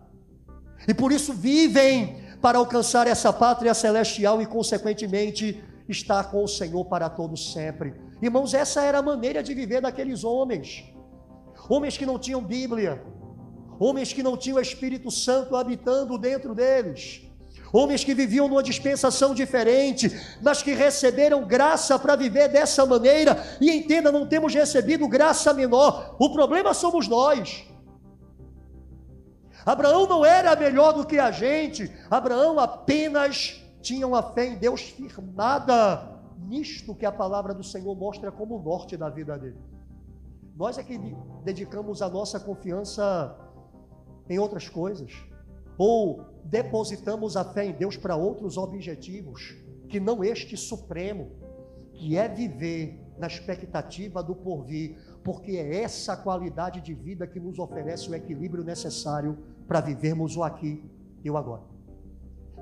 E 0.88 0.92
por 0.92 1.12
isso 1.12 1.32
vivem 1.32 2.22
para 2.40 2.58
alcançar 2.58 3.06
essa 3.06 3.32
pátria 3.32 3.72
celestial 3.72 4.42
e, 4.42 4.46
consequentemente, 4.46 5.62
estar 5.88 6.24
com 6.30 6.42
o 6.42 6.48
Senhor 6.48 6.84
para 6.86 7.08
todos 7.08 7.52
sempre. 7.52 7.94
Irmãos, 8.20 8.54
essa 8.54 8.82
era 8.82 8.98
a 8.98 9.02
maneira 9.02 9.42
de 9.42 9.54
viver 9.54 9.80
daqueles 9.80 10.24
homens. 10.24 10.84
Homens 11.68 11.96
que 11.96 12.04
não 12.04 12.18
tinham 12.18 12.42
Bíblia, 12.42 13.02
homens 13.78 14.12
que 14.12 14.22
não 14.22 14.36
tinham 14.36 14.58
o 14.58 14.60
Espírito 14.60 15.10
Santo 15.10 15.56
habitando 15.56 16.18
dentro 16.18 16.54
deles 16.54 17.22
homens 17.74 18.04
que 18.04 18.14
viviam 18.14 18.46
numa 18.48 18.62
dispensação 18.62 19.34
diferente, 19.34 20.08
mas 20.40 20.62
que 20.62 20.72
receberam 20.72 21.44
graça 21.44 21.98
para 21.98 22.14
viver 22.14 22.48
dessa 22.48 22.86
maneira. 22.86 23.42
E 23.60 23.68
entenda, 23.70 24.12
não 24.12 24.28
temos 24.28 24.54
recebido 24.54 25.08
graça 25.08 25.52
menor, 25.52 26.14
o 26.18 26.32
problema 26.32 26.72
somos 26.72 27.08
nós. 27.08 27.66
Abraão 29.66 30.06
não 30.06 30.24
era 30.24 30.54
melhor 30.54 30.92
do 30.92 31.04
que 31.04 31.18
a 31.18 31.30
gente, 31.30 31.90
Abraão 32.10 32.60
apenas 32.60 33.60
tinha 33.82 34.06
uma 34.06 34.22
fé 34.22 34.46
em 34.46 34.56
Deus 34.56 34.82
firmada 34.82 36.14
nisto 36.46 36.94
que 36.94 37.06
a 37.06 37.12
palavra 37.12 37.54
do 37.54 37.64
Senhor 37.64 37.94
mostra 37.96 38.30
como 38.30 38.56
o 38.56 38.62
norte 38.62 38.96
da 38.96 39.08
vida 39.08 39.36
dele. 39.38 39.58
Nós 40.54 40.78
é 40.78 40.82
que 40.82 40.98
dedicamos 41.42 42.02
a 42.02 42.08
nossa 42.08 42.38
confiança 42.38 43.36
em 44.28 44.38
outras 44.38 44.68
coisas 44.68 45.10
ou 45.76 46.33
depositamos 46.44 47.36
a 47.36 47.44
fé 47.44 47.64
em 47.66 47.72
Deus 47.72 47.96
para 47.96 48.16
outros 48.16 48.56
objetivos, 48.56 49.56
que 49.88 49.98
não 49.98 50.22
este 50.22 50.56
supremo, 50.56 51.30
que 51.92 52.16
é 52.16 52.28
viver 52.28 53.00
na 53.18 53.26
expectativa 53.26 54.22
do 54.22 54.34
porvir, 54.34 54.96
porque 55.22 55.52
é 55.52 55.82
essa 55.82 56.16
qualidade 56.16 56.80
de 56.80 56.92
vida 56.92 57.26
que 57.26 57.40
nos 57.40 57.58
oferece 57.58 58.10
o 58.10 58.14
equilíbrio 58.14 58.64
necessário 58.64 59.38
para 59.66 59.80
vivermos 59.80 60.36
o 60.36 60.42
aqui 60.42 60.84
e 61.22 61.30
o 61.30 61.36
agora. 61.36 61.62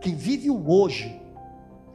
Quem 0.00 0.14
vive 0.14 0.50
o 0.50 0.70
hoje, 0.70 1.20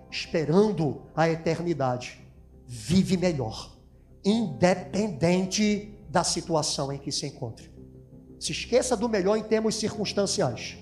esperando 0.09 1.03
a 1.15 1.29
eternidade, 1.29 2.21
vive 2.65 3.15
melhor, 3.15 3.77
independente 4.25 5.93
da 6.09 6.23
situação 6.23 6.91
em 6.91 6.97
que 6.97 7.11
se 7.11 7.27
encontre. 7.27 7.71
Se 8.39 8.51
esqueça 8.51 8.95
do 8.95 9.09
melhor 9.09 9.37
em 9.37 9.43
termos 9.43 9.75
circunstanciais. 9.75 10.77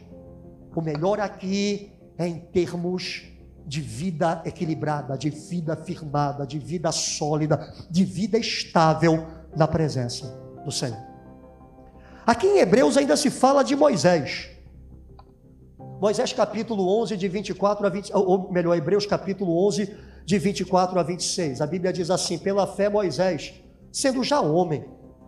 O 0.75 0.81
melhor 0.81 1.19
aqui 1.21 1.91
é 2.17 2.27
em 2.27 2.37
termos 2.37 3.23
de 3.65 3.81
vida 3.81 4.41
equilibrada, 4.45 5.17
de 5.17 5.29
vida 5.29 5.75
firmada, 5.75 6.45
de 6.45 6.59
vida 6.59 6.91
sólida, 6.91 7.73
de 7.89 8.03
vida 8.03 8.37
estável 8.37 9.25
na 9.55 9.67
presença 9.67 10.27
do 10.63 10.71
Senhor. 10.71 10.99
Aqui 12.25 12.47
em 12.47 12.59
Hebreus 12.59 12.97
ainda 12.97 13.15
se 13.15 13.29
fala 13.29 13.63
de 13.63 13.75
Moisés. 13.75 14.49
Moisés 16.01 16.33
capítulo 16.33 17.01
11 17.01 17.15
de 17.15 17.27
24 17.27 17.87
a 17.87 17.89
20, 17.89 18.11
ou 18.13 18.51
melhor, 18.51 18.75
Hebreus 18.75 19.05
capítulo 19.05 19.65
11 19.67 19.95
de 20.25 20.37
24 20.37 20.99
a 20.99 21.03
26. 21.03 21.61
A 21.61 21.67
Bíblia 21.67 21.93
diz 21.93 22.11
assim: 22.11 22.37
"Pela 22.37 22.67
fé 22.67 22.89
Moisés, 22.89 23.53
sendo 23.91 24.23
já 24.23 24.41
homem, 24.41 24.83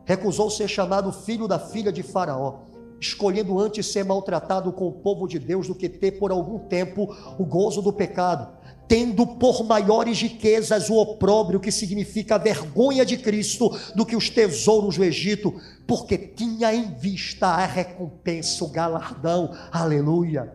recusou 0.05 0.49
ser 0.49 0.67
chamado 0.67 1.11
filho 1.11 1.47
da 1.47 1.57
filha 1.57 1.91
de 1.91 2.03
Faraó, 2.03 2.59
escolhendo 2.99 3.59
antes 3.59 3.85
ser 3.85 4.03
maltratado 4.03 4.71
com 4.71 4.87
o 4.87 4.91
povo 4.91 5.27
de 5.27 5.39
Deus 5.39 5.67
do 5.67 5.75
que 5.75 5.87
ter 5.87 6.13
por 6.13 6.31
algum 6.31 6.59
tempo 6.59 7.15
o 7.37 7.45
gozo 7.45 7.81
do 7.81 7.93
pecado, 7.93 8.57
tendo 8.87 9.25
por 9.25 9.63
maiores 9.63 10.21
riquezas 10.21 10.89
o 10.89 10.95
opróbrio 10.95 11.59
que 11.59 11.71
significa 11.71 12.35
a 12.35 12.39
vergonha 12.39 13.05
de 13.05 13.17
Cristo 13.17 13.69
do 13.95 14.05
que 14.05 14.15
os 14.15 14.29
tesouros 14.29 14.97
do 14.97 15.03
Egito, 15.03 15.53
porque 15.85 16.17
tinha 16.17 16.73
em 16.73 16.91
vista 16.93 17.47
a 17.47 17.65
recompensa, 17.65 18.63
o 18.63 18.69
galardão. 18.69 19.55
Aleluia. 19.71 20.53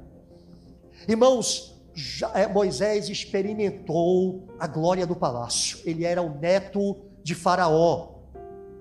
Irmãos, 1.07 1.73
é, 2.35 2.47
Moisés 2.47 3.09
experimentou 3.09 4.49
a 4.59 4.67
glória 4.67 5.07
do 5.07 5.15
palácio. 5.15 5.79
Ele 5.85 6.05
era 6.05 6.23
o 6.23 6.39
neto 6.39 6.97
de 7.23 7.35
Faraó, 7.35 8.15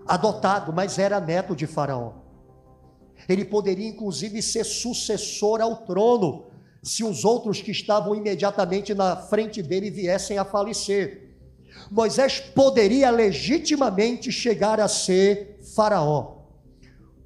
adotado, 0.07 0.71
mas 0.71 0.97
era 0.97 1.19
neto 1.19 1.55
de 1.55 1.67
Faraó. 1.67 2.20
Ele 3.27 3.45
poderia 3.45 3.87
inclusive 3.87 4.41
ser 4.41 4.63
sucessor 4.63 5.61
ao 5.61 5.77
trono, 5.77 6.45
se 6.83 7.03
os 7.03 7.23
outros 7.23 7.61
que 7.61 7.71
estavam 7.71 8.15
imediatamente 8.15 8.93
na 8.93 9.15
frente 9.15 9.61
dele 9.61 9.91
viessem 9.91 10.37
a 10.37 10.45
falecer. 10.45 11.29
Moisés 11.89 12.39
poderia 12.39 13.09
legitimamente 13.09 14.31
chegar 14.31 14.79
a 14.79 14.87
ser 14.87 15.59
Faraó, 15.75 16.37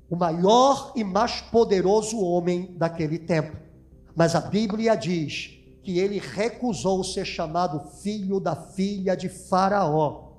o 0.09 0.15
maior 0.15 0.91
e 0.95 1.03
mais 1.03 1.41
poderoso 1.41 2.19
homem 2.19 2.75
daquele 2.77 3.17
tempo. 3.17 3.57
Mas 4.15 4.35
a 4.35 4.41
Bíblia 4.41 4.95
diz 4.95 5.51
que 5.83 5.99
ele 5.99 6.19
recusou 6.19 7.03
ser 7.03 7.25
chamado 7.25 7.91
filho 8.01 8.39
da 8.39 8.55
filha 8.55 9.15
de 9.15 9.29
Faraó 9.29 10.31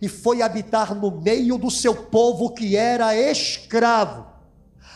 e 0.00 0.08
foi 0.08 0.42
habitar 0.42 0.94
no 0.94 1.10
meio 1.10 1.56
do 1.56 1.70
seu 1.70 1.94
povo 1.94 2.50
que 2.50 2.76
era 2.76 3.14
escravo 3.14 4.31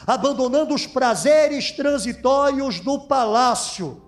abandonando 0.06 0.74
os 0.74 0.86
prazeres 0.86 1.72
transitórios 1.72 2.80
do 2.80 3.00
palácio, 3.00 4.02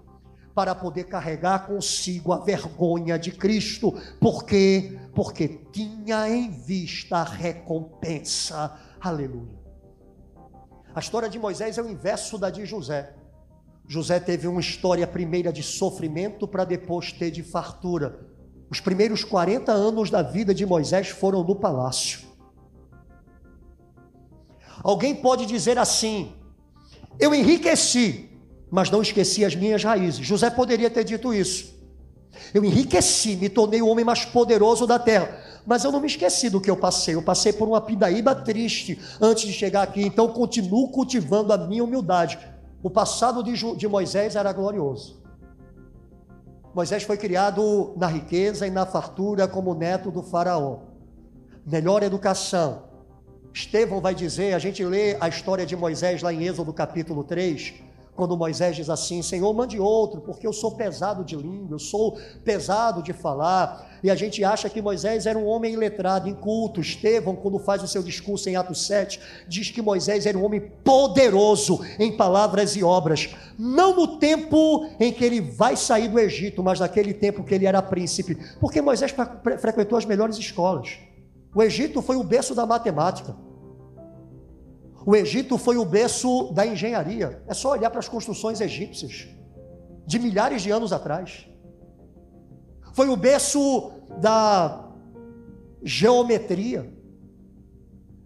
para 0.55 0.74
poder 0.74 1.05
carregar 1.05 1.66
consigo 1.66 2.32
a 2.32 2.38
vergonha 2.38 3.16
de 3.16 3.30
Cristo. 3.30 3.94
Por 4.20 4.44
quê? 4.44 4.99
Porque 5.14 5.61
tinha 5.72 6.28
em 6.28 6.51
vista 6.51 7.18
a 7.18 7.22
recompensa. 7.22 8.76
Aleluia. 9.01 9.57
A 10.92 10.99
história 10.99 11.28
de 11.28 11.38
Moisés 11.38 11.78
é 11.78 11.82
o 11.82 11.88
inverso 11.88 12.36
da 12.36 12.51
de 12.51 12.66
José. 12.66 13.14
José 13.86 14.18
teve 14.18 14.49
uma 14.49 14.61
história 14.61 15.07
primeira 15.07 15.53
de 15.53 15.62
sofrimento 15.62 16.49
para 16.49 16.64
depois 16.64 17.12
ter 17.12 17.30
de 17.30 17.44
fartura. 17.44 18.18
Os 18.68 18.80
primeiros 18.80 19.22
40 19.22 19.70
anos 19.70 20.11
da 20.11 20.22
vida 20.22 20.53
de 20.53 20.66
Moisés 20.66 21.09
foram 21.09 21.44
no 21.44 21.55
palácio. 21.55 22.28
Alguém 24.83 25.14
pode 25.14 25.47
dizer 25.47 25.79
assim: 25.79 26.33
eu 27.18 27.35
enriqueci, 27.35 28.31
mas 28.70 28.91
não 28.91 29.03
esqueci 29.03 29.45
as 29.45 29.55
minhas 29.55 29.83
raízes. 29.83 30.24
José 30.24 30.51
poderia 30.51 30.89
ter 30.89 31.05
dito 31.05 31.35
isso. 31.35 31.76
Eu 32.55 32.64
enriqueci, 32.64 33.37
me 33.37 33.49
tornei 33.49 33.83
o 33.83 33.89
homem 33.89 34.05
mais 34.05 34.24
poderoso 34.24 34.87
da 34.87 34.99
terra. 34.99 35.41
Mas 35.66 35.85
eu 35.85 35.91
não 35.91 36.01
me 36.01 36.07
esqueci 36.07 36.49
do 36.49 36.61
que 36.61 36.70
eu 36.70 36.76
passei. 36.76 37.14
Eu 37.14 37.22
passei 37.22 37.53
por 37.53 37.66
uma 37.66 37.81
pindaíba 37.81 38.35
triste 38.35 38.99
antes 39.20 39.45
de 39.45 39.53
chegar 39.53 39.83
aqui. 39.83 40.03
Então 40.03 40.29
continuo 40.29 40.89
cultivando 40.89 41.53
a 41.53 41.59
minha 41.59 41.83
humildade. 41.83 42.39
O 42.83 42.89
passado 42.89 43.43
de, 43.43 43.53
de 43.76 43.89
Moisés 43.89 44.37
era 44.37 44.53
glorioso. 44.53 45.20
Moisés 46.74 47.03
foi 47.03 47.16
criado 47.16 47.93
na 47.97 48.07
riqueza 48.07 48.66
e 48.66 48.70
na 48.70 48.87
fartura 48.87 49.49
como 49.49 49.74
neto 49.74 50.11
do 50.11 50.22
faraó. 50.22 50.79
Melhor 51.66 52.03
educação, 52.03 52.85
Estevão 53.59 54.00
vai 54.00 54.14
dizer, 54.14 54.54
a 54.54 54.59
gente 54.61 54.84
lê 54.84 55.16
a 55.18 55.28
história 55.28 55.66
de 55.66 55.74
Moisés 55.74 56.22
lá 56.22 56.32
em 56.32 56.44
Êxodo 56.46 56.72
capítulo 56.72 57.24
3, 57.24 57.74
quando 58.14 58.36
Moisés 58.36 58.76
diz 58.76 58.88
assim: 58.88 59.20
Senhor, 59.20 59.52
mande 59.52 59.80
outro, 59.80 60.20
porque 60.20 60.46
eu 60.46 60.52
sou 60.52 60.76
pesado 60.76 61.24
de 61.24 61.34
língua, 61.34 61.74
eu 61.74 61.78
sou 61.80 62.16
pesado 62.44 63.02
de 63.02 63.12
falar. 63.12 63.98
E 64.00 64.12
a 64.12 64.14
gente 64.14 64.44
acha 64.44 64.70
que 64.70 64.80
Moisés 64.80 65.26
era 65.26 65.36
um 65.36 65.44
homem 65.44 65.74
iletrado, 65.74 66.28
inculto. 66.28 66.80
Estevão, 66.80 67.34
quando 67.34 67.59
faz 67.59 67.82
o 67.82 67.88
seu 67.88 68.00
discurso 68.00 68.48
em 68.48 68.54
Atos 68.54 68.86
7, 68.86 69.20
diz 69.48 69.72
que 69.72 69.82
Moisés 69.82 70.24
era 70.24 70.38
um 70.38 70.44
homem 70.44 70.61
poderoso 70.84 71.80
em 71.98 72.16
palavras 72.16 72.76
e 72.76 72.84
obras. 72.84 73.28
Não 73.59 73.96
no 73.96 74.18
tempo 74.18 74.88
em 75.00 75.12
que 75.12 75.24
ele 75.24 75.40
vai 75.40 75.76
sair 75.76 76.06
do 76.06 76.20
Egito, 76.20 76.62
mas 76.62 76.78
naquele 76.78 77.12
tempo 77.12 77.42
que 77.42 77.56
ele 77.56 77.66
era 77.66 77.82
príncipe. 77.82 78.38
Porque 78.61 78.80
Moisés 78.80 79.12
frequentou 79.59 79.98
as 79.98 80.04
melhores 80.04 80.36
escolas. 80.38 80.96
O 81.52 81.61
Egito 81.61 82.00
foi 82.00 82.14
o 82.14 82.22
berço 82.22 82.54
da 82.54 82.64
matemática. 82.64 83.47
O 85.09 85.16
Egito 85.16 85.56
foi 85.56 85.78
o 85.78 85.86
berço 85.86 86.52
da 86.52 86.66
engenharia. 86.66 87.42
É 87.46 87.54
só 87.54 87.70
olhar 87.70 87.88
para 87.88 87.98
as 87.98 88.11
construções 88.11 88.61
egípcias 88.61 89.26
de 90.06 90.18
milhares 90.18 90.61
de 90.61 90.70
anos 90.70 90.92
atrás. 90.92 91.48
Foi 92.92 93.09
o 93.09 93.16
berço 93.16 93.90
da 94.20 94.84
geometria. 95.82 96.92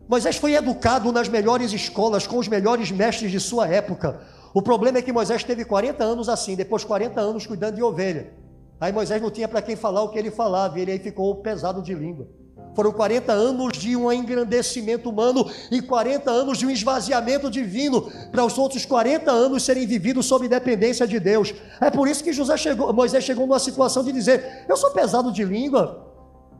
Moisés 0.09 0.39
foi 0.39 0.55
educado 0.55 1.12
nas 1.12 1.28
melhores 1.28 1.72
escolas, 1.72 2.26
com 2.26 2.39
os 2.39 2.49
melhores 2.49 2.91
mestres 2.91 3.30
de 3.30 3.39
sua 3.39 3.68
época. 3.68 4.20
O 4.53 4.61
problema 4.61 4.99
é 4.99 5.03
que 5.03 5.12
Moisés 5.12 5.45
teve 5.45 5.64
40 5.64 6.03
anos 6.03 6.28
assim, 6.28 6.57
depois 6.57 6.83
40 6.83 7.20
anos 7.20 7.47
cuidando 7.47 7.76
de 7.76 7.83
ovelha. 7.85 8.35
Aí 8.80 8.93
Moisés 8.93 9.22
não 9.22 9.30
tinha 9.30 9.47
para 9.47 9.62
quem 9.62 9.76
falar 9.76 10.03
o 10.03 10.09
que 10.09 10.18
ele 10.18 10.33
falava, 10.33 10.76
e 10.76 10.83
ele 10.83 10.91
aí 10.91 10.99
ficou 10.99 11.33
pesado 11.37 11.80
de 11.80 11.95
língua. 11.95 12.26
Foram 12.75 12.93
40 12.93 13.33
anos 13.33 13.73
de 13.77 13.95
um 13.97 14.11
engrandecimento 14.11 15.11
humano 15.11 15.51
e 15.70 15.83
40 15.83 16.31
anos 16.31 16.59
de 16.59 16.66
um 16.66 16.70
esvaziamento 16.70 17.51
divino, 17.51 18.11
para 18.31 18.45
os 18.45 18.57
outros 18.57 18.87
40 18.87 19.31
anos 19.31 19.62
serem 19.62 19.87
vividos 19.87 20.27
sob 20.27 20.49
dependência 20.49 21.07
de 21.07 21.20
Deus. 21.20 21.55
É 21.81 21.91
por 21.91 22.09
isso 22.09 22.25
que 22.25 22.33
José 22.33 22.57
chegou, 22.57 22.93
Moisés 22.93 23.25
chegou 23.25 23.47
numa 23.47 23.59
situação 23.59 24.03
de 24.03 24.12
dizer: 24.12 24.64
Eu 24.68 24.77
sou 24.77 24.91
pesado 24.91 25.31
de 25.31 25.45
língua, 25.45 26.07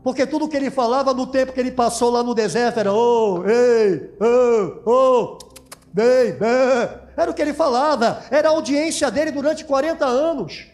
porque 0.03 0.27
tudo 0.27 0.47
que 0.47 0.55
ele 0.55 0.69
falava 0.69 1.13
no 1.13 1.25
tempo 1.25 1.51
que 1.51 1.59
ele 1.59 1.71
passou 1.71 2.11
lá 2.11 2.21
no 2.21 2.35
deserto 2.35 2.79
era: 2.79 2.93
Oh, 2.93 3.43
ei, 3.47 4.11
oh, 4.21 4.89
oh, 4.89 5.37
bem, 5.91 6.33
bem. 6.33 7.03
Era 7.15 7.29
o 7.29 7.33
que 7.33 7.41
ele 7.41 7.53
falava, 7.53 8.23
era 8.29 8.49
a 8.49 8.51
audiência 8.51 9.09
dele 9.09 9.31
durante 9.31 9.65
40 9.65 10.05
anos 10.05 10.72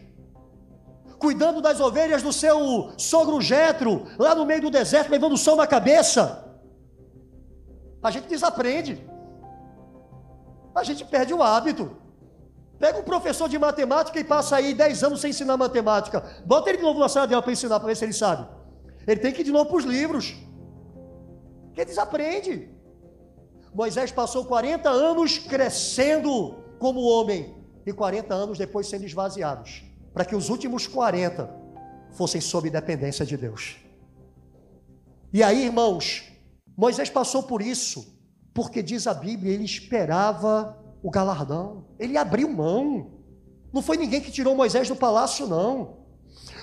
cuidando 1.20 1.62
das 1.62 1.80
ovelhas 1.82 2.24
do 2.24 2.32
seu 2.32 2.92
sogro 2.98 3.42
Jetro, 3.42 4.08
lá 4.18 4.34
no 4.34 4.46
meio 4.46 4.62
do 4.62 4.72
deserto, 4.72 5.12
levando 5.12 5.38
sol 5.38 5.58
na 5.58 5.68
cabeça. 5.68 6.24
A 8.02 8.10
gente 8.10 8.28
desaprende. 8.28 9.06
A 10.74 10.84
gente 10.84 11.04
perde 11.04 11.34
o 11.34 11.44
hábito. 11.44 11.98
Pega 12.80 12.98
um 12.98 13.04
professor 13.04 13.50
de 13.50 13.60
matemática 13.60 14.18
e 14.18 14.24
passa 14.24 14.56
aí 14.56 14.74
10 14.74 15.04
anos 15.04 15.20
sem 15.20 15.32
ensinar 15.32 15.58
matemática. 15.58 16.24
Bota 16.46 16.70
ele 16.70 16.78
de 16.78 16.84
novo 16.84 16.98
na 16.98 17.10
sala 17.10 17.28
de 17.28 17.34
aula 17.34 17.44
para 17.44 17.52
ensinar, 17.52 17.78
para 17.80 17.88
ver 17.88 17.98
se 17.98 18.06
ele 18.06 18.14
sabe. 18.14 18.48
Ele 19.06 19.20
tem 19.20 19.34
que 19.34 19.42
ir 19.42 19.44
de 19.44 19.52
novo 19.52 19.66
para 19.66 19.78
os 19.78 19.84
livros. 19.84 20.38
Que 21.74 21.84
desaprende. 21.84 22.70
Moisés 23.74 24.12
passou 24.12 24.46
40 24.46 24.90
anos 24.90 25.38
crescendo 25.38 26.64
como 26.80 27.02
homem 27.02 27.54
e 27.86 27.92
40 27.92 28.34
anos 28.34 28.58
depois 28.58 28.88
sendo 28.88 29.06
esvaziados 29.06 29.89
para 30.14 30.26
que 30.26 30.36
os 30.36 30.50
últimos 30.50 30.88
40 30.88 31.50
fossem 32.12 32.42
sob 32.42 32.70
dependência 32.70 33.26
de 33.26 33.38
Deus. 33.38 33.78
E 35.32 35.44
aí, 35.44 35.66
irmãos, 35.66 36.24
Moisés 36.76 37.10
passou 37.10 37.44
por 37.44 37.62
isso, 37.62 38.18
porque 38.54 38.82
diz 38.82 39.06
a 39.06 39.14
Bíblia, 39.14 39.54
ele 39.54 39.66
esperava 39.66 40.78
o 41.04 41.12
galardão, 41.12 41.86
ele 42.00 42.18
abriu 42.18 42.50
mão. 42.50 43.12
Não 43.72 43.82
foi 43.82 43.98
ninguém 43.98 44.22
que 44.22 44.32
tirou 44.32 44.56
Moisés 44.56 44.88
do 44.88 44.96
palácio, 44.96 45.46
não. 45.46 46.00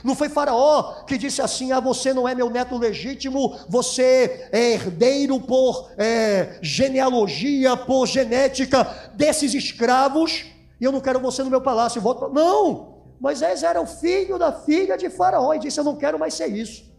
Não 0.03 0.15
foi 0.15 0.29
Faraó 0.29 1.05
que 1.05 1.17
disse 1.17 1.41
assim: 1.41 1.73
Ah, 1.73 1.81
você 1.81 2.13
não 2.13 2.29
é 2.29 2.35
meu 2.35 2.51
neto 2.51 2.77
legítimo, 2.77 3.59
você 3.69 4.49
é 4.53 4.73
herdeiro 4.73 5.41
por 5.41 5.91
é, 5.97 6.59
genealogia, 6.61 7.77
por 7.77 8.07
genética 8.07 8.85
desses 9.15 9.55
escravos, 9.55 10.45
e 10.81 10.85
eu 10.85 10.93
não 10.93 11.01
quero 11.01 11.21
você 11.21 11.43
no 11.43 11.51
meu 11.51 11.61
palácio. 11.61 12.03
Não! 12.33 12.96
Moisés 13.21 13.63
era 13.63 13.81
o 13.81 13.87
filho 13.87 14.39
da 14.39 14.53
filha 14.53 14.97
de 14.97 15.09
Faraó 15.09 15.55
e 15.55 15.59
disse: 15.59 15.81
Eu 15.81 15.85
não 15.85 15.97
quero 15.97 16.19
mais 16.19 16.35
ser 16.35 16.49
isso. 16.49 16.95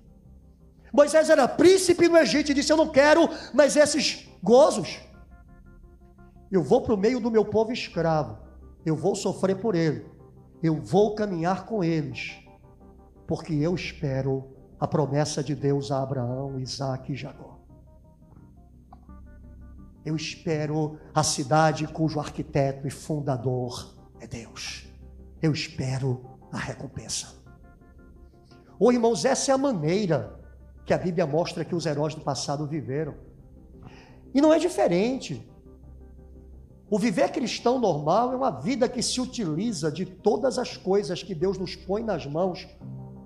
Moisés 0.91 1.30
era 1.30 1.47
príncipe 1.47 2.07
no 2.07 2.18
Egito 2.18 2.51
e 2.51 2.53
disse: 2.53 2.72
Eu 2.72 2.78
não 2.78 2.89
quero 2.89 3.30
mais 3.53 3.76
esses 3.76 4.28
gozos. 4.41 4.99
Eu 6.51 6.63
vou 6.63 6.82
para 6.82 6.93
o 6.93 6.97
meio 6.97 7.20
do 7.20 7.30
meu 7.30 7.43
povo 7.43 7.72
escravo, 7.72 8.39
eu 8.86 8.95
vou 8.95 9.15
sofrer 9.15 9.59
por 9.59 9.76
ele, 9.76 10.05
eu 10.63 10.76
vou 10.76 11.13
caminhar 11.13 11.65
com 11.65 11.84
eles, 11.84 12.38
porque 13.28 13.53
eu 13.53 13.76
espero 13.76 14.55
a 14.80 14.88
promessa 14.88 15.43
de 15.43 15.53
Deus 15.53 15.91
a 15.91 16.01
Abraão, 16.01 16.57
Isaac 16.59 17.11
e 17.11 17.15
Jacó. 17.15 17.59
Eu 20.05 20.15
espero 20.15 20.97
a 21.13 21.22
cidade 21.22 21.86
cujo 21.86 22.18
arquiteto 22.18 22.88
e 22.88 22.89
fundador 22.89 23.93
é 24.22 24.26
Deus. 24.26 24.86
Eu 25.41 25.51
espero 25.51 26.21
a 26.51 26.57
recompensa. 26.57 27.35
Ô 28.79 28.91
irmãos, 28.91 29.25
essa 29.25 29.51
é 29.51 29.53
a 29.53 29.57
maneira 29.57 30.39
que 30.85 30.93
a 30.93 30.97
Bíblia 30.97 31.25
mostra 31.25 31.65
que 31.65 31.75
os 31.75 31.85
heróis 31.85 32.15
do 32.15 32.21
passado 32.21 32.65
viveram. 32.65 33.15
E 34.33 34.41
não 34.41 34.53
é 34.53 34.59
diferente. 34.59 35.47
O 36.89 36.97
viver 36.97 37.29
cristão 37.31 37.79
normal 37.79 38.31
é 38.31 38.35
uma 38.35 38.51
vida 38.51 38.88
que 38.88 39.01
se 39.01 39.19
utiliza 39.19 39.91
de 39.91 40.05
todas 40.05 40.57
as 40.57 40.77
coisas 40.77 41.21
que 41.21 41.35
Deus 41.35 41.57
nos 41.57 41.75
põe 41.75 42.01
nas 42.01 42.25
mãos 42.25 42.67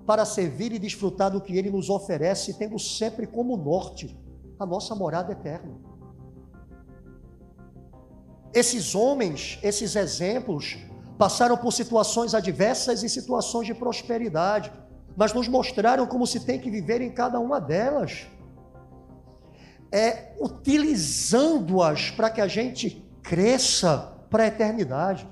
para 0.04 0.24
servir 0.24 0.72
e 0.72 0.78
desfrutar 0.78 1.30
do 1.30 1.40
que 1.40 1.56
Ele 1.56 1.70
nos 1.70 1.88
oferece, 1.88 2.54
tendo 2.54 2.78
sempre 2.78 3.26
como 3.26 3.56
norte 3.56 4.18
a 4.58 4.66
nossa 4.66 4.94
morada 4.94 5.32
eterna. 5.32 5.72
Esses 8.52 8.94
homens, 8.94 9.58
esses 9.62 9.94
exemplos, 9.94 10.76
passaram 11.18 11.56
por 11.56 11.72
situações 11.72 12.34
adversas 12.34 13.02
e 13.02 13.08
situações 13.08 13.66
de 13.66 13.74
prosperidade, 13.74 14.72
mas 15.16 15.32
nos 15.32 15.48
mostraram 15.48 16.06
como 16.06 16.26
se 16.26 16.40
tem 16.40 16.58
que 16.58 16.70
viver 16.70 17.00
em 17.00 17.10
cada 17.10 17.38
uma 17.38 17.60
delas. 17.60 18.26
É 19.90 20.32
utilizando-as 20.40 22.10
para 22.10 22.30
que 22.30 22.40
a 22.40 22.48
gente 22.48 23.06
cresça 23.22 24.12
para 24.30 24.44
a 24.44 24.46
eternidade, 24.46 25.28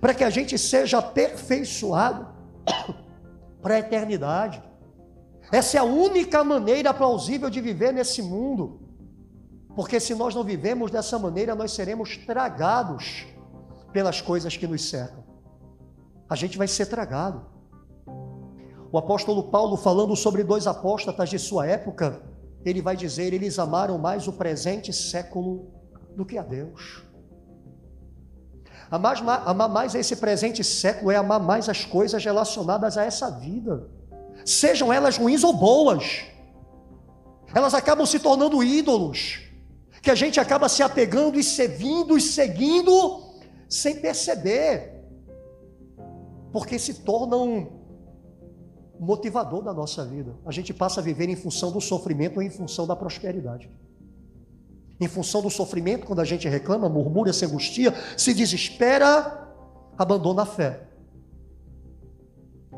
para 0.00 0.12
que 0.14 0.24
a 0.24 0.30
gente 0.30 0.58
seja 0.58 0.98
aperfeiçoado 0.98 2.26
para 3.62 3.76
a 3.76 3.78
eternidade. 3.78 4.62
Essa 5.50 5.78
é 5.78 5.80
a 5.80 5.84
única 5.84 6.44
maneira 6.44 6.92
plausível 6.92 7.48
de 7.48 7.60
viver 7.60 7.92
nesse 7.92 8.20
mundo. 8.20 8.80
Porque 9.74 10.00
se 10.00 10.14
nós 10.14 10.34
não 10.34 10.42
vivemos 10.42 10.90
dessa 10.90 11.18
maneira, 11.18 11.54
nós 11.54 11.72
seremos 11.72 12.16
tragados 12.16 13.26
pelas 13.92 14.20
coisas 14.20 14.56
que 14.56 14.66
nos 14.66 14.88
cercam. 14.88 15.24
A 16.28 16.36
gente 16.36 16.58
vai 16.58 16.68
ser 16.68 16.86
tragado. 16.86 17.46
O 18.90 18.98
apóstolo 18.98 19.44
Paulo, 19.44 19.76
falando 19.76 20.14
sobre 20.16 20.42
dois 20.42 20.66
apóstatas 20.66 21.28
de 21.28 21.38
sua 21.38 21.66
época, 21.66 22.22
ele 22.64 22.82
vai 22.82 22.96
dizer: 22.96 23.32
eles 23.32 23.58
amaram 23.58 23.98
mais 23.98 24.26
o 24.28 24.32
presente 24.32 24.92
século 24.92 25.70
do 26.16 26.24
que 26.24 26.38
a 26.38 26.42
Deus. 26.42 27.02
Amar, 28.90 29.22
amar 29.46 29.68
mais 29.68 29.94
esse 29.94 30.16
presente 30.16 30.64
século 30.64 31.10
é 31.10 31.16
amar 31.16 31.40
mais 31.40 31.68
as 31.68 31.84
coisas 31.84 32.24
relacionadas 32.24 32.96
a 32.96 33.04
essa 33.04 33.30
vida, 33.30 33.86
sejam 34.44 34.90
elas 34.90 35.18
ruins 35.18 35.44
ou 35.44 35.52
boas. 35.52 36.24
Elas 37.54 37.74
acabam 37.74 38.06
se 38.06 38.18
tornando 38.18 38.62
ídolos 38.62 39.40
que 40.02 40.10
a 40.10 40.14
gente 40.14 40.38
acaba 40.38 40.68
se 40.68 40.82
apegando 40.82 41.38
e 41.38 41.44
servindo 41.44 42.16
e 42.16 42.20
seguindo 42.20 43.27
sem 43.68 44.00
perceber, 44.00 45.04
porque 46.52 46.78
se 46.78 46.94
torna 47.02 47.36
um 47.36 47.78
motivador 48.98 49.62
da 49.62 49.72
nossa 49.72 50.04
vida. 50.04 50.34
A 50.44 50.50
gente 50.50 50.72
passa 50.72 51.00
a 51.00 51.02
viver 51.02 51.28
em 51.28 51.36
função 51.36 51.70
do 51.70 51.80
sofrimento 51.80 52.36
ou 52.36 52.42
em 52.42 52.50
função 52.50 52.86
da 52.86 52.96
prosperidade. 52.96 53.70
Em 55.00 55.06
função 55.06 55.40
do 55.40 55.50
sofrimento, 55.50 56.06
quando 56.06 56.20
a 56.20 56.24
gente 56.24 56.48
reclama, 56.48 56.88
murmura, 56.88 57.32
se 57.32 57.44
angustia, 57.44 57.94
se 58.16 58.34
desespera, 58.34 59.48
abandona 59.96 60.42
a 60.42 60.46
fé 60.46 60.88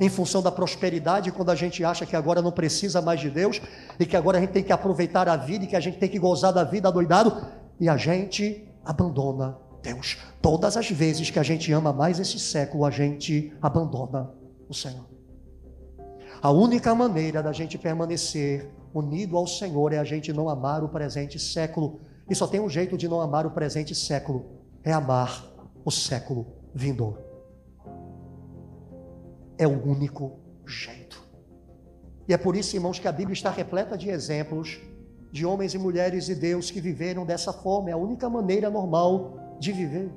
em 0.01 0.09
função 0.09 0.41
da 0.41 0.51
prosperidade, 0.51 1.31
quando 1.31 1.51
a 1.51 1.55
gente 1.55 1.85
acha 1.85 2.07
que 2.07 2.17
agora 2.17 2.41
não 2.41 2.51
precisa 2.51 3.03
mais 3.03 3.21
de 3.21 3.29
Deus 3.29 3.61
e 3.99 4.07
que 4.07 4.17
agora 4.17 4.39
a 4.39 4.41
gente 4.41 4.51
tem 4.51 4.65
que 4.65 4.73
aproveitar 4.73 5.29
a 5.29 5.37
vida 5.37 5.65
e 5.65 5.69
que 5.69 5.77
a 5.77 5.81
gente 5.81 5.99
tem 5.99 6.09
que 6.09 6.19
gozar 6.19 6.55
da 6.55 6.65
vida 6.65 6.89
adoidado, 6.89 7.47
e 7.79 7.87
a 7.87 7.99
gente 7.99 8.67
abandona 8.83 9.59
Deus. 9.83 10.19
Todas 10.41 10.77
as 10.77 10.91
vezes 10.91 11.31
que 11.31 11.39
a 11.39 11.43
gente 11.43 11.73
ama 11.73 11.93
mais 11.93 12.19
esse 12.19 12.39
século, 12.39 12.85
a 12.85 12.91
gente 12.91 13.53
abandona 13.61 14.31
o 14.69 14.75
Senhor. 14.75 15.09
A 16.43 16.51
única 16.51 16.95
maneira 16.95 17.43
da 17.43 17.53
gente 17.53 17.77
permanecer 17.77 18.71
unido 18.95 19.37
ao 19.37 19.47
Senhor 19.47 19.93
é 19.93 19.99
a 19.99 20.05
gente 20.05 20.33
não 20.33 20.49
amar 20.49 20.83
o 20.83 20.89
presente 20.89 21.39
século. 21.39 22.01
E 22.29 22.35
só 22.35 22.47
tem 22.47 22.61
um 22.61 22.69
jeito 22.69 22.97
de 22.97 23.09
não 23.09 23.21
amar 23.21 23.47
o 23.47 23.51
presente 23.51 23.95
século: 23.95 24.47
é 24.83 24.93
amar 24.93 25.45
o 25.85 25.91
século 25.91 26.47
vindouro 26.75 27.31
é 29.61 29.67
o 29.67 29.87
único 29.87 30.39
jeito. 30.67 31.23
E 32.27 32.33
é 32.33 32.39
por 32.39 32.57
isso, 32.57 32.75
irmãos, 32.75 32.99
que 32.99 33.07
a 33.07 33.13
Bíblia 33.13 33.35
está 33.35 33.51
repleta 33.51 33.99
de 33.99 34.09
exemplos 34.09 34.81
de 35.31 35.45
homens 35.45 35.75
e 35.75 35.79
mulheres 35.79 36.25
de 36.25 36.35
Deus 36.35 36.71
que 36.71 36.81
viveram 36.81 37.27
dessa 37.27 37.53
forma, 37.53 37.91
é 37.91 37.93
a 37.93 37.97
única 37.97 38.29
maneira 38.31 38.71
normal 38.71 39.39
de 39.61 39.71
viver. 39.71 40.11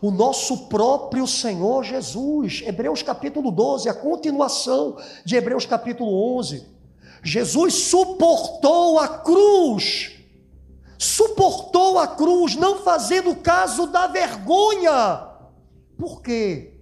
O 0.00 0.10
nosso 0.10 0.68
próprio 0.68 1.26
Senhor 1.26 1.82
Jesus, 1.82 2.62
Hebreus 2.64 3.02
capítulo 3.02 3.50
12, 3.50 3.88
a 3.88 3.94
continuação 3.94 4.96
de 5.24 5.34
Hebreus 5.34 5.66
capítulo 5.66 6.36
11. 6.38 6.64
Jesus 7.24 7.74
suportou 7.74 8.98
a 8.98 9.08
cruz, 9.08 10.12
suportou 10.98 11.98
a 11.98 12.06
cruz, 12.06 12.54
não 12.54 12.78
fazendo 12.78 13.34
caso 13.34 13.88
da 13.88 14.06
vergonha. 14.06 15.28
Por 15.96 16.22
quê? 16.22 16.72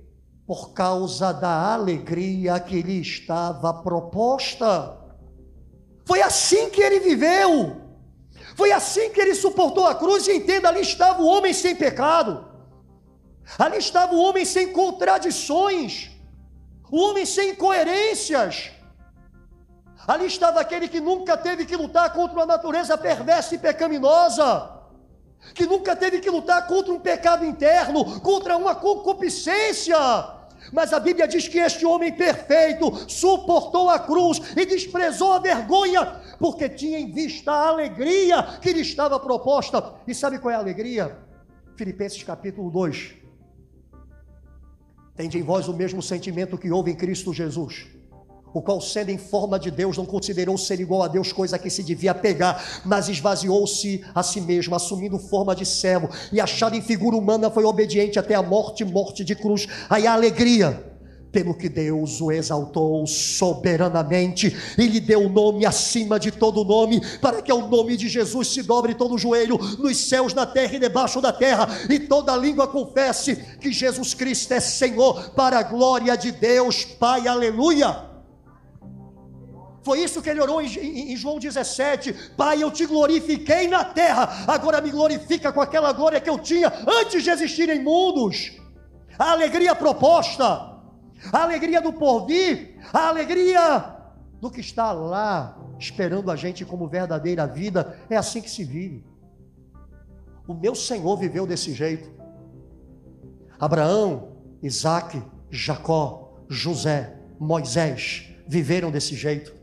por 0.51 0.73
causa 0.73 1.33
da 1.33 1.73
alegria 1.75 2.59
que 2.59 2.83
lhe 2.83 3.01
estava 3.01 3.73
proposta. 3.73 4.99
Foi 6.05 6.21
assim 6.21 6.71
que 6.71 6.83
ele 6.83 6.99
viveu. 6.99 7.77
Foi 8.61 8.73
assim 8.73 9.09
que 9.09 9.21
ele 9.25 9.35
suportou 9.35 9.87
a 9.87 9.95
cruz. 9.95 10.29
E 10.29 10.37
entenda, 10.37 10.69
ali 10.69 10.83
estava 10.83 11.23
o 11.23 11.27
homem 11.27 11.55
sem 11.55 11.75
pecado. 11.75 12.33
Ali 13.59 13.79
estava 13.79 14.15
o 14.15 14.21
homem 14.21 14.45
sem 14.45 14.71
contradições. 14.71 16.11
O 16.91 16.99
homem 17.05 17.25
sem 17.25 17.53
incoerências. 17.53 18.71
Ali 20.07 20.27
estava 20.27 20.61
aquele 20.61 20.89
que 20.89 21.01
nunca 21.01 21.39
teve 21.39 21.65
que 21.65 21.75
lutar 21.75 22.13
contra 22.13 22.37
uma 22.39 22.45
natureza 22.45 22.99
perversa 22.99 23.55
e 23.55 23.59
pecaminosa. 23.59 24.49
Que 25.55 25.65
nunca 25.65 25.97
teve 25.97 26.21
que 26.21 26.29
lutar 26.29 26.67
contra 26.67 26.93
um 26.93 27.01
pecado 27.01 27.47
interno, 27.47 28.21
contra 28.21 28.59
uma 28.59 28.75
concupiscência 28.75 29.97
mas 30.73 30.93
a 30.93 31.01
Bíblia 31.01 31.27
diz 31.27 31.47
que 31.49 31.59
este 31.59 31.85
homem 31.85 32.13
perfeito 32.13 33.09
suportou 33.09 33.91
a 33.91 33.99
cruz 33.99 34.41
e 34.57 34.65
desprezou 34.65 35.33
a 35.33 35.39
vergonha, 35.39 36.05
porque 36.39 36.69
tinha 36.69 36.99
em 36.99 37.11
vista 37.11 37.53
a 37.53 37.69
alegria 37.69 38.43
que 38.61 38.73
lhe 38.73 38.81
estava 38.81 39.19
proposta. 39.19 39.95
E 40.07 40.15
sabe 40.15 40.39
qual 40.39 40.53
é 40.53 40.57
a 40.57 40.59
alegria? 40.59 41.19
Filipenses 41.77 42.23
capítulo 42.23 42.71
2. 42.71 43.15
Tende 45.17 45.39
em 45.39 45.43
vós 45.43 45.69
o 45.69 45.75
mesmo 45.75 46.01
sentimento 46.03 46.57
que 46.57 46.71
houve 46.71 46.91
em 46.91 46.97
Cristo 46.97 47.33
Jesus 47.35 48.00
o 48.53 48.61
qual, 48.61 48.81
sendo 48.81 49.11
em 49.11 49.19
forma 49.19 49.59
de 49.59 49.71
Deus, 49.71 49.97
não 49.97 50.07
considerou 50.07 50.59
ser 50.59 50.81
igual 50.81 51.03
a 51.03 51.09
Deus, 51.09 51.33
coisa 51.33 51.59
que 51.59 51.71
se 51.71 51.83
devia 51.83 52.15
pegar, 52.15 52.83
mas 52.85 53.09
esvaziou-se 53.09 54.05
a 54.15 54.23
si 54.23 54.41
mesmo, 54.41 54.75
assumindo 54.75 55.19
forma 55.19 55.55
de 55.55 55.65
servo, 55.65 56.09
e 56.33 56.41
achado 56.41 56.75
em 56.75 56.83
figura 56.83 57.17
humana, 57.17 57.51
foi 57.51 57.65
obediente 57.65 58.19
até 58.19 58.35
a 58.35 58.43
morte 58.43 58.85
morte 58.85 59.25
de 59.25 59.35
cruz. 59.35 59.67
Aí 59.89 60.07
a 60.07 60.13
alegria, 60.13 60.91
pelo 61.31 61.55
que 61.55 61.69
Deus 61.69 62.21
o 62.21 62.33
exaltou 62.33 63.07
soberanamente 63.07 64.57
e 64.77 64.87
lhe 64.87 64.99
deu 64.99 65.27
o 65.27 65.29
nome 65.29 65.65
acima 65.65 66.19
de 66.19 66.33
todo 66.33 66.65
nome, 66.65 67.01
para 67.21 67.41
que 67.41 67.53
ao 67.53 67.69
nome 67.69 67.97
de 67.97 68.09
Jesus 68.09 68.49
se 68.49 68.63
dobre 68.63 68.95
todo 68.95 69.15
o 69.15 69.19
joelho 69.19 69.57
nos 69.79 69.97
céus, 69.97 70.35
na 70.35 70.45
terra 70.45 70.75
e 70.75 70.81
debaixo 70.81 71.21
da 71.21 71.33
terra, 71.33 71.69
e 71.89 72.01
toda 72.01 72.37
língua 72.37 72.67
confesse 72.67 73.37
que 73.61 73.73
Jesus 73.73 74.13
Cristo 74.13 74.53
é 74.53 74.61
Senhor, 74.61 75.31
para 75.31 75.61
a 75.61 75.63
glória 75.63 76.17
de 76.17 76.33
Deus, 76.33 76.85
Pai, 76.85 77.29
aleluia. 77.29 78.10
Foi 79.83 80.01
isso 80.01 80.21
que 80.21 80.29
ele 80.29 80.41
orou 80.41 80.61
em, 80.61 81.17
João 81.17 81.39
17: 81.39 82.13
Pai, 82.37 82.63
eu 82.63 82.71
te 82.71 82.85
glorifiquei 82.85 83.67
na 83.67 83.85
terra, 83.85 84.45
agora 84.47 84.81
me 84.81 84.91
glorifica 84.91 85.53
com 85.53 85.61
aquela 85.61 85.93
glória 85.93 86.21
que 86.21 86.29
eu 86.29 86.39
tinha 86.39 86.73
antes 86.87 87.23
de 87.23 87.31
existirem 87.31 87.83
mundos. 87.83 88.53
A 89.19 89.33
alegria 89.33 89.75
proposta, 89.75 90.45
a 91.33 91.43
alegria 91.43 91.81
do 91.81 91.93
porvir, 91.93 92.79
a 92.93 93.09
alegria 93.09 93.97
do 94.41 94.51
que 94.51 94.61
está 94.61 94.93
lá 94.93 95.59
esperando 95.79 96.31
a 96.31 96.37
gente 96.37 96.65
como 96.65 96.89
verdadeira 96.89 97.47
vida, 97.47 97.99
é 98.09 98.17
assim 98.17 98.41
que 98.41 98.51
se 98.51 98.65
vive. 98.65 99.05
O 100.47 100.55
meu 100.55 100.75
Senhor 100.75 101.17
viveu 101.17 101.47
desse 101.47 101.73
jeito. 101.73 102.11
Abraão, 103.59 104.37
Isaac, 104.63 105.23
Jacó, 105.51 106.45
José, 106.49 107.15
Moisés 107.39 108.29
viveram 108.47 108.91
desse 108.91 109.15
jeito. 109.15 109.60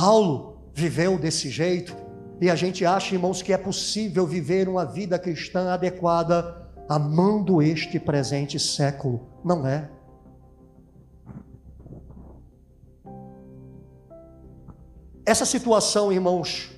Paulo 0.00 0.70
viveu 0.72 1.18
desse 1.18 1.50
jeito, 1.50 1.92
e 2.40 2.48
a 2.48 2.54
gente 2.54 2.86
acha, 2.86 3.16
irmãos, 3.16 3.42
que 3.42 3.52
é 3.52 3.58
possível 3.58 4.24
viver 4.24 4.68
uma 4.68 4.84
vida 4.84 5.18
cristã 5.18 5.72
adequada 5.72 6.70
amando 6.88 7.60
este 7.60 7.98
presente 7.98 8.60
século. 8.60 9.28
Não 9.44 9.66
é. 9.66 9.90
Essa 15.26 15.44
situação, 15.44 16.12
irmãos, 16.12 16.70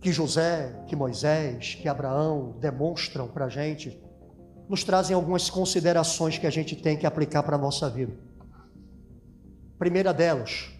que 0.00 0.10
José, 0.10 0.82
que 0.86 0.96
Moisés, 0.96 1.74
que 1.74 1.88
Abraão 1.88 2.56
demonstram 2.58 3.28
para 3.28 3.44
a 3.44 3.48
gente, 3.50 4.02
nos 4.66 4.82
trazem 4.82 5.14
algumas 5.14 5.50
considerações 5.50 6.38
que 6.38 6.46
a 6.46 6.50
gente 6.50 6.74
tem 6.74 6.96
que 6.96 7.06
aplicar 7.06 7.42
para 7.42 7.56
a 7.56 7.60
nossa 7.60 7.90
vida. 7.90 8.14
Primeira 9.78 10.14
delas, 10.14 10.77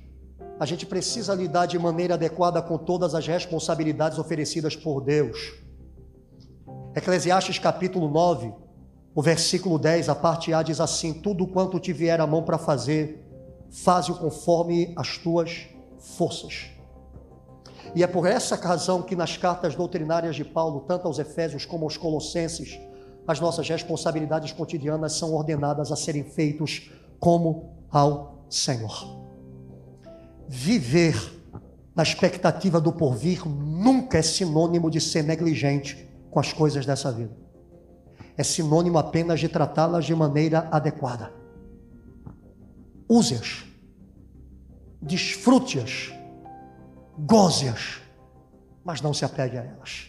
a 0.59 0.67
gente 0.67 0.85
precisa 0.85 1.35
lidar 1.35 1.67
de 1.67 1.79
maneira 1.79 2.15
adequada 2.15 2.61
com 2.61 2.77
todas 2.77 3.15
as 3.15 3.27
responsabilidades 3.27 4.19
oferecidas 4.19 4.75
por 4.75 5.01
Deus. 5.01 5.55
Eclesiastes 6.95 7.59
capítulo 7.59 8.09
9, 8.09 8.53
o 9.15 9.23
versículo 9.23 9.79
10, 9.79 10.09
a 10.09 10.15
parte 10.15 10.53
A 10.53 10.63
diz 10.63 10.81
assim: 10.81 11.13
Tudo 11.13 11.47
quanto 11.47 11.79
te 11.79 11.93
vier 11.93 12.21
a 12.21 12.27
mão 12.27 12.43
para 12.43 12.59
fazer, 12.59 13.25
faze-o 13.71 14.17
conforme 14.17 14.93
as 14.97 15.17
tuas 15.19 15.69
forças. 16.17 16.71
E 17.95 18.03
é 18.03 18.07
por 18.07 18.27
essa 18.27 18.57
razão 18.57 19.03
que 19.03 19.17
nas 19.17 19.37
cartas 19.37 19.75
doutrinárias 19.75 20.37
de 20.37 20.45
Paulo, 20.45 20.85
tanto 20.87 21.07
aos 21.07 21.19
Efésios 21.19 21.65
como 21.65 21.85
aos 21.85 21.97
Colossenses, 21.97 22.79
as 23.27 23.41
nossas 23.41 23.69
responsabilidades 23.69 24.53
cotidianas 24.53 25.13
são 25.13 25.35
ordenadas 25.35 25.93
a 25.93 25.97
serem 25.97 26.25
feitos 26.25 26.91
como 27.19 27.75
ao 27.91 28.45
Senhor. 28.49 29.18
Viver 30.49 31.15
na 31.95 32.03
expectativa 32.03 32.81
do 32.81 32.93
porvir 32.93 33.47
nunca 33.47 34.19
é 34.19 34.23
sinônimo 34.23 34.91
de 34.91 35.01
ser 35.01 35.23
negligente 35.23 36.09
com 36.31 36.41
as 36.41 36.53
coisas 36.53 36.87
dessa 36.87 37.13
vida. 37.13 37.37
É 38.37 38.43
sinônimo 38.43 38.99
apenas 38.99 39.41
de 39.41 39.49
tratá-las 39.49 40.05
de 40.05 40.15
maneira 40.15 40.69
adequada. 40.71 41.33
Use-as, 43.09 43.65
desfrute-as, 45.03 46.13
goze-as, 47.19 48.01
mas 48.85 49.01
não 49.01 49.13
se 49.13 49.25
apegue 49.25 49.59
a 49.59 49.65
elas. 49.65 50.09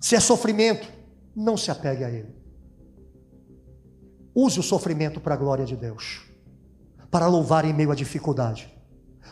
Se 0.00 0.16
é 0.16 0.20
sofrimento, 0.20 0.90
não 1.36 1.56
se 1.56 1.70
apegue 1.70 2.04
a 2.04 2.10
ele. 2.10 2.34
Use 4.34 4.58
o 4.58 4.62
sofrimento 4.62 5.20
para 5.20 5.34
a 5.34 5.36
glória 5.36 5.64
de 5.64 5.76
Deus, 5.76 6.31
para 7.12 7.26
louvar 7.26 7.66
em 7.66 7.74
meio 7.74 7.92
à 7.92 7.94
dificuldade, 7.94 8.72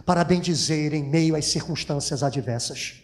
para 0.05 0.22
bendizer 0.22 0.93
em 0.93 1.03
meio 1.03 1.35
às 1.35 1.47
circunstâncias 1.47 2.22
adversas, 2.22 3.03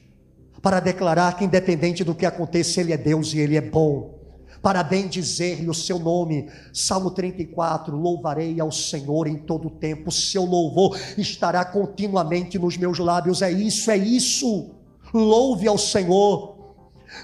para 0.61 0.81
declarar 0.81 1.35
que, 1.37 1.47
independente 1.47 2.05
do 2.05 2.15
que 2.15 2.27
aconteça, 2.27 2.83
Ele 2.83 2.93
é 2.93 2.97
Deus 2.99 3.33
e 3.33 3.39
Ele 3.39 3.57
é 3.57 3.61
bom 3.63 4.15
para 4.61 4.83
bendizer-lhe 4.83 5.71
o 5.71 5.75
seu 5.75 5.99
nome. 5.99 6.51
Salmo 6.73 7.11
34: 7.11 7.97
Louvarei 7.97 8.61
ao 8.61 8.71
Senhor 8.71 9.27
em 9.27 9.37
todo 9.37 9.69
o 9.69 9.71
tempo, 9.71 10.13
seu 10.13 10.45
louvor 10.45 10.99
estará 11.17 11.65
continuamente 11.65 12.59
nos 12.59 12.77
meus 12.77 12.99
lábios. 12.99 13.41
É 13.41 13.51
isso, 13.51 13.91
é 13.91 13.97
isso. 13.97 14.75
Louve 15.15 15.67
ao 15.67 15.79
Senhor. 15.79 16.57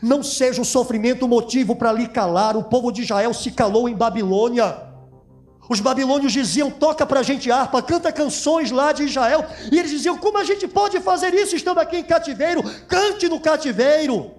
Não 0.02 0.22
seja 0.22 0.62
o 0.62 0.64
sofrimento 0.64 1.28
motivo 1.28 1.76
para 1.76 1.92
lhe 1.92 2.08
calar. 2.08 2.56
O 2.56 2.64
povo 2.64 2.90
de 2.90 3.02
Israel 3.02 3.34
se 3.34 3.50
calou 3.50 3.88
em 3.88 3.94
Babilônia. 3.94 4.91
Os 5.68 5.80
babilônios 5.80 6.32
diziam: 6.32 6.70
toca 6.70 7.06
para 7.06 7.20
a 7.20 7.22
gente 7.22 7.50
harpa, 7.50 7.82
canta 7.82 8.12
canções 8.12 8.70
lá 8.70 8.92
de 8.92 9.04
Israel. 9.04 9.46
E 9.70 9.78
eles 9.78 9.90
diziam: 9.90 10.18
como 10.18 10.38
a 10.38 10.44
gente 10.44 10.66
pode 10.66 11.00
fazer 11.00 11.32
isso 11.34 11.54
estando 11.54 11.78
aqui 11.78 11.96
em 11.96 12.04
cativeiro? 12.04 12.62
Cante 12.86 13.28
no 13.28 13.40
cativeiro. 13.40 14.32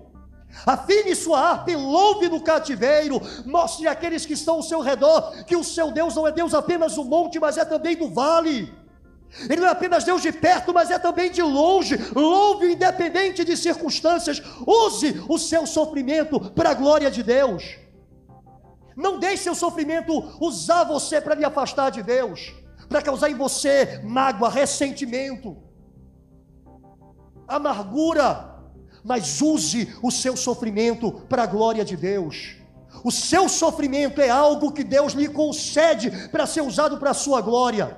Afine 0.65 1.15
sua 1.15 1.39
harpa 1.39 1.71
e 1.71 1.75
louve 1.75 2.29
no 2.29 2.39
cativeiro. 2.39 3.19
Mostre 3.45 3.87
àqueles 3.87 4.25
que 4.25 4.33
estão 4.33 4.55
ao 4.55 4.63
seu 4.63 4.81
redor 4.81 5.43
que 5.45 5.55
o 5.55 5.63
seu 5.63 5.91
Deus 5.91 6.15
não 6.15 6.27
é 6.27 6.31
Deus 6.31 6.53
apenas 6.53 6.95
do 6.95 7.03
monte, 7.03 7.39
mas 7.39 7.57
é 7.57 7.65
também 7.65 7.95
do 7.95 8.09
vale. 8.09 8.71
Ele 9.49 9.61
não 9.61 9.67
é 9.67 9.71
apenas 9.71 10.03
Deus 10.03 10.21
de 10.21 10.31
perto, 10.31 10.71
mas 10.71 10.91
é 10.91 10.99
também 10.99 11.31
de 11.31 11.41
longe. 11.41 11.97
Louve 12.13 12.73
independente 12.73 13.43
de 13.43 13.57
circunstâncias. 13.57 14.41
Use 14.65 15.23
o 15.27 15.39
seu 15.39 15.65
sofrimento 15.65 16.39
para 16.51 16.69
a 16.69 16.73
glória 16.75 17.09
de 17.09 17.23
Deus. 17.23 17.82
Não 18.95 19.19
deixe 19.19 19.43
seu 19.43 19.55
sofrimento 19.55 20.37
usar 20.39 20.83
você 20.83 21.19
para 21.19 21.35
lhe 21.35 21.45
afastar 21.45 21.89
de 21.89 22.01
Deus, 22.01 22.53
para 22.87 23.01
causar 23.01 23.29
em 23.29 23.35
você 23.35 24.01
mágoa, 24.03 24.49
ressentimento, 24.49 25.57
amargura 27.47 28.53
mas 29.03 29.41
use 29.41 29.93
o 30.01 30.09
seu 30.09 30.37
sofrimento 30.37 31.11
para 31.27 31.43
a 31.43 31.47
glória 31.47 31.83
de 31.83 31.97
Deus. 31.97 32.55
O 33.03 33.11
seu 33.11 33.49
sofrimento 33.49 34.21
é 34.21 34.29
algo 34.29 34.71
que 34.71 34.83
Deus 34.83 35.13
lhe 35.13 35.27
concede 35.27 36.29
para 36.29 36.47
ser 36.47 36.61
usado 36.61 36.97
para 36.97 37.11
a 37.11 37.13
sua 37.13 37.41
glória. 37.41 37.97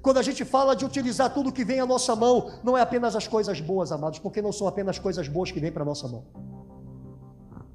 Quando 0.00 0.18
a 0.18 0.22
gente 0.22 0.44
fala 0.44 0.76
de 0.76 0.84
utilizar 0.84 1.34
tudo 1.34 1.52
que 1.52 1.64
vem 1.64 1.80
à 1.80 1.86
nossa 1.86 2.14
mão, 2.14 2.52
não 2.62 2.78
é 2.78 2.80
apenas 2.80 3.16
as 3.16 3.26
coisas 3.26 3.60
boas, 3.60 3.90
amados, 3.90 4.20
porque 4.20 4.40
não 4.40 4.52
são 4.52 4.68
apenas 4.68 4.98
coisas 4.98 5.26
boas 5.26 5.50
que 5.50 5.58
vêm 5.58 5.72
para 5.72 5.82
a 5.82 5.86
nossa 5.86 6.06
mão. 6.06 6.24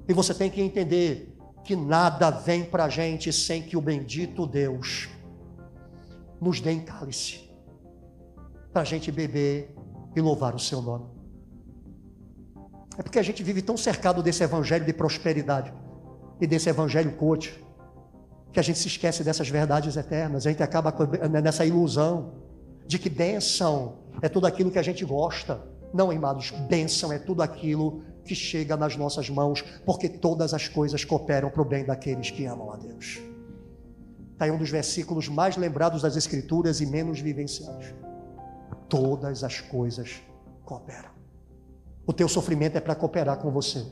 E 0.08 0.12
você 0.12 0.34
tem 0.34 0.50
que 0.50 0.60
entender 0.60 1.36
que 1.64 1.74
nada 1.74 2.30
vem 2.30 2.64
para 2.64 2.84
a 2.84 2.88
gente 2.88 3.32
sem 3.32 3.62
que 3.62 3.76
o 3.76 3.80
bendito 3.80 4.46
Deus 4.46 5.08
nos 6.40 6.60
dê 6.60 6.72
em 6.72 6.80
cálice, 6.80 7.50
para 8.72 8.82
a 8.82 8.84
gente 8.84 9.10
beber 9.10 9.74
e 10.14 10.20
louvar 10.20 10.54
o 10.54 10.58
seu 10.58 10.82
nome. 10.82 11.06
É 12.98 13.02
porque 13.02 13.18
a 13.18 13.22
gente 13.22 13.42
vive 13.42 13.62
tão 13.62 13.76
cercado 13.76 14.22
desse 14.22 14.44
evangelho 14.44 14.84
de 14.84 14.92
prosperidade 14.92 15.72
e 16.40 16.46
desse 16.46 16.68
evangelho 16.68 17.12
coach, 17.12 17.64
que 18.52 18.60
a 18.60 18.62
gente 18.62 18.78
se 18.78 18.86
esquece 18.86 19.24
dessas 19.24 19.48
verdades 19.48 19.96
eternas. 19.96 20.46
A 20.46 20.50
gente 20.50 20.62
acaba 20.62 20.94
nessa 21.42 21.64
ilusão 21.64 22.34
de 22.86 22.98
que 22.98 23.08
bênção 23.08 23.98
é 24.22 24.28
tudo 24.28 24.46
aquilo 24.46 24.70
que 24.70 24.78
a 24.78 24.82
gente 24.82 25.04
gosta. 25.04 25.60
Não, 25.92 26.12
irmãos, 26.12 26.50
bênção 26.68 27.12
é 27.12 27.18
tudo 27.18 27.42
aquilo 27.42 28.04
que 28.24 28.34
chega 28.34 28.76
nas 28.76 28.96
nossas 28.96 29.28
mãos, 29.28 29.62
porque 29.84 30.08
todas 30.08 30.54
as 30.54 30.68
coisas 30.68 31.04
cooperam 31.04 31.50
para 31.50 31.62
o 31.62 31.64
bem 31.64 31.84
daqueles 31.84 32.30
que 32.30 32.46
amam 32.46 32.72
a 32.72 32.76
Deus. 32.76 33.20
Está 34.32 34.46
aí 34.46 34.50
um 34.50 34.58
dos 34.58 34.70
versículos 34.70 35.28
mais 35.28 35.56
lembrados 35.56 36.02
das 36.02 36.16
Escrituras 36.16 36.80
e 36.80 36.86
menos 36.86 37.20
vivenciados. 37.20 37.94
Todas 38.88 39.44
as 39.44 39.60
coisas 39.60 40.20
cooperam. 40.64 41.10
O 42.06 42.12
teu 42.12 42.28
sofrimento 42.28 42.76
é 42.76 42.80
para 42.80 42.94
cooperar 42.94 43.38
com 43.38 43.50
você. 43.50 43.84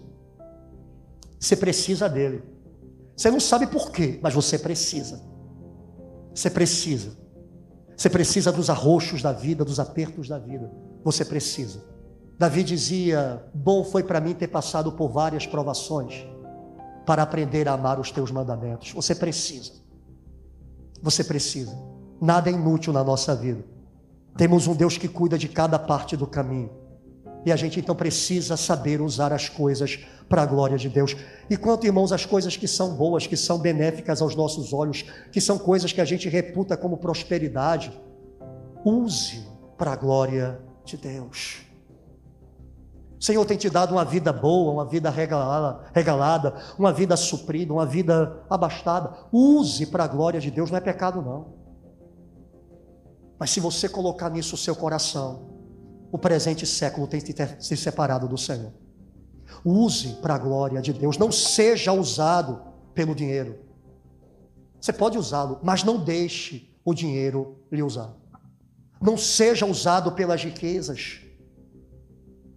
Você 1.39 1.57
precisa 1.57 2.09
dele. 2.09 2.43
Você 3.17 3.31
não 3.31 3.41
sabe 3.41 3.67
por 3.67 3.91
quê, 3.91 4.19
mas 4.23 4.35
você 4.35 4.59
precisa. 4.59 5.23
Você 6.35 6.51
precisa. 6.51 7.17
Você 7.97 8.11
precisa 8.11 8.51
dos 8.51 8.69
arroxos 8.69 9.23
da 9.23 9.33
vida, 9.33 9.65
dos 9.65 9.79
apertos 9.79 10.29
da 10.29 10.39
vida. 10.39 10.71
Você 11.05 11.25
precisa. 11.25 11.92
Davi 12.43 12.65
dizia: 12.65 13.41
Bom 13.55 13.85
foi 13.85 14.03
para 14.03 14.21
mim 14.21 14.35
ter 14.35 14.49
passado 14.49 14.91
por 14.91 15.09
várias 15.09 15.47
provações 15.47 16.27
para 17.07 17.23
aprender 17.23 17.69
a 17.69 17.75
amar 17.75 18.01
os 18.01 18.11
teus 18.11 18.33
mandamentos. 18.33 18.91
Você 18.91 19.15
precisa. 19.15 19.75
Você 21.01 21.23
precisa. 21.23 21.73
Nada 22.21 22.51
é 22.51 22.53
inútil 22.53 22.93
na 22.93 23.05
nossa 23.05 23.33
vida. 23.37 23.65
Temos 24.37 24.67
um 24.67 24.75
Deus 24.75 24.99
que 24.99 25.07
cuida 25.07 25.39
de 25.39 25.49
cada 25.49 25.79
parte 25.79 26.17
do 26.17 26.27
caminho. 26.27 26.69
E 27.47 27.53
a 27.53 27.55
gente 27.55 27.79
então 27.79 27.95
precisa 27.95 28.57
saber 28.57 29.01
usar 29.01 29.33
as 29.33 29.49
coisas 29.49 30.01
para 30.29 30.43
a 30.43 30.47
glória 30.47 30.77
de 30.77 30.89
Deus. 30.89 31.15
E 31.49 31.57
quanto, 31.57 31.87
irmãos, 31.87 32.11
as 32.11 32.27
coisas 32.27 32.57
que 32.57 32.67
são 32.67 32.97
boas, 32.97 33.25
que 33.25 33.37
são 33.37 33.57
benéficas 33.57 34.21
aos 34.21 34.35
nossos 34.35 34.73
olhos, 34.73 35.05
que 35.31 35.41
são 35.41 35.61
coisas 35.61 35.93
que 35.93 36.01
a 36.01 36.05
gente 36.05 36.29
reputa 36.29 36.77
como 36.77 36.97
prosperidade, 36.97 37.93
use 38.85 39.47
para 39.79 39.93
a 39.93 39.97
glória 39.97 40.61
de 40.85 40.97
Deus. 40.97 41.71
O 43.23 43.25
Senhor 43.25 43.47
tem 43.47 43.57
te 43.57 43.71
dado 43.71 43.93
uma 43.93 44.05
vida 44.05 44.33
boa, 44.33 44.73
uma 44.73 44.85
vida 44.85 45.09
regalada, 45.09 45.85
regalada, 45.95 46.57
uma 46.77 46.93
vida 46.93 47.17
suprida, 47.17 47.73
uma 47.73 47.87
vida 47.87 48.45
abastada. 48.51 49.17
Use 49.31 49.87
para 49.87 50.03
a 50.03 50.09
glória 50.09 50.41
de 50.41 50.51
Deus, 50.51 50.73
não 50.73 50.79
é 50.79 50.81
pecado 50.81 51.23
não. 51.23 51.55
Mas 53.39 53.51
se 53.51 53.61
você 53.61 53.89
colocar 53.89 54.29
nisso 54.29 54.57
o 54.57 54.59
seu 54.59 54.75
coração, 54.75 55.53
o 56.11 56.19
presente 56.19 56.67
século 56.67 57.07
tem 57.07 57.21
se 57.61 57.77
separado 57.77 58.27
do 58.27 58.37
Senhor. 58.37 58.73
Use 59.65 60.15
para 60.15 60.35
a 60.35 60.39
glória 60.39 60.83
de 60.83 60.93
Deus, 60.93 61.17
não 61.17 61.31
seja 61.31 61.93
usado 61.93 62.61
pelo 62.93 63.15
dinheiro. 63.15 63.61
Você 64.81 64.93
pode 64.93 65.17
usá-lo, 65.17 65.61
mas 65.63 65.85
não 65.85 65.97
deixe 65.97 66.75
o 66.85 66.93
dinheiro 66.93 67.57
lhe 67.71 67.85
usar. 67.85 68.17
Não 69.01 69.17
seja 69.17 69.65
usado 69.65 70.11
pelas 70.11 70.43
riquezas. 70.43 71.22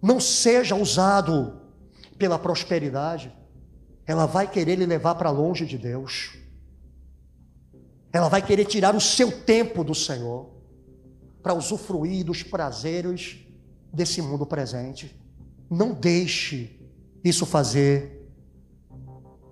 Não 0.02 0.20
seja 0.20 0.74
usado 0.74 1.60
pela 2.18 2.38
prosperidade. 2.38 3.34
Ela 4.06 4.26
vai 4.26 4.50
querer 4.50 4.76
lhe 4.76 4.86
levar 4.86 5.14
para 5.16 5.30
longe 5.30 5.66
de 5.66 5.76
Deus. 5.76 6.36
Ela 8.12 8.28
vai 8.28 8.40
querer 8.40 8.64
tirar 8.64 8.94
o 8.94 9.00
seu 9.00 9.30
tempo 9.42 9.84
do 9.84 9.94
Senhor 9.94 10.50
para 11.42 11.54
usufruir 11.54 12.24
dos 12.24 12.42
prazeres 12.42 13.38
desse 13.92 14.20
mundo 14.22 14.46
presente. 14.46 15.14
Não 15.70 15.92
deixe 15.92 16.80
isso 17.24 17.44
fazer 17.44 18.16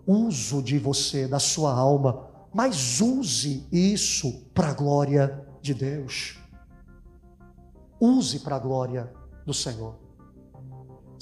uso 0.06 0.62
de 0.62 0.78
você, 0.78 1.26
da 1.26 1.38
sua 1.38 1.72
alma, 1.72 2.28
mas 2.52 3.00
use 3.00 3.66
isso 3.72 4.44
para 4.54 4.68
a 4.68 4.74
glória 4.74 5.46
de 5.60 5.74
Deus. 5.74 6.38
use 8.00 8.40
para 8.40 8.56
a 8.56 8.58
glória 8.58 9.12
do 9.46 9.54
Senhor. 9.54 10.03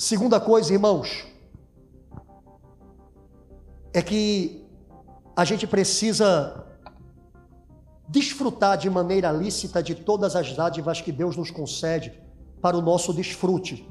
Segunda 0.02 0.40
coisa, 0.40 0.72
irmãos, 0.72 1.24
é 3.94 4.02
que 4.02 4.66
a 5.36 5.44
gente 5.44 5.64
precisa 5.64 6.66
desfrutar 8.08 8.76
de 8.76 8.90
maneira 8.90 9.30
lícita 9.30 9.80
de 9.80 9.94
todas 9.94 10.34
as 10.34 10.56
dádivas 10.56 11.00
que 11.00 11.12
Deus 11.12 11.36
nos 11.36 11.52
concede 11.52 12.20
para 12.60 12.76
o 12.76 12.82
nosso 12.82 13.14
desfrute. 13.14 13.88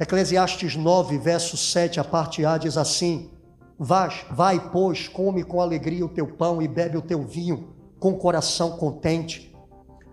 Eclesiastes 0.00 0.76
9, 0.76 1.18
verso 1.18 1.58
7, 1.58 2.00
a 2.00 2.04
parte 2.04 2.46
A 2.46 2.56
diz 2.56 2.78
assim: 2.78 3.30
Vai, 3.78 4.08
vai, 4.30 4.70
pois, 4.70 5.08
come 5.08 5.44
com 5.44 5.60
alegria 5.60 6.06
o 6.06 6.08
teu 6.08 6.26
pão 6.26 6.62
e 6.62 6.66
bebe 6.66 6.96
o 6.96 7.02
teu 7.02 7.22
vinho 7.22 7.74
com 8.00 8.14
coração 8.14 8.78
contente. 8.78 9.51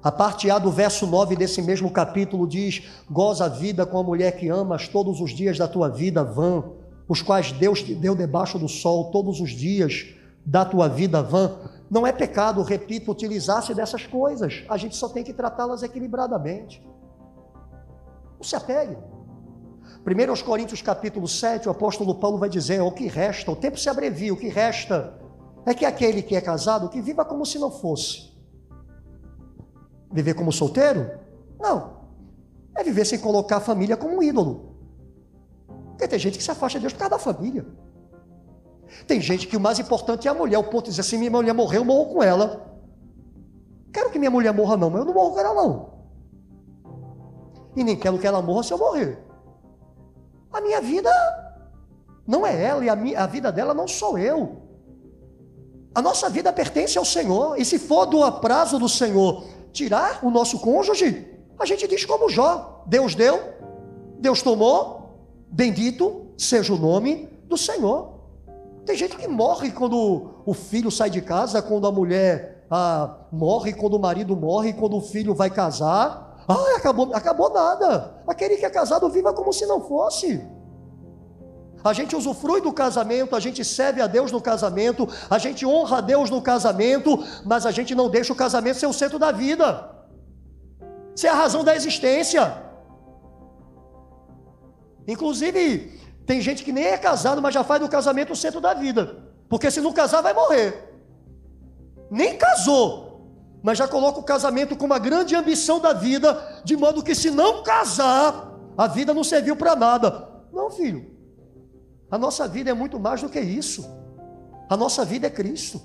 A 0.02 0.12
parte 0.12 0.50
A 0.50 0.58
do 0.58 0.72
verso 0.72 1.06
9 1.06 1.36
desse 1.36 1.62
mesmo 1.62 1.92
capítulo 1.92 2.48
diz: 2.48 2.84
Goza 3.10 3.46
a 3.46 3.50
vida 3.50 3.86
com 3.86 4.00
a 4.00 4.04
mulher 4.04 4.38
que 4.38 4.48
amas 4.48 4.88
todos 4.88 5.20
os 5.20 5.32
dias 5.32 5.58
da 5.58 5.68
tua 5.68 5.90
vida 5.90 6.24
vã, 6.24 6.64
os 7.08 7.22
quais 7.22 7.52
Deus 7.52 7.84
te 7.84 7.94
deu 7.94 8.16
debaixo 8.16 8.58
do 8.58 8.70
sol 8.70 9.12
todos 9.12 9.42
os 9.42 9.50
dias 9.50 10.08
da 10.46 10.64
tua 10.64 10.88
vida 10.88 11.22
vã. 11.22 11.58
Não 11.90 12.08
é 12.08 12.14
pecado, 12.14 12.62
repito, 12.62 13.12
utilizar-se 13.12 13.74
dessas 13.74 14.06
coisas. 14.06 14.64
A 14.70 14.78
gente 14.78 14.96
só 14.96 15.10
tem 15.10 15.24
que 15.24 15.34
tratá-las 15.34 15.84
equilibradamente. 15.84 16.82
Não 18.38 18.44
se 18.44 18.56
apegue. 18.56 18.96
1 20.06 20.44
Coríntios 20.46 20.82
capítulo 20.82 21.28
7, 21.28 21.68
o 21.68 21.72
apóstolo 21.72 22.16
Paulo 22.16 22.38
vai 22.38 22.48
dizer: 22.48 22.80
o 22.82 22.92
que 22.92 23.08
resta, 23.08 23.52
o 23.52 23.56
tempo 23.56 23.78
se 23.78 23.90
abrevia, 23.90 24.34
o 24.34 24.38
que 24.38 24.48
resta 24.48 25.14
é 25.66 25.74
que 25.74 25.84
aquele 25.84 26.22
que 26.22 26.38
é 26.38 26.42
casado, 26.42 26.88
que 26.88 27.02
viva 27.02 27.26
como 27.26 27.46
se 27.46 27.60
não 27.60 27.70
fosse. 27.70 28.29
Viver 30.12 30.34
como 30.34 30.52
solteiro? 30.52 31.12
Não. 31.60 32.00
É 32.76 32.84
viver 32.84 33.06
sem 33.06 33.20
colocar 33.20 33.58
a 33.58 33.62
família 33.62 33.98
como 33.98 34.18
um 34.18 34.24
ídolo. 34.24 34.76
Porque 35.90 36.08
tem 36.08 36.20
gente 36.20 36.38
que 36.38 36.44
se 36.44 36.52
afasta 36.52 36.80
de 36.80 36.84
Deus 36.84 36.94
por 36.94 37.00
causa 37.00 37.12
da 37.12 37.20
família. 37.20 37.66
Tem 39.06 39.22
gente 39.22 39.48
que 39.48 39.58
o 39.58 39.60
mais 39.60 39.80
importante 39.80 40.28
é 40.28 40.32
a 40.32 40.34
mulher. 40.34 40.58
O 40.58 40.64
ponto 40.64 40.86
de 40.86 40.92
dizer 40.92 41.02
assim: 41.02 41.18
minha 41.18 41.32
mulher 41.32 41.54
morreu, 41.54 41.82
eu 41.82 41.86
morro 41.86 42.14
com 42.14 42.24
ela. 42.24 42.66
Quero 43.92 44.10
que 44.10 44.20
minha 44.20 44.32
mulher 44.32 44.54
morra, 44.54 44.78
não, 44.78 44.90
mas 44.90 45.00
eu 45.00 45.06
não 45.06 45.14
morro 45.14 45.32
com 45.32 45.40
ela, 45.40 45.54
não. 45.54 45.90
E 47.76 47.84
nem 47.84 47.96
quero 47.96 48.18
que 48.18 48.28
ela 48.28 48.42
morra 48.42 48.64
se 48.64 48.74
eu 48.74 48.78
morrer. 48.78 49.20
A 50.52 50.62
minha 50.62 50.82
vida 50.82 51.12
não 52.26 52.46
é 52.46 52.64
ela 52.64 52.84
e 52.84 52.90
a, 52.90 52.96
minha, 52.96 53.24
a 53.24 53.28
vida 53.28 53.52
dela 53.52 53.74
não 53.74 53.88
sou 53.88 54.18
eu. 54.18 54.64
A 55.94 56.02
nossa 56.02 56.30
vida 56.30 56.54
pertence 56.54 56.98
ao 56.98 57.06
Senhor. 57.06 57.60
E 57.60 57.66
se 57.66 57.78
for 57.78 58.06
do 58.06 58.24
aprazo 58.24 58.80
do 58.80 58.88
Senhor 58.88 59.44
tirar 59.72 60.20
o 60.24 60.30
nosso 60.30 60.60
cônjuge, 60.60 61.28
a 61.60 61.66
gente 61.66 61.88
diz 61.88 62.06
como 62.06 62.30
Jó: 62.30 62.84
Deus 62.86 63.16
deu, 63.16 63.40
Deus 64.20 64.42
tomou, 64.42 65.20
bendito 65.50 66.28
seja 66.38 66.74
o 66.74 66.78
nome 66.78 67.30
do 67.48 67.58
Senhor. 67.58 68.20
Tem 68.86 68.96
gente 68.96 69.16
que 69.18 69.28
morre 69.28 69.72
quando 69.72 70.42
o 70.46 70.54
filho 70.54 70.90
sai 70.90 71.10
de 71.10 71.22
casa, 71.22 71.62
quando 71.62 71.86
a 71.86 71.92
mulher 71.92 72.66
ah, 72.72 73.18
morre, 73.32 73.74
quando 73.74 73.96
o 73.96 74.00
marido 74.00 74.36
morre, 74.36 74.74
quando 74.74 74.98
o 74.98 75.02
filho 75.02 75.36
vai 75.36 75.50
casar. 75.50 76.44
Ah, 76.48 76.76
acabou, 76.78 77.14
acabou 77.14 77.52
nada. 77.52 78.24
Aquele 78.28 78.58
que 78.58 78.66
é 78.66 78.70
casado 78.70 79.10
viva 79.10 79.34
como 79.34 79.54
se 79.54 79.66
não 79.66 79.82
fosse. 79.82 80.44
A 81.84 81.94
gente 81.94 82.16
usufrui 82.16 82.62
do 82.62 82.74
casamento, 82.74 83.36
a 83.36 83.40
gente 83.40 83.64
serve 83.64 84.02
a 84.02 84.08
Deus 84.08 84.32
no 84.32 84.42
casamento, 84.42 85.08
a 85.30 85.38
gente 85.38 85.66
honra 85.66 86.00
a 86.00 86.02
Deus 86.02 86.30
no 86.30 86.42
casamento, 86.42 87.24
mas 87.46 87.66
a 87.66 87.72
gente 87.72 87.96
não 87.96 88.10
deixa 88.10 88.34
o 88.34 88.36
casamento 88.36 88.80
ser 88.80 88.88
o 88.88 88.94
centro 88.94 89.18
da 89.18 89.32
vida, 89.32 89.90
ser 91.16 91.30
a 91.30 91.34
razão 91.34 91.64
da 91.64 91.76
existência. 91.76 92.64
Inclusive, 95.08 96.00
tem 96.26 96.42
gente 96.42 96.64
que 96.64 96.72
nem 96.72 96.86
é 96.86 96.98
casado, 96.98 97.42
mas 97.42 97.54
já 97.54 97.64
faz 97.64 97.82
do 97.82 97.90
casamento 97.90 98.34
o 98.34 98.36
centro 98.36 98.60
da 98.60 98.74
vida, 98.74 99.24
porque 99.48 99.72
se 99.72 99.82
não 99.82 99.94
casar, 99.94 100.22
vai 100.22 100.34
morrer. 100.34 100.86
Nem 102.12 102.38
casou, 102.38 103.10
mas 103.64 103.78
já 103.78 103.88
coloca 103.88 104.20
o 104.20 104.24
casamento 104.24 104.76
como 104.76 104.94
uma 104.94 105.00
grande 105.00 105.36
ambição 105.36 105.80
da 105.80 105.94
vida, 105.94 106.62
de 106.66 106.76
modo 106.76 107.04
que 107.04 107.16
se 107.16 107.32
não 107.32 107.64
casar, 107.64 108.54
a 108.78 108.88
vida 108.88 109.14
não 109.14 109.24
serviu 109.24 109.56
para 109.56 109.76
nada. 109.76 110.28
Não, 110.52 110.70
filho. 110.72 111.19
A 112.12 112.18
nossa 112.18 112.48
vida 112.48 112.70
é 112.70 112.74
muito 112.74 113.00
mais 113.00 113.22
do 113.22 113.30
que 113.30 113.40
isso. 113.40 113.86
A 114.70 114.76
nossa 114.76 115.06
vida 115.06 115.28
é 115.28 115.30
Cristo. 115.30 115.82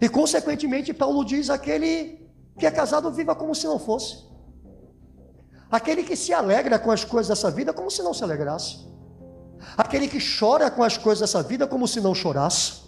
E 0.00 0.08
consequentemente, 0.08 0.92
Paulo 0.92 1.24
diz: 1.24 1.50
aquele 1.50 2.28
que 2.58 2.66
é 2.66 2.70
casado 2.70 3.10
viva 3.10 3.34
como 3.34 3.54
se 3.54 3.66
não 3.66 3.78
fosse. 3.78 4.24
Aquele 5.70 6.02
que 6.02 6.16
se 6.16 6.32
alegra 6.32 6.78
com 6.78 6.90
as 6.90 7.04
coisas 7.04 7.28
dessa 7.28 7.50
vida 7.50 7.72
como 7.72 7.90
se 7.90 8.02
não 8.02 8.14
se 8.14 8.22
alegrasse. 8.22 8.86
Aquele 9.76 10.06
que 10.06 10.18
chora 10.38 10.70
com 10.70 10.82
as 10.82 10.96
coisas 10.96 11.20
dessa 11.20 11.42
vida 11.42 11.66
como 11.66 11.88
se 11.88 12.00
não 12.00 12.14
chorasse. 12.14 12.82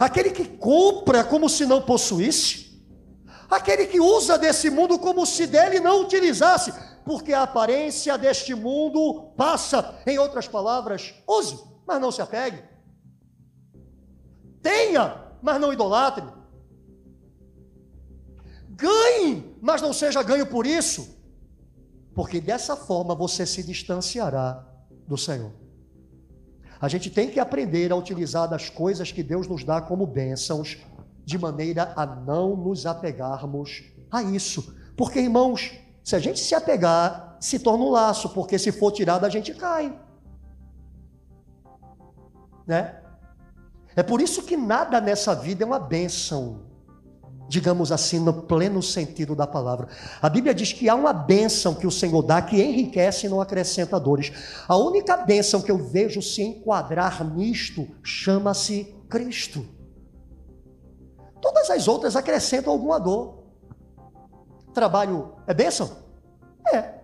Aquele 0.00 0.30
que 0.30 0.44
compra 0.44 1.22
como 1.22 1.48
se 1.48 1.66
não 1.66 1.82
possuísse 1.82 2.68
aquele 3.50 3.86
que 3.86 4.00
usa 4.00 4.36
desse 4.36 4.68
mundo 4.70 4.98
como 4.98 5.24
se 5.24 5.46
dele 5.46 5.80
não 5.80 6.02
utilizasse, 6.02 6.72
porque 7.08 7.32
a 7.32 7.44
aparência 7.44 8.18
deste 8.18 8.54
mundo 8.54 9.32
passa. 9.34 9.98
Em 10.06 10.18
outras 10.18 10.46
palavras, 10.46 11.14
use, 11.26 11.58
mas 11.86 11.98
não 11.98 12.12
se 12.12 12.20
apegue. 12.20 12.62
Tenha, 14.60 15.32
mas 15.40 15.58
não 15.58 15.72
idolatre. 15.72 16.26
Ganhe, 18.68 19.56
mas 19.58 19.80
não 19.80 19.90
seja 19.90 20.22
ganho 20.22 20.46
por 20.48 20.66
isso, 20.66 21.18
porque 22.14 22.42
dessa 22.42 22.76
forma 22.76 23.14
você 23.14 23.46
se 23.46 23.62
distanciará 23.62 24.62
do 25.06 25.16
Senhor. 25.16 25.52
A 26.78 26.88
gente 26.88 27.08
tem 27.08 27.30
que 27.30 27.40
aprender 27.40 27.90
a 27.90 27.96
utilizar 27.96 28.46
das 28.50 28.68
coisas 28.68 29.10
que 29.10 29.22
Deus 29.22 29.48
nos 29.48 29.64
dá 29.64 29.80
como 29.80 30.06
bênçãos 30.06 30.76
de 31.24 31.38
maneira 31.38 31.90
a 31.96 32.04
não 32.04 32.54
nos 32.54 32.84
apegarmos 32.84 33.82
a 34.10 34.22
isso. 34.22 34.76
Porque, 34.94 35.20
irmãos, 35.20 35.87
se 36.08 36.16
a 36.16 36.18
gente 36.18 36.40
se 36.40 36.54
apegar, 36.54 37.36
se 37.38 37.58
torna 37.58 37.84
um 37.84 37.90
laço, 37.90 38.30
porque 38.30 38.58
se 38.58 38.72
for 38.72 38.90
tirado, 38.90 39.26
a 39.26 39.28
gente 39.28 39.52
cai. 39.52 39.94
Né? 42.66 42.96
É 43.94 44.02
por 44.02 44.18
isso 44.22 44.42
que 44.42 44.56
nada 44.56 45.02
nessa 45.02 45.34
vida 45.34 45.64
é 45.64 45.66
uma 45.66 45.78
bênção, 45.78 46.62
digamos 47.46 47.92
assim, 47.92 48.18
no 48.20 48.32
pleno 48.32 48.82
sentido 48.82 49.36
da 49.36 49.46
palavra. 49.46 49.88
A 50.22 50.30
Bíblia 50.30 50.54
diz 50.54 50.72
que 50.72 50.88
há 50.88 50.94
uma 50.94 51.12
bênção 51.12 51.74
que 51.74 51.86
o 51.86 51.90
Senhor 51.90 52.22
dá 52.22 52.40
que 52.40 52.56
enriquece 52.56 53.26
e 53.26 53.28
não 53.28 53.42
acrescenta 53.42 54.00
dores. 54.00 54.32
A 54.66 54.78
única 54.78 55.14
bênção 55.14 55.60
que 55.60 55.70
eu 55.70 55.76
vejo 55.76 56.22
se 56.22 56.40
enquadrar 56.40 57.22
nisto 57.22 57.86
chama-se 58.02 58.96
Cristo. 59.10 59.62
Todas 61.38 61.68
as 61.68 61.86
outras 61.86 62.16
acrescentam 62.16 62.72
alguma 62.72 62.98
dor. 62.98 63.37
Trabalho 64.78 65.32
é 65.44 65.52
bênção? 65.52 65.90
É. 66.72 67.00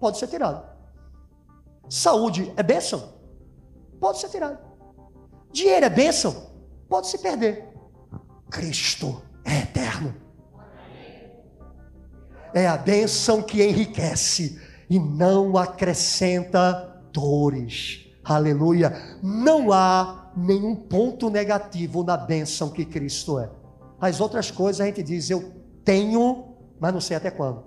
Pode 0.00 0.18
ser 0.18 0.26
tirado. 0.26 0.68
Saúde 1.88 2.52
é 2.56 2.64
bênção? 2.64 3.12
Pode 4.00 4.18
ser 4.18 4.28
tirado. 4.28 4.58
Dinheiro 5.52 5.86
é 5.86 5.88
bênção? 5.88 6.50
Pode 6.88 7.06
se 7.06 7.18
perder. 7.18 7.64
Cristo 8.50 9.22
é 9.44 9.58
eterno. 9.58 10.16
É 12.52 12.66
a 12.66 12.76
bênção 12.76 13.40
que 13.40 13.62
enriquece 13.62 14.60
e 14.90 14.98
não 14.98 15.56
acrescenta 15.56 17.04
dores. 17.12 18.04
Aleluia. 18.24 18.92
Não 19.22 19.72
há 19.72 20.32
nenhum 20.36 20.74
ponto 20.74 21.30
negativo 21.30 22.02
na 22.02 22.16
bênção 22.16 22.68
que 22.68 22.84
Cristo 22.84 23.38
é. 23.38 23.48
As 24.00 24.20
outras 24.20 24.50
coisas 24.50 24.80
a 24.80 24.86
gente 24.86 25.04
diz, 25.04 25.30
eu 25.30 25.52
tenho, 25.84 26.55
mas 26.80 26.92
não 26.92 27.00
sei 27.00 27.16
até 27.16 27.30
quando. 27.30 27.64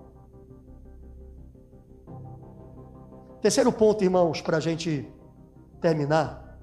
Terceiro 3.41 3.71
ponto, 3.71 4.03
irmãos, 4.03 4.41
para 4.41 4.57
a 4.57 4.59
gente 4.59 5.07
terminar, 5.79 6.59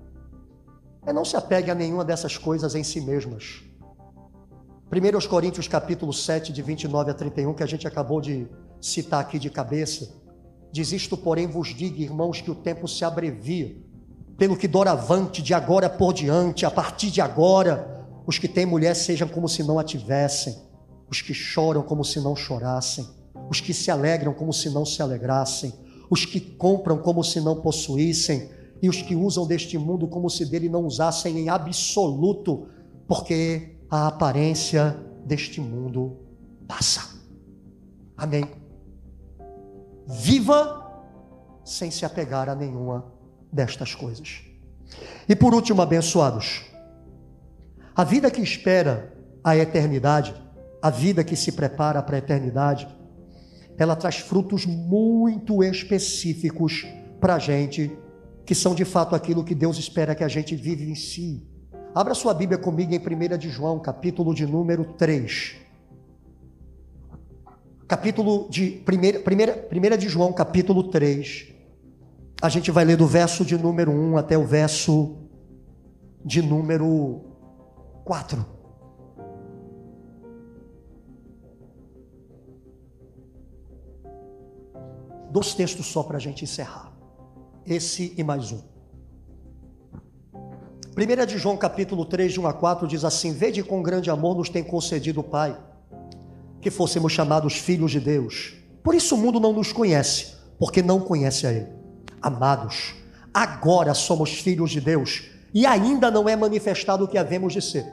é 1.06 1.12
não 1.12 1.24
se 1.24 1.36
apegue 1.36 1.70
a 1.70 1.74
nenhuma 1.74 2.04
dessas 2.04 2.36
coisas 2.36 2.74
em 2.74 2.84
si 2.84 3.00
mesmas. 3.00 3.62
1 4.92 5.28
Coríntios 5.28 5.66
capítulo 5.66 6.12
7, 6.12 6.52
de 6.52 6.62
29 6.62 7.10
a 7.10 7.14
31, 7.14 7.54
que 7.54 7.62
a 7.62 7.66
gente 7.66 7.88
acabou 7.88 8.20
de 8.20 8.46
citar 8.80 9.20
aqui 9.20 9.38
de 9.38 9.50
cabeça, 9.50 10.14
diz 10.70 10.92
isto, 10.92 11.16
porém, 11.16 11.46
vos 11.46 11.68
digo, 11.68 12.00
irmãos, 12.00 12.40
que 12.40 12.50
o 12.50 12.54
tempo 12.54 12.86
se 12.86 13.04
abrevia 13.04 13.76
pelo 14.36 14.56
que 14.56 14.68
doravante, 14.68 15.42
de 15.42 15.54
agora 15.54 15.88
por 15.88 16.12
diante, 16.12 16.66
a 16.66 16.70
partir 16.70 17.10
de 17.10 17.20
agora, 17.20 18.06
os 18.26 18.38
que 18.38 18.46
têm 18.46 18.66
mulher 18.66 18.94
sejam 18.94 19.26
como 19.26 19.48
se 19.48 19.62
não 19.62 19.78
a 19.78 19.84
tivessem, 19.84 20.56
os 21.10 21.22
que 21.22 21.34
choram 21.34 21.82
como 21.82 22.04
se 22.04 22.20
não 22.20 22.34
chorassem, 22.34 23.06
os 23.48 23.60
que 23.60 23.72
se 23.72 23.90
alegram 23.90 24.32
como 24.32 24.52
se 24.52 24.70
não 24.70 24.84
se 24.84 25.00
alegrassem, 25.02 25.72
os 26.10 26.24
que 26.24 26.40
compram 26.40 26.98
como 26.98 27.22
se 27.22 27.40
não 27.40 27.60
possuíssem, 27.60 28.50
e 28.82 28.88
os 28.88 29.00
que 29.02 29.14
usam 29.14 29.46
deste 29.46 29.78
mundo 29.78 30.06
como 30.06 30.28
se 30.28 30.44
dele 30.44 30.68
não 30.68 30.84
usassem 30.84 31.38
em 31.38 31.48
absoluto, 31.48 32.68
porque 33.06 33.76
a 33.90 34.08
aparência 34.08 34.96
deste 35.24 35.60
mundo 35.60 36.18
passa. 36.66 37.16
Amém. 38.16 38.44
viva 40.06 40.82
sem 41.64 41.90
se 41.90 42.04
apegar 42.04 42.48
a 42.48 42.54
nenhuma 42.54 43.12
destas 43.52 43.94
coisas. 43.94 44.42
E 45.28 45.34
por 45.34 45.52
último, 45.52 45.82
abençoados, 45.82 46.62
a 47.94 48.04
vida 48.04 48.30
que 48.30 48.40
espera 48.40 49.12
a 49.42 49.56
eternidade, 49.56 50.34
a 50.86 50.90
vida 50.90 51.24
que 51.24 51.34
se 51.34 51.50
prepara 51.50 52.00
para 52.00 52.14
a 52.14 52.18
eternidade, 52.20 52.86
ela 53.76 53.96
traz 53.96 54.18
frutos 54.18 54.64
muito 54.64 55.64
específicos 55.64 56.86
para 57.20 57.34
a 57.34 57.38
gente, 57.40 57.90
que 58.44 58.54
são 58.54 58.72
de 58.72 58.84
fato 58.84 59.12
aquilo 59.16 59.42
que 59.42 59.52
Deus 59.52 59.78
espera 59.78 60.14
que 60.14 60.22
a 60.22 60.28
gente 60.28 60.54
vive 60.54 60.88
em 60.88 60.94
si. 60.94 61.44
Abra 61.92 62.14
sua 62.14 62.32
Bíblia 62.32 62.56
comigo 62.56 62.94
em 62.94 63.00
1 63.00 63.36
de 63.36 63.50
João, 63.50 63.80
capítulo 63.80 64.32
de 64.32 64.46
número 64.46 64.84
3. 64.84 65.56
Capítulo 67.88 68.48
de 68.48 68.80
1, 68.88 69.94
1 69.94 69.96
de 69.96 70.08
João, 70.08 70.32
capítulo 70.32 70.84
3. 70.84 71.52
A 72.40 72.48
gente 72.48 72.70
vai 72.70 72.84
ler 72.84 72.96
do 72.96 73.08
verso 73.08 73.44
de 73.44 73.58
número 73.58 73.90
1 73.90 74.18
até 74.18 74.38
o 74.38 74.46
verso 74.46 75.16
de 76.24 76.40
número 76.40 77.24
4. 78.04 78.55
Dois 85.36 85.52
textos 85.52 85.84
só 85.84 86.02
para 86.02 86.16
a 86.16 86.18
gente 86.18 86.44
encerrar. 86.44 86.90
Esse 87.66 88.14
e 88.16 88.24
mais 88.24 88.52
um. 88.52 88.60
1 90.96 91.26
de 91.26 91.36
João 91.36 91.58
capítulo 91.58 92.06
3, 92.06 92.32
de 92.32 92.40
1 92.40 92.46
a 92.46 92.54
4, 92.54 92.88
diz 92.88 93.04
assim: 93.04 93.34
Vede 93.34 93.62
com 93.62 93.82
grande 93.82 94.08
amor 94.08 94.34
nos 94.34 94.48
tem 94.48 94.64
concedido 94.64 95.20
o 95.20 95.22
Pai, 95.22 95.54
que 96.58 96.70
fôssemos 96.70 97.12
chamados 97.12 97.52
filhos 97.52 97.90
de 97.90 98.00
Deus. 98.00 98.54
Por 98.82 98.94
isso 98.94 99.14
o 99.14 99.18
mundo 99.18 99.38
não 99.38 99.52
nos 99.52 99.74
conhece, 99.74 100.36
porque 100.58 100.80
não 100.80 101.00
conhece 101.00 101.46
a 101.46 101.52
Ele. 101.52 101.68
Amados, 102.22 102.94
agora 103.34 103.92
somos 103.92 104.30
filhos 104.38 104.70
de 104.70 104.80
Deus 104.80 105.24
e 105.52 105.66
ainda 105.66 106.10
não 106.10 106.26
é 106.26 106.34
manifestado 106.34 107.04
o 107.04 107.08
que 107.08 107.18
havemos 107.18 107.52
de 107.52 107.60
ser. 107.60 107.84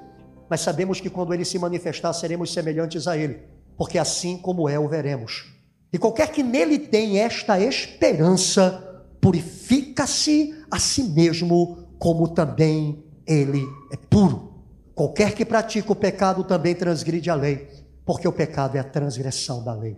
Mas 0.50 0.62
sabemos 0.62 1.02
que 1.02 1.10
quando 1.10 1.34
ele 1.34 1.44
se 1.44 1.60
manifestar, 1.60 2.14
seremos 2.14 2.54
semelhantes 2.54 3.06
a 3.06 3.18
ele, 3.18 3.42
porque 3.76 4.00
assim 4.00 4.38
como 4.38 4.70
é, 4.70 4.80
o 4.80 4.88
veremos. 4.88 5.53
E 5.94 6.00
qualquer 6.00 6.32
que 6.32 6.42
nele 6.42 6.80
tem 6.80 7.20
esta 7.20 7.60
esperança, 7.60 9.06
purifica-se 9.22 10.66
a 10.72 10.80
si 10.80 11.04
mesmo, 11.04 11.88
como 12.00 12.28
também 12.30 13.06
ele 13.28 13.64
é 13.92 13.96
puro. 13.96 14.56
Qualquer 14.96 15.36
que 15.36 15.46
pratica 15.46 15.92
o 15.92 15.96
pecado 15.96 16.44
também 16.44 16.74
transgride 16.74 17.30
a 17.30 17.36
lei, 17.36 17.70
porque 18.04 18.28
o 18.28 18.34
pecado 18.34 18.76
é 18.76 18.80
a 18.80 18.84
transgressão 18.84 19.64
da 19.64 19.74
lei. 19.76 19.96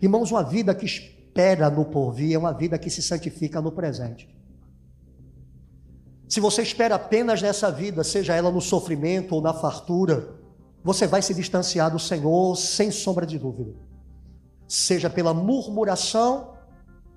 Irmãos, 0.00 0.30
uma 0.30 0.42
vida 0.42 0.74
que 0.74 0.86
espera 0.86 1.68
no 1.68 1.84
porvir 1.84 2.34
é 2.34 2.38
uma 2.38 2.52
vida 2.52 2.78
que 2.78 2.88
se 2.88 3.02
santifica 3.02 3.60
no 3.60 3.70
presente. 3.70 4.34
Se 6.26 6.40
você 6.40 6.62
espera 6.62 6.94
apenas 6.94 7.42
nessa 7.42 7.70
vida, 7.70 8.02
seja 8.02 8.34
ela 8.34 8.50
no 8.50 8.62
sofrimento 8.62 9.34
ou 9.34 9.42
na 9.42 9.52
fartura, 9.52 10.26
você 10.82 11.06
vai 11.06 11.20
se 11.20 11.34
distanciar 11.34 11.90
do 11.90 11.98
Senhor 11.98 12.56
sem 12.56 12.90
sombra 12.90 13.26
de 13.26 13.38
dúvida. 13.38 13.74
Seja 14.74 15.08
pela 15.08 15.32
murmuração 15.32 16.54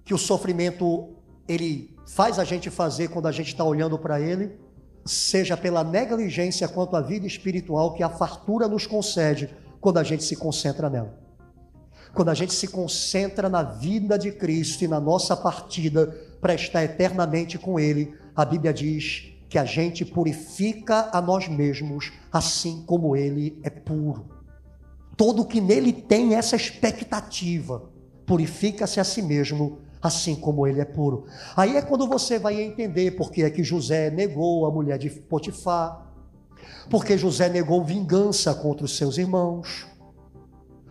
que 0.05 0.13
o 0.13 0.17
sofrimento 0.17 1.09
ele 1.47 1.97
faz 2.05 2.37
a 2.37 2.43
gente 2.43 2.69
fazer 2.69 3.07
quando 3.07 3.25
a 3.25 3.31
gente 3.31 3.47
está 3.47 3.63
olhando 3.63 3.97
para 3.97 4.21
ele, 4.21 4.55
seja 5.03 5.57
pela 5.57 5.83
negligência 5.83 6.67
quanto 6.67 6.95
à 6.95 7.01
vida 7.01 7.25
espiritual 7.25 7.95
que 7.95 8.03
a 8.03 8.09
fartura 8.09 8.67
nos 8.67 8.85
concede 8.85 9.49
quando 9.81 9.97
a 9.97 10.03
gente 10.03 10.23
se 10.23 10.35
concentra 10.35 10.87
nela. 10.87 11.17
Quando 12.13 12.29
a 12.29 12.35
gente 12.35 12.53
se 12.53 12.67
concentra 12.67 13.49
na 13.49 13.63
vida 13.63 14.19
de 14.19 14.31
Cristo 14.31 14.83
e 14.83 14.87
na 14.87 14.99
nossa 14.99 15.35
partida 15.35 16.15
para 16.39 16.53
estar 16.53 16.83
eternamente 16.83 17.57
com 17.57 17.79
Ele, 17.79 18.13
a 18.35 18.45
Bíblia 18.45 18.71
diz 18.71 19.33
que 19.49 19.57
a 19.57 19.65
gente 19.65 20.05
purifica 20.05 21.09
a 21.11 21.19
nós 21.19 21.47
mesmos, 21.47 22.13
assim 22.31 22.83
como 22.85 23.15
Ele 23.15 23.59
é 23.63 23.71
puro. 23.71 24.36
Todo 25.17 25.45
que 25.45 25.59
nele 25.59 25.91
tem 25.91 26.35
essa 26.35 26.55
expectativa, 26.55 27.89
purifica-se 28.25 28.99
a 28.99 29.03
si 29.03 29.21
mesmo, 29.21 29.79
assim 30.01 30.35
como 30.35 30.67
ele 30.67 30.79
é 30.79 30.85
puro. 30.85 31.25
Aí 31.55 31.75
é 31.75 31.81
quando 31.81 32.07
você 32.07 32.37
vai 32.37 32.61
entender 32.61 33.11
porque 33.17 33.41
é 33.41 33.49
que 33.49 33.63
José 33.63 34.11
negou 34.11 34.65
a 34.65 34.71
mulher 34.71 34.99
de 34.99 35.09
Potifar, 35.09 36.07
porque 36.89 37.17
José 37.17 37.49
negou 37.49 37.83
vingança 37.83 38.53
contra 38.53 38.85
os 38.85 38.95
seus 38.95 39.17
irmãos, 39.17 39.87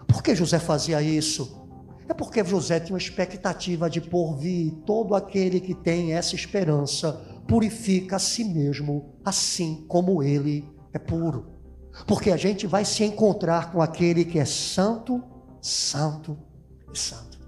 por 0.09 0.23
que 0.23 0.35
José 0.35 0.59
fazia 0.59 1.01
isso? 1.01 1.65
É 2.09 2.15
porque 2.15 2.45
José 2.45 2.81
tinha 2.81 2.95
uma 2.95 2.99
expectativa 2.99 3.91
de 3.91 4.01
por 4.01 4.37
vir 4.37 4.73
todo 4.85 5.15
aquele 5.15 5.61
que 5.61 5.75
tem 5.75 6.15
essa 6.15 6.35
esperança 6.35 7.13
purifica 7.47 8.17
a 8.17 8.19
si 8.19 8.45
mesmo, 8.45 9.15
assim 9.25 9.85
como 9.89 10.23
ele 10.23 10.69
é 10.93 10.99
puro. 10.99 11.56
Porque 12.05 12.31
a 12.31 12.37
gente 12.37 12.67
vai 12.67 12.85
se 12.85 13.05
encontrar 13.05 13.71
com 13.71 13.81
aquele 13.81 14.25
que 14.25 14.39
é 14.39 14.45
santo, 14.45 15.23
santo 15.61 16.37
e 16.93 16.99
santo. 16.99 17.39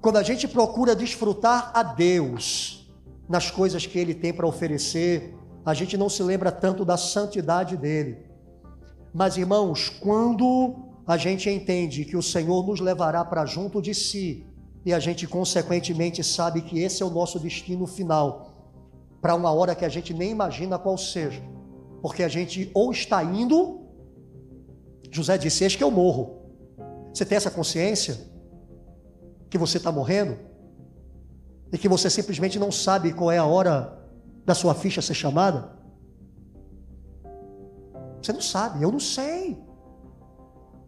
Quando 0.00 0.16
a 0.16 0.22
gente 0.22 0.46
procura 0.46 0.94
desfrutar 0.94 1.72
a 1.74 1.82
Deus 1.82 2.88
nas 3.28 3.50
coisas 3.50 3.84
que 3.84 3.98
ele 3.98 4.14
tem 4.14 4.32
para 4.32 4.46
oferecer, 4.46 5.34
a 5.64 5.74
gente 5.74 5.96
não 5.96 6.08
se 6.08 6.22
lembra 6.22 6.52
tanto 6.52 6.84
da 6.84 6.96
santidade 6.96 7.76
dele 7.76 8.26
mas, 9.18 9.38
irmãos, 9.38 9.88
quando 9.88 10.76
a 11.06 11.16
gente 11.16 11.48
entende 11.48 12.04
que 12.04 12.18
o 12.18 12.22
Senhor 12.22 12.66
nos 12.66 12.80
levará 12.80 13.24
para 13.24 13.46
junto 13.46 13.80
de 13.80 13.94
si, 13.94 14.46
e 14.84 14.92
a 14.92 14.98
gente, 14.98 15.26
consequentemente, 15.26 16.22
sabe 16.22 16.60
que 16.60 16.80
esse 16.80 17.02
é 17.02 17.06
o 17.06 17.08
nosso 17.08 17.40
destino 17.40 17.86
final, 17.86 18.52
para 19.22 19.34
uma 19.34 19.50
hora 19.50 19.74
que 19.74 19.86
a 19.86 19.88
gente 19.88 20.12
nem 20.12 20.32
imagina 20.32 20.78
qual 20.78 20.98
seja, 20.98 21.42
porque 22.06 22.22
a 22.22 22.28
gente 22.28 22.70
ou 22.72 22.92
está 22.92 23.20
indo, 23.24 23.80
José 25.10 25.36
disse: 25.36 25.64
Eis 25.64 25.74
que 25.74 25.82
eu 25.82 25.90
morro. 25.90 26.24
Você 27.12 27.24
tem 27.24 27.34
essa 27.34 27.50
consciência 27.50 28.16
que 29.50 29.58
você 29.58 29.78
está 29.78 29.90
morrendo? 29.90 30.38
E 31.72 31.76
que 31.76 31.88
você 31.88 32.08
simplesmente 32.08 32.60
não 32.60 32.70
sabe 32.70 33.12
qual 33.12 33.32
é 33.32 33.38
a 33.38 33.44
hora 33.44 33.76
da 34.44 34.54
sua 34.54 34.72
ficha 34.72 35.02
ser 35.02 35.14
chamada? 35.14 35.76
Você 38.22 38.32
não 38.32 38.40
sabe, 38.40 38.84
eu 38.84 38.92
não 38.92 39.00
sei. 39.00 39.60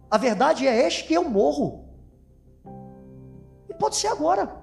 A 0.08 0.18
verdade 0.18 0.68
é 0.68 0.86
este 0.86 1.02
que 1.02 1.14
eu 1.14 1.28
morro. 1.28 1.84
E 3.68 3.74
pode 3.74 3.96
ser 3.96 4.06
agora. 4.06 4.56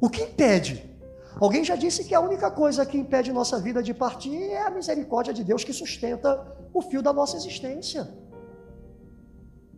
O 0.00 0.10
que 0.10 0.22
impede? 0.22 0.95
Alguém 1.38 1.62
já 1.62 1.76
disse 1.76 2.04
que 2.04 2.14
a 2.14 2.20
única 2.20 2.50
coisa 2.50 2.86
que 2.86 2.96
impede 2.96 3.32
nossa 3.32 3.58
vida 3.60 3.82
de 3.82 3.92
partir 3.92 4.42
é 4.50 4.62
a 4.62 4.70
misericórdia 4.70 5.34
de 5.34 5.44
Deus 5.44 5.62
que 5.62 5.72
sustenta 5.72 6.56
o 6.72 6.80
fio 6.80 7.02
da 7.02 7.12
nossa 7.12 7.36
existência. 7.36 8.08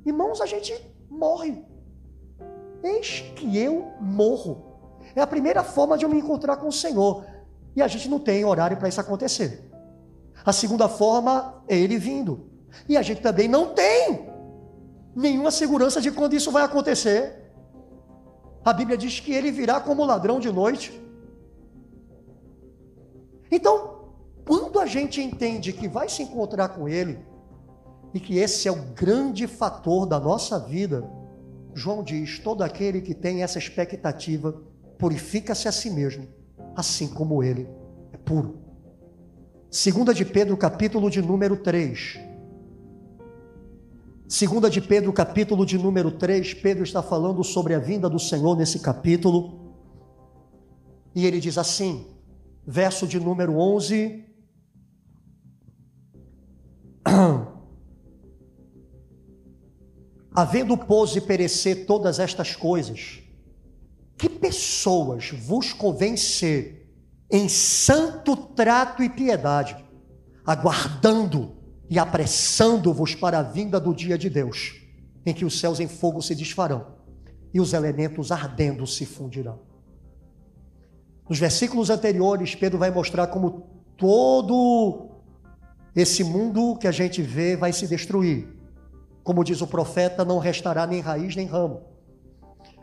Irmãos, 0.07 0.41
a 0.41 0.47
gente 0.47 0.73
morre. 1.11 1.65
Eis 2.83 3.25
que 3.35 3.59
eu 3.59 3.93
morro. 4.01 4.79
É 5.17 5.21
a 5.21 5.27
primeira 5.27 5.65
forma 5.65 5.99
de 5.99 6.05
eu 6.05 6.09
me 6.09 6.19
encontrar 6.19 6.57
com 6.59 6.69
o 6.69 6.73
Senhor. 6.73 7.25
E 7.75 7.83
a 7.83 7.89
gente 7.89 8.09
não 8.09 8.21
tem 8.21 8.45
horário 8.45 8.77
para 8.77 8.89
isso 8.89 9.01
acontecer. 9.01 9.69
A 10.45 10.53
segunda 10.53 10.89
forma 10.89 11.63
é 11.67 11.77
ele 11.77 11.99
vindo. 11.99 12.49
E 12.89 12.97
a 12.97 13.03
gente 13.03 13.21
também 13.21 13.49
não 13.49 13.75
tem 13.75 14.31
nenhuma 15.15 15.51
segurança 15.51 16.01
de 16.01 16.13
quando 16.13 16.35
isso 16.35 16.53
vai 16.53 16.63
acontecer. 16.63 17.53
A 18.65 18.73
Bíblia 18.73 18.97
diz 18.97 19.19
que 19.19 19.33
ele 19.33 19.51
virá 19.51 19.81
como 19.81 20.05
ladrão 20.05 20.39
de 20.39 20.53
noite. 20.53 21.08
Então, 23.51 24.13
quando 24.47 24.79
a 24.81 24.87
gente 24.87 25.21
entende 25.21 25.73
que 25.73 25.89
vai 25.89 26.09
se 26.09 26.23
encontrar 26.23 26.71
com 26.71 26.89
ele, 26.89 27.19
e 28.15 28.21
que 28.21 28.39
esse 28.39 28.67
é 28.67 28.73
o 28.73 28.83
grande 28.95 29.47
fator 29.47 30.07
da 30.07 30.19
nossa 30.19 30.59
vida, 30.59 31.09
João 31.75 32.03
diz: 32.03 32.39
todo 32.39 32.63
aquele 32.63 33.01
que 33.01 33.15
tem 33.15 33.43
essa 33.43 33.59
expectativa 33.59 34.61
purifica-se 34.99 35.69
a 35.69 35.73
si 35.73 35.91
mesmo, 35.91 36.27
assim 36.75 37.09
como 37.09 37.43
ele 37.43 37.69
é 38.13 38.17
puro. 38.17 38.59
Segunda 39.71 40.15
de 40.15 40.25
Pedro, 40.25 40.57
capítulo 40.57 41.11
de 41.11 41.21
número 41.21 41.57
3. 41.57 42.19
Segunda 44.27 44.69
de 44.69 44.81
Pedro, 44.81 45.13
capítulo 45.13 45.65
de 45.65 45.79
número 45.79 46.11
3, 46.11 46.55
Pedro 46.55 46.85
está 46.85 47.03
falando 47.03 47.43
sobre 47.45 47.75
a 47.75 47.79
vinda 47.79 48.11
do 48.11 48.19
Senhor 48.19 48.57
nesse 48.57 48.79
capítulo. 48.79 49.75
E 51.15 51.27
ele 51.27 51.41
diz 51.41 51.57
assim, 51.57 52.07
verso 52.71 53.07
de 53.07 53.19
número 53.19 53.57
11: 53.59 54.27
Havendo, 60.35 60.77
pois, 60.77 61.17
e 61.17 61.21
perecer 61.23 61.87
todas 61.87 62.19
estas 62.19 62.55
coisas, 62.55 63.21
que 64.19 64.29
pessoas 64.29 65.31
vos 65.31 65.73
convém 65.73 66.15
ser 66.15 66.87
em 67.31 67.49
santo 67.49 68.37
trato 68.37 69.03
e 69.03 69.09
piedade, 69.09 69.83
aguardando 70.45 71.57
e 71.89 71.99
apressando-vos 71.99 73.15
para 73.15 73.39
a 73.39 73.43
vinda 73.43 73.81
do 73.81 73.95
dia 73.95 74.19
de 74.19 74.29
Deus, 74.29 74.75
em 75.25 75.33
que 75.33 75.47
os 75.47 75.59
céus 75.59 75.81
em 75.81 75.89
fogo 75.89 76.21
se 76.21 76.35
desfarão 76.35 76.99
e 77.53 77.61
os 77.61 77.73
elementos 77.73 78.31
ardendo 78.31 78.87
se 78.87 79.07
fundirão. 79.07 79.68
Nos 81.29 81.39
versículos 81.39 81.91
anteriores, 81.91 82.55
Pedro 82.55 82.79
vai 82.79 82.91
mostrar 82.91 83.27
como 83.27 83.67
todo 83.97 85.11
esse 85.95 86.25
mundo 86.25 86.77
que 86.77 86.87
a 86.87 86.93
gente 86.93 87.21
vê 87.21 87.57
vai 87.57 87.73
se 87.73 87.87
destruir. 87.87 88.49
Como 89.23 89.45
diz 89.45 89.61
o 89.61 89.67
profeta, 89.67 90.25
não 90.25 90.39
restará 90.39 90.87
nem 90.87 91.01
raiz 91.01 91.37
nem 91.37 91.47
ramo. 91.47 91.83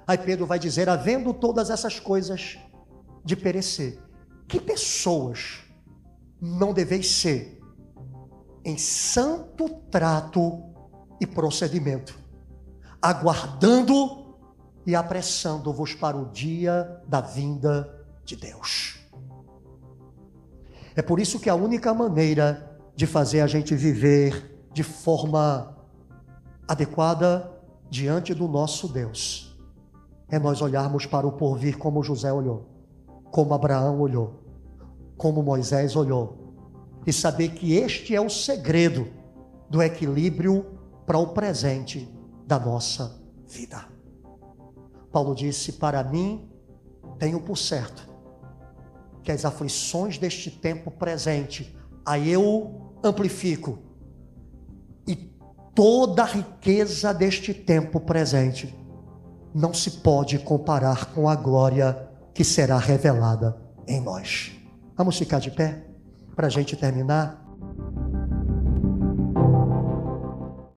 Aí 0.06 0.18
Pedro 0.18 0.46
vai 0.46 0.60
dizer: 0.60 0.88
havendo 0.90 1.34
todas 1.34 1.72
essas 1.72 2.00
coisas 2.00 2.60
de 3.24 3.36
perecer, 3.36 3.98
que 4.48 4.60
pessoas 4.60 5.64
não 6.40 6.72
deveis 6.72 7.10
ser 7.10 7.60
em 8.64 8.78
santo 8.78 9.70
trato 9.90 10.62
e 11.20 11.26
procedimento, 11.26 12.20
aguardando 13.02 14.36
e 14.86 14.96
apressando-vos 14.96 15.96
para 15.96 16.16
o 16.16 16.30
dia 16.32 17.02
da 17.08 17.22
vinda 17.22 17.95
de 18.26 18.36
Deus. 18.36 19.00
É 20.96 21.02
por 21.02 21.20
isso 21.20 21.40
que 21.40 21.50
a 21.50 21.56
única 21.56 21.94
maneira 21.94 22.80
de 22.96 23.06
fazer 23.06 23.42
a 23.42 23.48
gente 23.48 23.76
viver 23.76 24.68
de 24.74 24.82
forma 24.82 25.78
adequada 26.68 27.52
diante 27.90 28.34
do 28.34 28.48
nosso 28.48 28.88
Deus 28.88 29.56
é 30.30 30.40
nós 30.40 30.62
olharmos 30.62 31.06
para 31.06 31.28
o 31.28 31.34
porvir 31.34 31.78
como 31.78 32.02
José 32.02 32.32
olhou, 32.34 32.68
como 33.32 33.54
Abraão 33.54 34.00
olhou, 34.00 34.44
como 35.18 35.44
Moisés 35.44 35.96
olhou, 35.96 36.56
e 37.06 37.14
saber 37.14 37.50
que 37.50 37.74
este 37.74 38.16
é 38.16 38.22
o 38.22 38.30
segredo 38.30 39.08
do 39.70 39.84
equilíbrio 39.84 40.66
para 41.06 41.20
o 41.20 41.28
presente 41.28 42.12
da 42.48 42.60
nossa 42.60 43.22
vida. 43.48 43.86
Paulo 45.12 45.36
disse: 45.36 45.74
Para 45.74 46.04
mim, 46.04 46.50
tenho 47.20 47.40
por 47.40 47.58
certo 47.58 48.15
que 49.26 49.32
as 49.32 49.44
aflições 49.44 50.20
deste 50.20 50.52
tempo 50.52 50.92
presente, 50.92 51.76
aí 52.06 52.32
eu 52.32 52.94
amplifico, 53.04 53.80
e 55.08 55.16
toda 55.74 56.22
a 56.22 56.28
riqueza 56.28 57.12
deste 57.12 57.54
tempo 57.54 58.00
presente 58.00 58.74
não 59.54 59.74
se 59.74 59.90
pode 59.92 60.38
comparar 60.40 61.14
com 61.14 61.28
a 61.28 61.36
glória 61.36 62.08
que 62.34 62.44
será 62.44 62.78
revelada 62.78 63.58
em 63.88 64.00
nós. 64.00 64.52
Vamos 64.96 65.18
ficar 65.18 65.40
de 65.40 65.50
pé 65.50 65.84
para 66.36 66.48
a 66.48 66.50
gente 66.50 66.76
terminar. 66.76 67.45